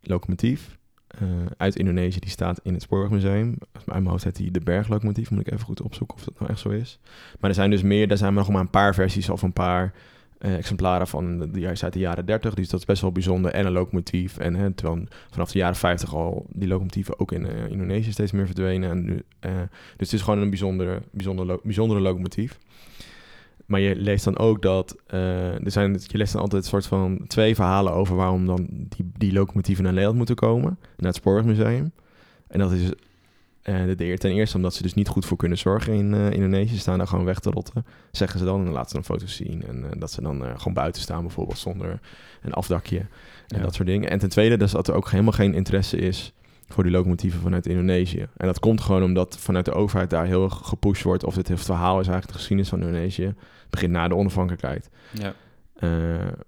locomotief 0.00 0.78
eh, 1.18 1.26
uit 1.56 1.76
Indonesië, 1.76 2.18
die 2.18 2.30
staat 2.30 2.60
in 2.62 2.72
het 2.72 2.82
Spoorwegmuseum. 2.82 3.56
Uit 3.72 3.86
mijn 3.86 4.06
hoofd 4.06 4.24
heet 4.24 4.36
die 4.36 4.50
de 4.50 4.60
berglocomotief, 4.60 5.30
moet 5.30 5.40
ik 5.40 5.52
even 5.52 5.64
goed 5.64 5.82
opzoeken 5.82 6.16
of 6.16 6.24
dat 6.24 6.38
nou 6.38 6.50
echt 6.50 6.60
zo 6.60 6.68
is. 6.68 6.98
Maar 7.40 7.50
er 7.50 7.56
zijn 7.56 7.70
dus 7.70 7.82
meer, 7.82 8.08
daar 8.08 8.16
zijn 8.16 8.34
nog 8.34 8.48
maar 8.48 8.60
een 8.60 8.70
paar 8.70 8.94
versies 8.94 9.28
of 9.28 9.42
een 9.42 9.52
paar 9.52 9.92
eh, 10.38 10.54
exemplaren 10.54 11.06
van 11.06 11.50
juist 11.52 11.82
uit 11.82 11.92
de 11.92 11.98
jaren 11.98 12.26
30. 12.26 12.54
Dus 12.54 12.68
dat 12.68 12.80
is 12.80 12.86
best 12.86 13.02
wel 13.02 13.12
bijzonder. 13.12 13.52
En 13.52 13.66
een 13.66 13.72
locomotief. 13.72 14.38
En 14.38 14.54
hè, 14.54 14.72
terwijl 14.72 15.06
vanaf 15.30 15.52
de 15.52 15.58
jaren 15.58 15.76
50 15.76 16.14
al 16.14 16.46
die 16.48 16.68
locomotieven 16.68 17.20
ook 17.20 17.32
in 17.32 17.46
eh, 17.46 17.70
Indonesië 17.70 18.12
steeds 18.12 18.32
meer 18.32 18.46
verdwenen. 18.46 18.90
En 18.90 19.04
nu, 19.04 19.22
dus 19.96 20.10
het 20.10 20.12
is 20.12 20.22
gewoon 20.22 20.38
een 20.38 20.50
bijzondere, 20.50 21.02
bijzondere, 21.10 21.60
bijzondere 21.62 22.00
locomotief. 22.00 22.58
Maar 23.72 23.80
je 23.80 23.96
leest 23.96 24.24
dan 24.24 24.38
ook 24.38 24.62
dat 24.62 24.96
eh, 25.06 25.64
er 25.64 25.70
zijn, 25.70 26.00
je 26.06 26.18
leest 26.18 26.32
dan 26.32 26.42
altijd 26.42 26.62
een 26.62 26.68
soort 26.68 26.86
van 26.86 27.24
twee 27.26 27.54
verhalen 27.54 27.92
over 27.92 28.16
waarom 28.16 28.46
dan 28.46 28.68
die, 28.70 29.10
die 29.16 29.32
locomotieven 29.32 29.82
naar 29.82 29.92
Nederland 29.92 30.18
moeten 30.18 30.36
komen, 30.36 30.78
naar 30.96 31.06
het 31.10 31.16
Spoorwegmuseum. 31.16 31.92
En 32.48 32.58
dat 32.58 32.72
is 32.72 32.90
eh, 33.62 33.84
de, 33.96 34.16
ten 34.18 34.30
eerste 34.30 34.56
omdat 34.56 34.74
ze 34.74 34.82
dus 34.82 34.94
niet 34.94 35.08
goed 35.08 35.26
voor 35.26 35.36
kunnen 35.36 35.58
zorgen 35.58 35.92
in 35.92 36.14
eh, 36.14 36.30
Indonesië. 36.30 36.74
Ze 36.74 36.80
staan 36.80 36.98
daar 36.98 37.06
gewoon 37.06 37.24
weg 37.24 37.38
te 37.38 37.50
rotten, 37.50 37.84
zeggen 38.10 38.38
ze 38.38 38.44
dan. 38.44 38.58
En 38.58 38.64
dan 38.64 38.72
laten 38.72 38.88
ze 38.88 38.94
dan 38.94 39.04
foto's 39.04 39.36
zien. 39.36 39.62
En 39.66 39.98
dat 39.98 40.10
ze 40.10 40.22
dan 40.22 40.42
gewoon 40.56 40.74
buiten 40.74 41.02
staan, 41.02 41.22
bijvoorbeeld 41.22 41.58
zonder 41.58 42.00
een 42.42 42.52
afdakje. 42.52 42.98
En 42.98 43.56
Ja. 43.58 43.62
dat 43.62 43.74
soort 43.74 43.88
dingen. 43.88 44.10
En 44.10 44.18
ten 44.18 44.28
tweede 44.28 44.56
dus 44.56 44.72
dat 44.72 44.88
er 44.88 44.94
ook 44.94 45.10
helemaal 45.10 45.32
geen 45.32 45.54
interesse 45.54 45.96
is 45.96 46.32
voor 46.68 46.82
die 46.82 46.92
locomotieven 46.92 47.40
vanuit 47.40 47.66
Indonesië. 47.66 48.26
En 48.36 48.46
dat 48.46 48.58
komt 48.58 48.80
gewoon 48.80 49.02
omdat 49.02 49.36
vanuit 49.38 49.64
de 49.64 49.72
overheid 49.72 50.10
daar 50.10 50.26
heel 50.26 50.44
erg 50.44 50.60
gepusht 50.62 51.02
wordt. 51.02 51.24
Of 51.24 51.34
dit 51.34 51.48
het 51.48 51.60
verhaal 51.60 52.00
is 52.00 52.06
eigenlijk 52.06 52.26
de 52.26 52.34
geschiedenis 52.34 52.68
van 52.68 52.80
Indonesië. 52.80 53.24
Het 53.24 53.70
begint 53.70 53.92
na 53.92 54.08
de 54.08 54.14
onafhankelijkheid. 54.14 54.90
Ja, 55.12 55.34
Eh, 55.74 55.88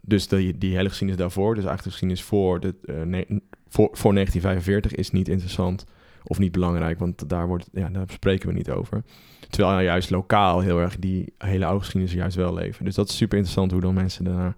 dus 0.00 0.28
die, 0.28 0.58
die 0.58 0.76
hele 0.76 0.88
geschiedenis 0.88 1.22
daarvoor, 1.22 1.54
dus 1.54 1.64
eigenlijk 1.64 1.82
de 1.84 1.90
geschiedenis 1.90 2.22
voor, 2.22 2.60
de, 2.60 2.74
eh, 2.84 3.02
ne- 3.02 3.40
voor, 3.68 3.88
voor 3.92 4.12
1945, 4.14 4.94
is 4.94 5.10
niet 5.10 5.28
interessant 5.28 5.86
of 6.24 6.38
niet 6.38 6.52
belangrijk, 6.52 6.98
want 6.98 7.28
daar, 7.28 7.46
wordt, 7.46 7.68
ja, 7.72 7.88
daar 7.88 8.04
spreken 8.06 8.48
we 8.48 8.54
niet 8.54 8.70
over. 8.70 9.02
Terwijl 9.50 9.72
nou 9.74 9.84
juist 9.84 10.10
lokaal 10.10 10.60
heel 10.60 10.80
erg 10.80 10.98
die 10.98 11.32
hele 11.38 11.64
oude 11.64 11.80
geschiedenis 11.80 12.14
juist 12.16 12.36
wel 12.36 12.54
leven. 12.54 12.84
Dus 12.84 12.94
dat 12.94 13.08
is 13.08 13.16
super 13.16 13.36
interessant 13.36 13.70
hoe 13.72 13.80
dan 13.80 13.94
mensen 13.94 14.24
daarnaar, 14.24 14.54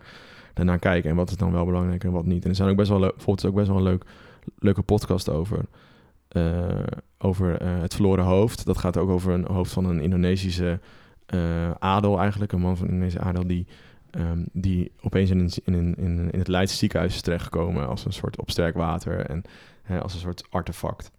daarnaar 0.54 0.78
kijken 0.78 1.10
en 1.10 1.16
wat 1.16 1.30
is 1.30 1.36
dan 1.36 1.52
wel 1.52 1.64
belangrijk 1.64 2.04
en 2.04 2.10
wat 2.12 2.26
niet. 2.26 2.44
En 2.44 2.50
er 2.50 2.56
zijn 2.56 2.68
ook 2.68 2.76
best 2.76 2.88
wel, 2.88 3.00
bijvoorbeeld 3.00 3.46
ook 3.46 3.54
best 3.54 3.68
wel 3.68 3.76
een 3.76 3.82
leuk, 3.82 4.04
leuke 4.58 4.82
podcast 4.82 5.28
over. 5.28 5.64
eh, 6.28 6.82
over 7.18 7.60
eh, 7.60 7.80
het 7.80 7.94
verloren 7.94 8.24
hoofd. 8.24 8.66
Dat 8.66 8.78
gaat 8.78 8.96
ook 8.96 9.08
over 9.08 9.32
een 9.32 9.46
hoofd 9.46 9.72
van 9.72 9.84
een 9.84 10.00
Indonesische 10.00 10.80
eh, 11.26 11.70
adel 11.70 12.18
eigenlijk. 12.20 12.52
Een 12.52 12.60
man 12.60 12.76
van 12.76 12.86
Indonesische 12.86 13.26
adel 13.26 13.46
die 13.46 13.66
Ehm, 14.16 14.44
die 14.52 14.92
opeens 15.00 15.30
in, 15.30 15.50
in, 15.64 15.94
in, 15.96 16.30
in 16.30 16.38
het 16.38 16.48
Leidse 16.48 16.76
ziekenhuis 16.76 17.14
is 17.14 17.20
terechtgekomen 17.20 17.88
als 17.88 18.04
een 18.04 18.12
soort 18.12 18.38
op 18.38 18.50
sterk 18.50 18.74
water 18.74 19.26
en 19.26 19.42
hè, 19.82 20.00
als 20.00 20.14
een 20.14 20.20
soort 20.20 20.44
artefact. 20.50 21.10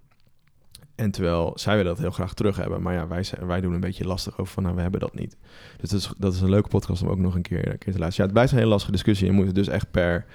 En 0.95 1.11
terwijl 1.11 1.51
zij 1.55 1.75
willen 1.75 1.91
dat 1.91 2.01
heel 2.01 2.11
graag 2.11 2.33
terug 2.33 2.55
hebben, 2.57 2.81
maar 2.81 2.93
ja, 2.93 3.07
wij, 3.07 3.25
wij 3.45 3.61
doen 3.61 3.73
een 3.73 3.79
beetje 3.79 4.05
lastig 4.05 4.39
over 4.39 4.53
van, 4.53 4.63
nou, 4.63 4.75
we 4.75 4.81
hebben 4.81 4.99
dat 4.99 5.15
niet. 5.15 5.37
Dus 5.77 5.89
dat 5.89 5.99
is, 5.99 6.13
dat 6.17 6.33
is 6.33 6.41
een 6.41 6.49
leuke 6.49 6.69
podcast 6.69 7.01
om 7.01 7.09
ook 7.09 7.17
nog 7.17 7.35
een 7.35 7.41
keer, 7.41 7.71
een 7.71 7.77
keer 7.77 7.93
te 7.93 7.99
luisteren. 7.99 8.15
Ja, 8.15 8.23
het 8.23 8.33
blijft 8.33 8.51
een 8.51 8.57
hele 8.57 8.69
lastige 8.69 8.91
discussie. 8.91 9.27
Je 9.27 9.33
moet 9.33 9.45
het 9.45 9.55
dus 9.55 9.67
echt 9.67 9.91
per, 9.91 10.25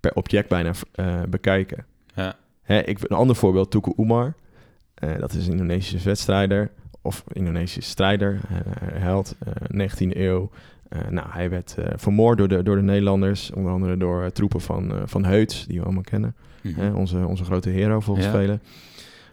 per 0.00 0.14
object 0.14 0.48
bijna 0.48 0.72
bekijken. 1.28 1.86
Ja, 2.14 2.36
Hè, 2.62 2.78
ik, 2.78 2.98
een 3.02 3.16
ander 3.16 3.36
voorbeeld, 3.36 3.70
Tuku 3.70 3.92
Umar. 3.96 4.34
Eh, 4.94 5.18
dat 5.18 5.32
is 5.32 5.46
een 5.46 5.52
Indonesische 5.52 6.08
wedstrijder 6.08 6.70
of 7.02 7.24
Indonesische 7.32 7.90
strijder, 7.90 8.40
eh, 8.48 8.56
held, 9.00 9.34
eh 9.38 9.52
19e 9.68 10.16
eeuw. 10.18 10.50
Eh, 10.88 11.00
nou, 11.08 11.26
hij 11.30 11.50
werd 11.50 11.76
vermoord 11.94 12.38
door 12.38 12.48
de, 12.48 12.62
door 12.62 12.76
de 12.76 12.82
Nederlanders, 12.82 13.50
onder 13.50 13.72
andere 13.72 13.96
door 13.96 14.32
troepen 14.32 14.60
van, 14.60 14.92
van 15.04 15.24
Heuts, 15.24 15.66
die 15.66 15.78
we 15.78 15.84
allemaal 15.84 16.02
kennen. 16.02 16.34
Mhm. 16.60 16.94
Onze, 16.94 17.26
onze 17.26 17.44
grote 17.44 17.70
hero 17.70 18.00
volgens 18.00 18.26
Ja. 18.26 18.32
velen. 18.32 18.62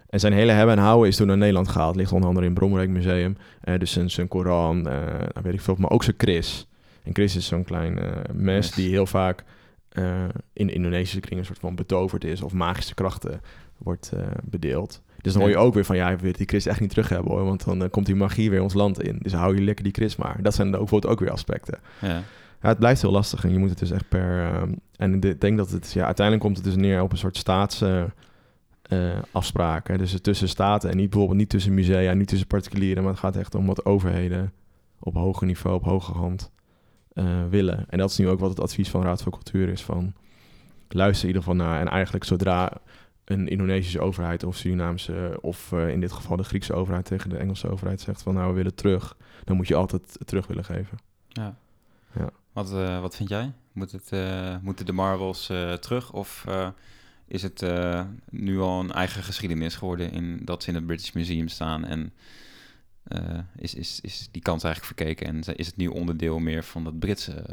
En 0.09 0.19
zijn 0.19 0.33
hele 0.33 0.51
hebben 0.51 0.75
en 0.77 0.83
houden 0.83 1.07
is 1.07 1.15
toen 1.15 1.27
naar 1.27 1.37
Nederland 1.37 1.67
gehaald. 1.67 1.95
Ligt 1.95 2.11
onder 2.11 2.27
andere 2.27 2.45
in 2.45 2.51
het 2.51 2.59
Bromrijk 2.59 2.89
Museum. 2.89 3.37
Dus 3.77 3.91
zijn, 3.91 4.09
zijn 4.09 4.27
Koran, 4.27 4.81
nou 4.81 5.41
weet 5.43 5.53
ik 5.53 5.61
veel, 5.61 5.75
maar 5.77 5.89
ook 5.89 6.03
zijn 6.03 6.15
Chris. 6.17 6.67
En 7.03 7.13
Chris 7.13 7.35
is 7.35 7.45
zo'n 7.47 7.63
klein 7.63 7.93
mes 7.93 8.33
Mes. 8.33 8.71
die 8.71 8.89
heel 8.89 9.05
vaak 9.05 9.43
eh, 9.97 10.23
in 10.53 10.69
Indonesische 10.69 11.19
kring 11.19 11.39
een 11.39 11.45
soort 11.45 11.59
van 11.59 11.75
betoverd 11.75 12.23
is 12.23 12.41
of 12.41 12.53
magische 12.53 12.93
krachten 12.93 13.41
wordt 13.77 14.11
eh, 14.13 14.27
bedeeld. 14.43 15.01
Dus 15.21 15.33
dan 15.33 15.41
hoor 15.41 15.51
je 15.51 15.57
ook 15.57 15.73
weer 15.73 15.85
van, 15.85 15.95
ja, 15.95 16.09
we 16.09 16.17
willen 16.17 16.37
die 16.37 16.47
Chris 16.47 16.65
echt 16.65 16.79
niet 16.79 16.89
terug 16.89 17.09
hebben 17.09 17.31
hoor, 17.31 17.43
want 17.43 17.65
dan 17.65 17.83
eh, 17.83 17.89
komt 17.89 18.05
die 18.05 18.15
magie 18.15 18.49
weer 18.49 18.61
ons 18.61 18.73
land 18.73 19.01
in. 19.01 19.19
Dus 19.21 19.33
hou 19.33 19.55
je 19.55 19.61
lekker 19.61 19.83
die 19.83 19.93
Chris 19.93 20.15
maar. 20.15 20.41
Dat 20.41 20.53
zijn 20.53 20.67
ook, 20.67 20.79
bijvoorbeeld 20.79 21.11
ook 21.13 21.19
weer 21.19 21.31
aspecten. 21.31 21.79
ja. 22.01 22.21
Ja, 22.61 22.69
het 22.69 22.79
blijft 22.79 23.01
heel 23.01 23.11
lastig 23.11 23.43
en 23.43 23.51
je 23.51 23.57
moet 23.57 23.69
het 23.69 23.79
dus 23.79 23.91
echt 23.91 24.09
per... 24.09 24.43
ehm, 24.43 24.73
en 24.95 25.23
ik 25.23 25.41
denk 25.41 25.57
dat 25.57 25.71
het... 25.71 25.91
Ja, 25.93 26.05
uiteindelijk 26.05 26.45
komt 26.45 26.57
het 26.57 26.65
dus 26.65 26.75
neer 26.75 27.01
op 27.01 27.11
een 27.11 27.17
soort 27.17 27.37
staats... 27.37 27.81
eh, 27.81 29.19
afspraken. 29.31 29.97
Dus 29.97 30.11
het 30.11 30.23
tussen 30.23 30.49
staten 30.49 30.89
en 30.89 30.97
niet 30.97 31.09
bijvoorbeeld 31.09 31.39
niet 31.39 31.49
tussen 31.49 31.73
musea, 31.73 32.13
niet 32.13 32.27
tussen 32.27 32.47
particulieren, 32.47 33.03
maar 33.03 33.11
het 33.11 33.21
gaat 33.21 33.35
echt 33.35 33.55
om 33.55 33.65
wat 33.65 33.85
overheden 33.85 34.53
op 34.99 35.13
hoger 35.13 35.47
niveau, 35.47 35.75
op 35.75 35.83
hoge 35.83 36.11
hand 36.11 36.51
eh, 37.17 37.47
willen. 37.49 37.85
En 37.89 37.97
dat 37.97 38.09
is 38.09 38.17
nu 38.17 38.29
ook 38.29 38.39
wat 38.39 38.49
het 38.49 38.59
advies 38.59 38.89
van 38.89 39.01
Raad 39.01 39.23
voor 39.23 39.31
Cultuur 39.31 39.69
is 39.69 39.81
van 39.81 40.13
luister 40.89 41.21
in 41.21 41.35
ieder 41.35 41.43
geval 41.43 41.65
naar 41.65 41.79
en 41.79 41.87
eigenlijk 41.87 42.23
zodra 42.23 42.71
een 43.23 43.47
Indonesische 43.47 43.99
overheid 43.99 44.43
of 44.43 44.55
Surinaamse 44.55 45.37
of 45.41 45.71
eh, 45.71 45.89
in 45.89 45.99
dit 45.99 46.11
geval 46.11 46.37
de 46.37 46.43
Griekse 46.43 46.73
overheid 46.73 47.05
tegen 47.05 47.29
de 47.29 47.37
Engelse 47.37 47.69
overheid 47.69 48.01
zegt 48.01 48.21
van 48.21 48.33
nou 48.33 48.47
we 48.47 48.53
willen 48.53 48.75
terug, 48.75 49.17
dan 49.43 49.55
moet 49.55 49.67
je 49.67 49.75
altijd 49.75 50.17
terug 50.25 50.47
willen 50.47 50.65
geven. 50.65 50.97
Ja. 51.27 51.57
Ja. 52.15 52.29
Wat, 52.53 52.73
eh, 52.73 53.01
wat 53.01 53.15
vind 53.15 53.29
jij? 53.29 53.51
Moet 53.71 53.91
het, 53.91 54.11
moeten 54.61 54.85
de 54.85 54.91
Marvels 54.91 55.45
terug 55.79 56.13
of 56.13 56.45
is 57.27 57.43
het 57.43 57.65
nu 58.29 58.59
al 58.59 58.79
een 58.79 58.91
eigen 58.91 59.23
geschiedenis 59.23 59.75
geworden 59.75 60.11
in 60.11 60.41
dat 60.45 60.63
ze 60.63 60.69
in 60.69 60.75
het 60.75 60.85
British 60.85 61.11
Museum 61.11 61.47
staan 61.47 61.85
en 61.85 62.13
eh, 63.07 63.39
is, 63.55 63.73
is, 63.73 63.99
is 64.01 64.29
die 64.31 64.41
kans 64.41 64.63
eigenlijk 64.63 64.95
verkeken 64.95 65.27
en 65.27 65.55
is 65.55 65.67
het 65.67 65.77
nu 65.77 65.87
onderdeel 65.87 66.39
meer 66.39 66.63
van 66.63 66.83
dat 66.83 66.99
Britse... 66.99 67.43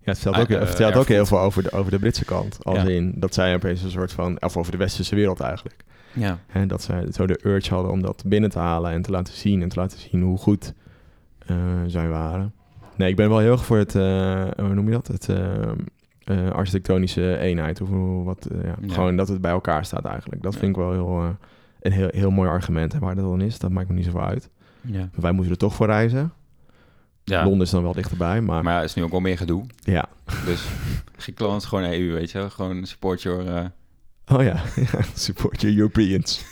Ja, 0.00 0.14
het 0.14 0.22
vertelt 0.22 0.34
Ah, 0.34 0.40
ook, 0.40 0.48
eh, 0.48 0.58
het 0.58 0.68
vertelt 0.68 0.94
ook 0.96 1.08
heel 1.08 1.26
veel 1.26 1.38
over 1.38 1.62
de, 1.62 1.70
over 1.70 1.90
de 1.90 1.98
Britse 1.98 2.24
kant. 2.24 2.64
Als 2.64 2.78
Ja. 2.78 2.88
in 2.88 3.12
dat 3.16 3.34
zij 3.34 3.54
opeens 3.54 3.82
een 3.82 3.90
soort 3.90 4.12
van, 4.12 4.42
of 4.42 4.56
over 4.56 4.72
de 4.72 4.78
westerse 4.78 5.14
wereld 5.14 5.40
eigenlijk. 5.40 5.84
Ja, 6.12 6.38
dat 6.66 6.82
zij 6.82 7.12
zo 7.12 7.26
de 7.26 7.40
urge 7.42 7.74
hadden 7.74 7.92
om 7.92 8.02
dat 8.02 8.22
binnen 8.26 8.50
te 8.50 8.58
halen 8.58 8.90
en 8.90 9.02
te 9.02 9.10
laten 9.10 9.34
zien. 9.34 9.62
En 9.62 9.68
te 9.68 9.80
laten 9.80 9.98
zien 9.98 10.22
hoe 10.22 10.38
goed 10.38 10.74
eh, 11.46 11.56
zij 11.86 12.08
waren. 12.08 12.52
Nee, 12.96 13.10
ik 13.10 13.16
ben 13.16 13.28
wel 13.28 13.38
heel 13.38 13.52
erg 13.52 13.64
voor 13.64 13.76
het, 13.78 13.92
hoe 13.92 14.74
noem 14.74 14.84
je 14.86 15.00
dat? 15.02 15.06
Het 15.06 15.28
architectonische 16.52 17.38
eenheid. 17.38 17.80
Of 17.80 17.88
wat, 18.24 18.48
ja. 18.62 18.74
Gewoon 18.86 19.16
dat 19.16 19.28
het 19.28 19.40
bij 19.40 19.50
elkaar 19.50 19.84
staat 19.84 20.04
eigenlijk. 20.04 20.42
Dat 20.42 20.56
vind 20.56 20.70
ik 20.70 20.76
wel 20.76 20.92
heel, 20.92 21.36
een 21.80 21.92
heel, 21.92 22.08
heel 22.12 22.30
mooi 22.30 22.48
argument. 22.48 22.94
En 22.94 23.00
waar 23.00 23.14
dat 23.14 23.24
dan 23.24 23.40
is, 23.40 23.58
dat 23.58 23.70
maakt 23.70 23.88
me 23.88 23.94
niet 23.94 24.04
zoveel 24.04 24.22
uit. 24.24 24.50
ja. 24.80 25.08
Wij 25.14 25.32
moeten 25.32 25.52
er 25.52 25.58
toch 25.58 25.74
voor 25.74 25.86
reizen. 25.86 26.32
ja. 27.24 27.44
Londen 27.44 27.66
is 27.66 27.70
dan 27.70 27.82
wel 27.82 27.92
dichterbij, 27.92 28.40
maar, 28.40 28.62
Maar 28.62 28.74
ja, 28.74 28.82
is 28.82 28.94
nu 28.94 29.02
ook 29.02 29.10
wel 29.10 29.20
meer 29.20 29.38
gedoe. 29.38 29.64
ja. 29.82 30.08
Dus 30.44 30.66
Griekenland 31.16 31.62
is 31.62 31.68
gewoon 31.68 31.84
EU, 31.84 32.12
weet 32.12 32.30
je 32.30 32.38
wel. 32.38 32.50
Gewoon 32.50 32.86
support 32.86 33.22
your... 33.22 33.54
eh, 33.56 33.64
Oh 34.36 34.42
ja, 34.42 34.62
support 35.14 35.60
your 35.60 35.76
Europeans. 35.76 36.44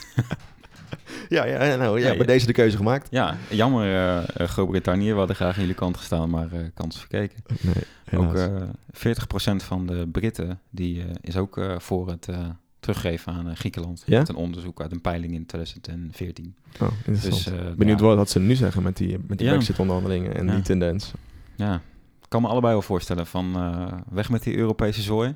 ja, 1.29 1.45
ja, 1.45 1.75
nou, 1.75 1.99
ja, 1.99 2.07
Ja, 2.11 2.17
bij 2.17 2.25
deze 2.25 2.45
de 2.45 2.51
keuze 2.53 2.77
gemaakt. 2.77 3.07
ja, 3.11 3.35
jammer 3.49 3.83
eh, 3.85 4.17
eh, 4.41 4.47
Groot-Brittannië. 4.47 5.11
We 5.11 5.17
hadden 5.17 5.35
graag 5.35 5.55
aan 5.55 5.61
jullie 5.61 5.75
kant 5.75 5.97
gestaan, 5.97 6.29
maar 6.29 6.51
eh 6.51 6.59
kans 6.73 6.99
verkeken. 6.99 7.43
Nee. 7.61 8.19
Ook 8.21 8.35
eh 8.35 8.61
40% 8.93 9.55
van 9.55 9.85
de 9.87 10.07
Britten 10.11 10.59
die, 10.69 11.01
eh, 11.01 11.07
is 11.21 11.37
ook 11.37 11.57
eh, 11.57 11.79
voor 11.79 12.09
het 12.09 12.27
eh, 12.27 12.39
teruggeven 12.79 13.33
aan 13.33 13.49
eh, 13.49 13.55
Griekenland. 13.55 14.03
Ja? 14.05 14.17
Uit 14.17 14.29
een 14.29 14.35
onderzoek 14.35 14.81
uit 14.81 14.91
een 14.91 15.01
peiling 15.01 15.33
in 15.33 15.45
2014. 15.45 16.55
oh, 16.81 16.87
interessant. 17.05 17.57
Dus, 17.57 17.65
eh, 17.65 17.73
Benieuwd 17.75 17.99
ja, 17.99 18.15
wat, 18.15 18.29
ze 18.29 18.39
nu 18.39 18.55
zeggen 18.55 18.83
met 18.83 18.97
die, 18.97 19.17
met 19.27 19.37
die 19.37 19.47
Ja. 19.47 19.53
Brexit-onderhandelingen 19.53 20.35
en 20.35 20.47
die 20.47 20.61
tendens. 20.61 21.13
ja, 21.55 21.75
ik 22.21 22.29
kan 22.33 22.41
me 22.41 22.47
allebei 22.47 22.73
wel 22.73 22.81
voorstellen 22.81 23.27
van 23.27 23.55
eh, 23.55 23.93
weg 24.09 24.29
met 24.29 24.43
die 24.43 24.57
Europese 24.57 25.01
zooi. 25.01 25.35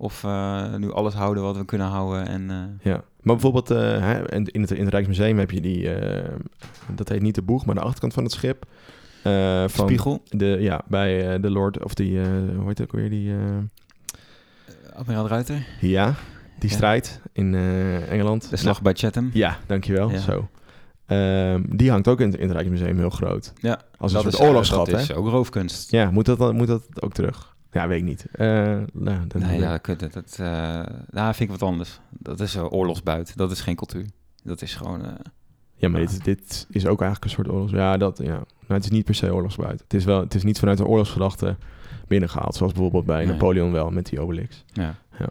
Of 0.00 0.22
nu 0.76 0.92
alles 0.92 1.14
houden 1.14 1.42
wat 1.42 1.56
we 1.56 1.64
kunnen 1.64 1.86
houden. 1.86 2.26
En, 2.26 2.78
Ja. 2.82 3.04
Maar 3.22 3.36
bijvoorbeeld 3.36 3.70
in, 4.30 4.60
het, 4.60 4.70
in 4.70 4.84
het 4.84 4.88
Rijksmuseum 4.88 5.38
heb 5.38 5.50
je 5.50 5.60
die, 5.60 5.90
dat 6.94 7.08
heet 7.08 7.22
niet 7.22 7.34
de 7.34 7.42
boeg, 7.42 7.66
maar 7.66 7.74
de 7.74 7.80
achterkant 7.80 8.12
van 8.12 8.22
het 8.22 8.32
schip. 8.32 8.66
van 9.22 9.68
Spiegel, 9.68 10.22
De, 10.28 10.46
ja, 10.60 10.82
bij 10.86 11.40
de 11.40 11.50
Lord, 11.50 11.84
of 11.84 11.94
die, 11.94 12.18
hoe 12.56 12.66
heet 12.66 12.78
het 12.78 12.80
ook 12.80 13.00
weer, 13.00 13.10
die... 13.10 13.32
Admiraal 14.94 15.28
Ruiter, 15.28 15.66
ja, 15.80 16.14
die 16.58 16.70
strijd 16.70 17.20
in 17.32 17.54
eh, 17.54 18.10
Engeland. 18.12 18.50
de 18.50 18.56
slag 18.56 18.82
bij 18.82 18.92
Chatham. 18.94 19.30
Ja, 19.32 19.58
dankjewel. 19.66 20.08
Zo. 20.18 20.48
Ehm, 21.06 21.62
die 21.68 21.90
hangt 21.90 22.08
ook 22.08 22.20
in, 22.20 22.26
het- 22.30 22.36
in 22.40 22.42
het 22.46 22.52
Rijksmuseum 22.52 22.98
heel 22.98 23.10
groot. 23.10 23.52
Ja, 23.60 23.80
Als 23.98 24.12
een 24.12 24.22
dat 24.22 24.32
soort 24.32 24.42
is, 24.42 24.48
oorlogsgat, 24.48 24.86
Dat 24.86 24.94
hè? 24.94 25.00
is 25.00 25.12
ook 25.12 25.28
roofkunst. 25.28 25.90
Ja, 25.90 26.10
moet 26.10 26.26
dat, 26.26 26.38
dan, 26.38 26.56
moet 26.56 26.66
dat 26.66 27.02
ook 27.02 27.12
terug? 27.12 27.56
Ja, 27.72 27.88
weet 27.88 27.98
ik 27.98 28.04
niet. 28.04 28.26
Eh, 28.32 28.46
nou, 28.92 29.26
dan 29.26 29.40
Nee, 29.42 29.60
ja, 29.60 29.78
dat, 29.82 29.98
dat, 30.00 30.12
dat, 30.12 30.36
eh, 30.40 30.46
nou, 31.10 31.34
vind 31.34 31.40
ik 31.40 31.50
wat 31.58 31.62
anders. 31.62 32.00
Dat 32.10 32.40
is 32.40 32.56
uh, 32.56 32.72
oorlogsbuit. 32.72 33.36
Dat 33.36 33.50
is 33.50 33.60
geen 33.60 33.76
cultuur. 33.76 34.06
Dat 34.42 34.62
is 34.62 34.74
gewoon... 34.74 35.02
ja, 35.76 35.88
maar. 35.88 36.00
Dit, 36.00 36.24
dit 36.24 36.66
is 36.70 36.86
ook 36.86 37.00
eigenlijk 37.00 37.24
een 37.24 37.30
soort 37.44 37.48
oorlogs... 37.56 37.72
Ja, 37.72 37.96
dat, 37.96 38.18
ja. 38.18 38.26
Nou, 38.32 38.44
het 38.66 38.84
is 38.84 38.90
niet 38.90 39.04
per 39.04 39.14
se 39.14 39.34
oorlogsbuit. 39.34 39.80
Het 39.80 39.94
is, 39.94 40.04
wel, 40.04 40.20
het 40.20 40.34
is 40.34 40.42
niet 40.42 40.58
vanuit 40.58 40.78
de 40.78 40.86
oorlogsgedachte 40.86 41.56
binnengehaald. 42.06 42.54
Zoals 42.54 42.72
bijvoorbeeld 42.72 43.04
bij 43.06 43.24
Nee. 43.24 43.32
Napoleon 43.32 43.72
wel 43.72 43.90
met 43.90 44.06
die 44.06 44.20
Obelix. 44.20 44.64
ja. 44.72 44.94
Ja. 45.18 45.28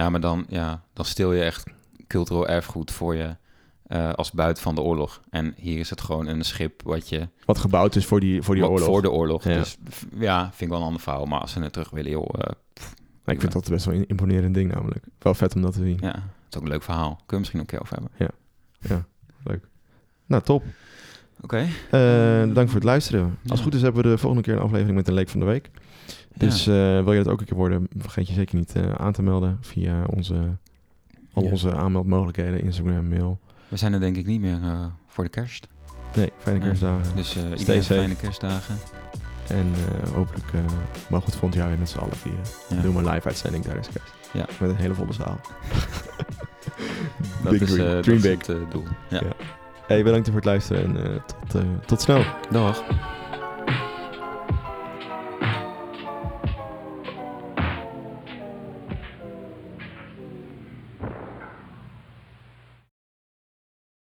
Ja, 0.00 0.10
maar 0.10 0.20
dan, 0.20 0.46
ja, 0.48 0.82
dan 0.92 1.04
stil 1.04 1.32
je 1.32 1.42
echt 1.42 1.64
cultureel 2.06 2.48
erfgoed 2.48 2.90
voor 2.90 3.14
je 3.14 3.36
eh, 3.86 4.12
als 4.12 4.30
buit 4.32 4.60
van 4.60 4.74
de 4.74 4.80
oorlog. 4.80 5.20
En 5.30 5.54
hier 5.56 5.78
is 5.78 5.90
het 5.90 6.00
gewoon 6.00 6.26
een 6.26 6.44
schip 6.44 6.82
wat 6.82 7.08
je... 7.08 7.28
Wat 7.44 7.58
gebouwd 7.58 7.96
is 7.96 8.06
voor 8.06 8.20
die, 8.20 8.42
voor 8.42 8.54
die 8.54 8.66
oorlog. 8.68 8.86
Voor 8.88 9.02
de 9.02 9.10
oorlog. 9.10 9.44
Ja. 9.44 9.54
Dus 9.58 9.76
ja, 10.18 10.42
vind 10.44 10.60
ik 10.60 10.68
wel 10.68 10.78
een 10.78 10.84
ander 10.84 11.00
verhaal. 11.00 11.24
Maar 11.24 11.40
als 11.40 11.52
ze 11.52 11.60
het 11.60 11.72
terug 11.72 11.90
willen, 11.90 12.10
joh... 12.10 12.28
eh, 12.38 12.52
ik 13.24 13.40
vind 13.40 13.52
dat 13.52 13.68
best 13.68 13.84
wel 13.84 13.94
een 13.94 14.06
imponerend 14.06 14.54
ding 14.54 14.72
namelijk. 14.72 15.04
Wel 15.18 15.34
vet 15.34 15.54
om 15.54 15.62
dat 15.62 15.72
te 15.72 15.82
zien. 15.82 15.98
ja, 16.00 16.12
het 16.14 16.22
is 16.50 16.56
ook 16.56 16.62
een 16.62 16.68
leuk 16.68 16.82
verhaal. 16.82 17.08
Kunnen 17.26 17.26
we 17.26 17.36
misschien 17.36 17.60
ook 17.60 17.70
een 17.72 17.78
keer 17.78 17.80
over 17.80 17.96
hebben. 17.96 18.12
Nou, 20.26 20.42
top. 20.42 20.64
Oké. 21.40 21.66
Eh 21.90 22.54
dank 22.54 22.66
voor 22.66 22.74
het 22.74 22.84
luisteren. 22.84 23.22
Als 23.24 23.32
Ja. 23.42 23.50
het 23.52 23.60
goed 23.60 23.74
is 23.74 23.82
hebben 23.82 24.02
we 24.02 24.08
de 24.08 24.18
volgende 24.18 24.44
keer 24.44 24.54
een 24.54 24.62
aflevering 24.62 24.96
met 24.96 25.08
een 25.08 25.14
leek 25.14 25.28
van 25.28 25.40
de 25.40 25.46
week. 25.46 25.70
Dus 26.36 26.64
ja. 26.64 26.98
eh, 26.98 27.04
wil 27.04 27.12
je 27.12 27.22
dat 27.22 27.32
ook 27.32 27.40
een 27.40 27.46
keer 27.46 27.56
worden, 27.56 27.88
vergeet 27.96 28.28
je 28.28 28.34
zeker 28.34 28.56
niet 28.56 28.72
eh, 28.76 28.92
aan 28.94 29.12
te 29.12 29.22
melden 29.22 29.58
via 29.60 30.04
onze, 30.04 30.34
al 31.32 31.42
Ja. 31.44 31.50
onze 31.50 31.74
aanmeldmogelijkheden, 31.76 32.62
Instagram, 32.62 33.08
mail. 33.08 33.38
We 33.68 33.76
zijn 33.76 33.92
er 33.92 34.00
denk 34.00 34.16
ik 34.16 34.26
niet 34.26 34.40
meer 34.40 34.62
eh, 34.62 34.84
voor 35.06 35.24
de 35.24 35.30
kerst. 35.30 35.68
Nee, 36.16 36.32
fijne 36.38 36.60
kerstdagen. 36.60 37.16
Dus 37.16 37.36
iedereen 37.36 37.82
safe. 37.82 37.94
fijne 38.00 38.16
kerstdagen. 38.16 38.76
En 39.48 39.72
eh, 39.74 40.10
hopelijk 40.12 40.46
eh 40.52 40.60
mogen 40.60 40.76
we 41.08 41.16
het 41.24 41.30
volgend 41.36 41.54
jaar 41.54 41.68
weer 41.68 41.78
met 41.78 41.88
z'n 41.88 41.98
allen 41.98 42.16
vieren. 42.16 42.40
Ja. 42.68 42.80
Doen 42.80 42.92
we 42.94 42.98
een 42.98 43.14
live 43.14 43.26
uitzending 43.28 43.64
tijdens 43.64 43.88
kerst. 43.88 44.12
Ja. 44.32 44.46
Met 44.60 44.70
een 44.70 44.76
hele 44.76 44.94
volle 44.94 45.12
zaal. 45.12 45.40
Dat 47.42 47.52
big 47.52 47.60
is, 47.60 47.70
dream. 47.70 47.90
dat 47.90 48.02
dream 48.02 48.16
is 48.18 48.22
big. 48.22 48.46
het 48.46 48.48
eh, 48.48 48.56
doel. 48.70 48.84
Ja. 49.08 49.20
Ja. 49.20 49.32
Hey, 49.86 50.02
bedankt 50.02 50.26
voor 50.26 50.36
het 50.36 50.44
luisteren 50.44 50.96
en 50.96 51.22
tot, 51.48 51.62
tot 51.86 52.00
snel. 52.00 52.22
Dag. 52.50 52.82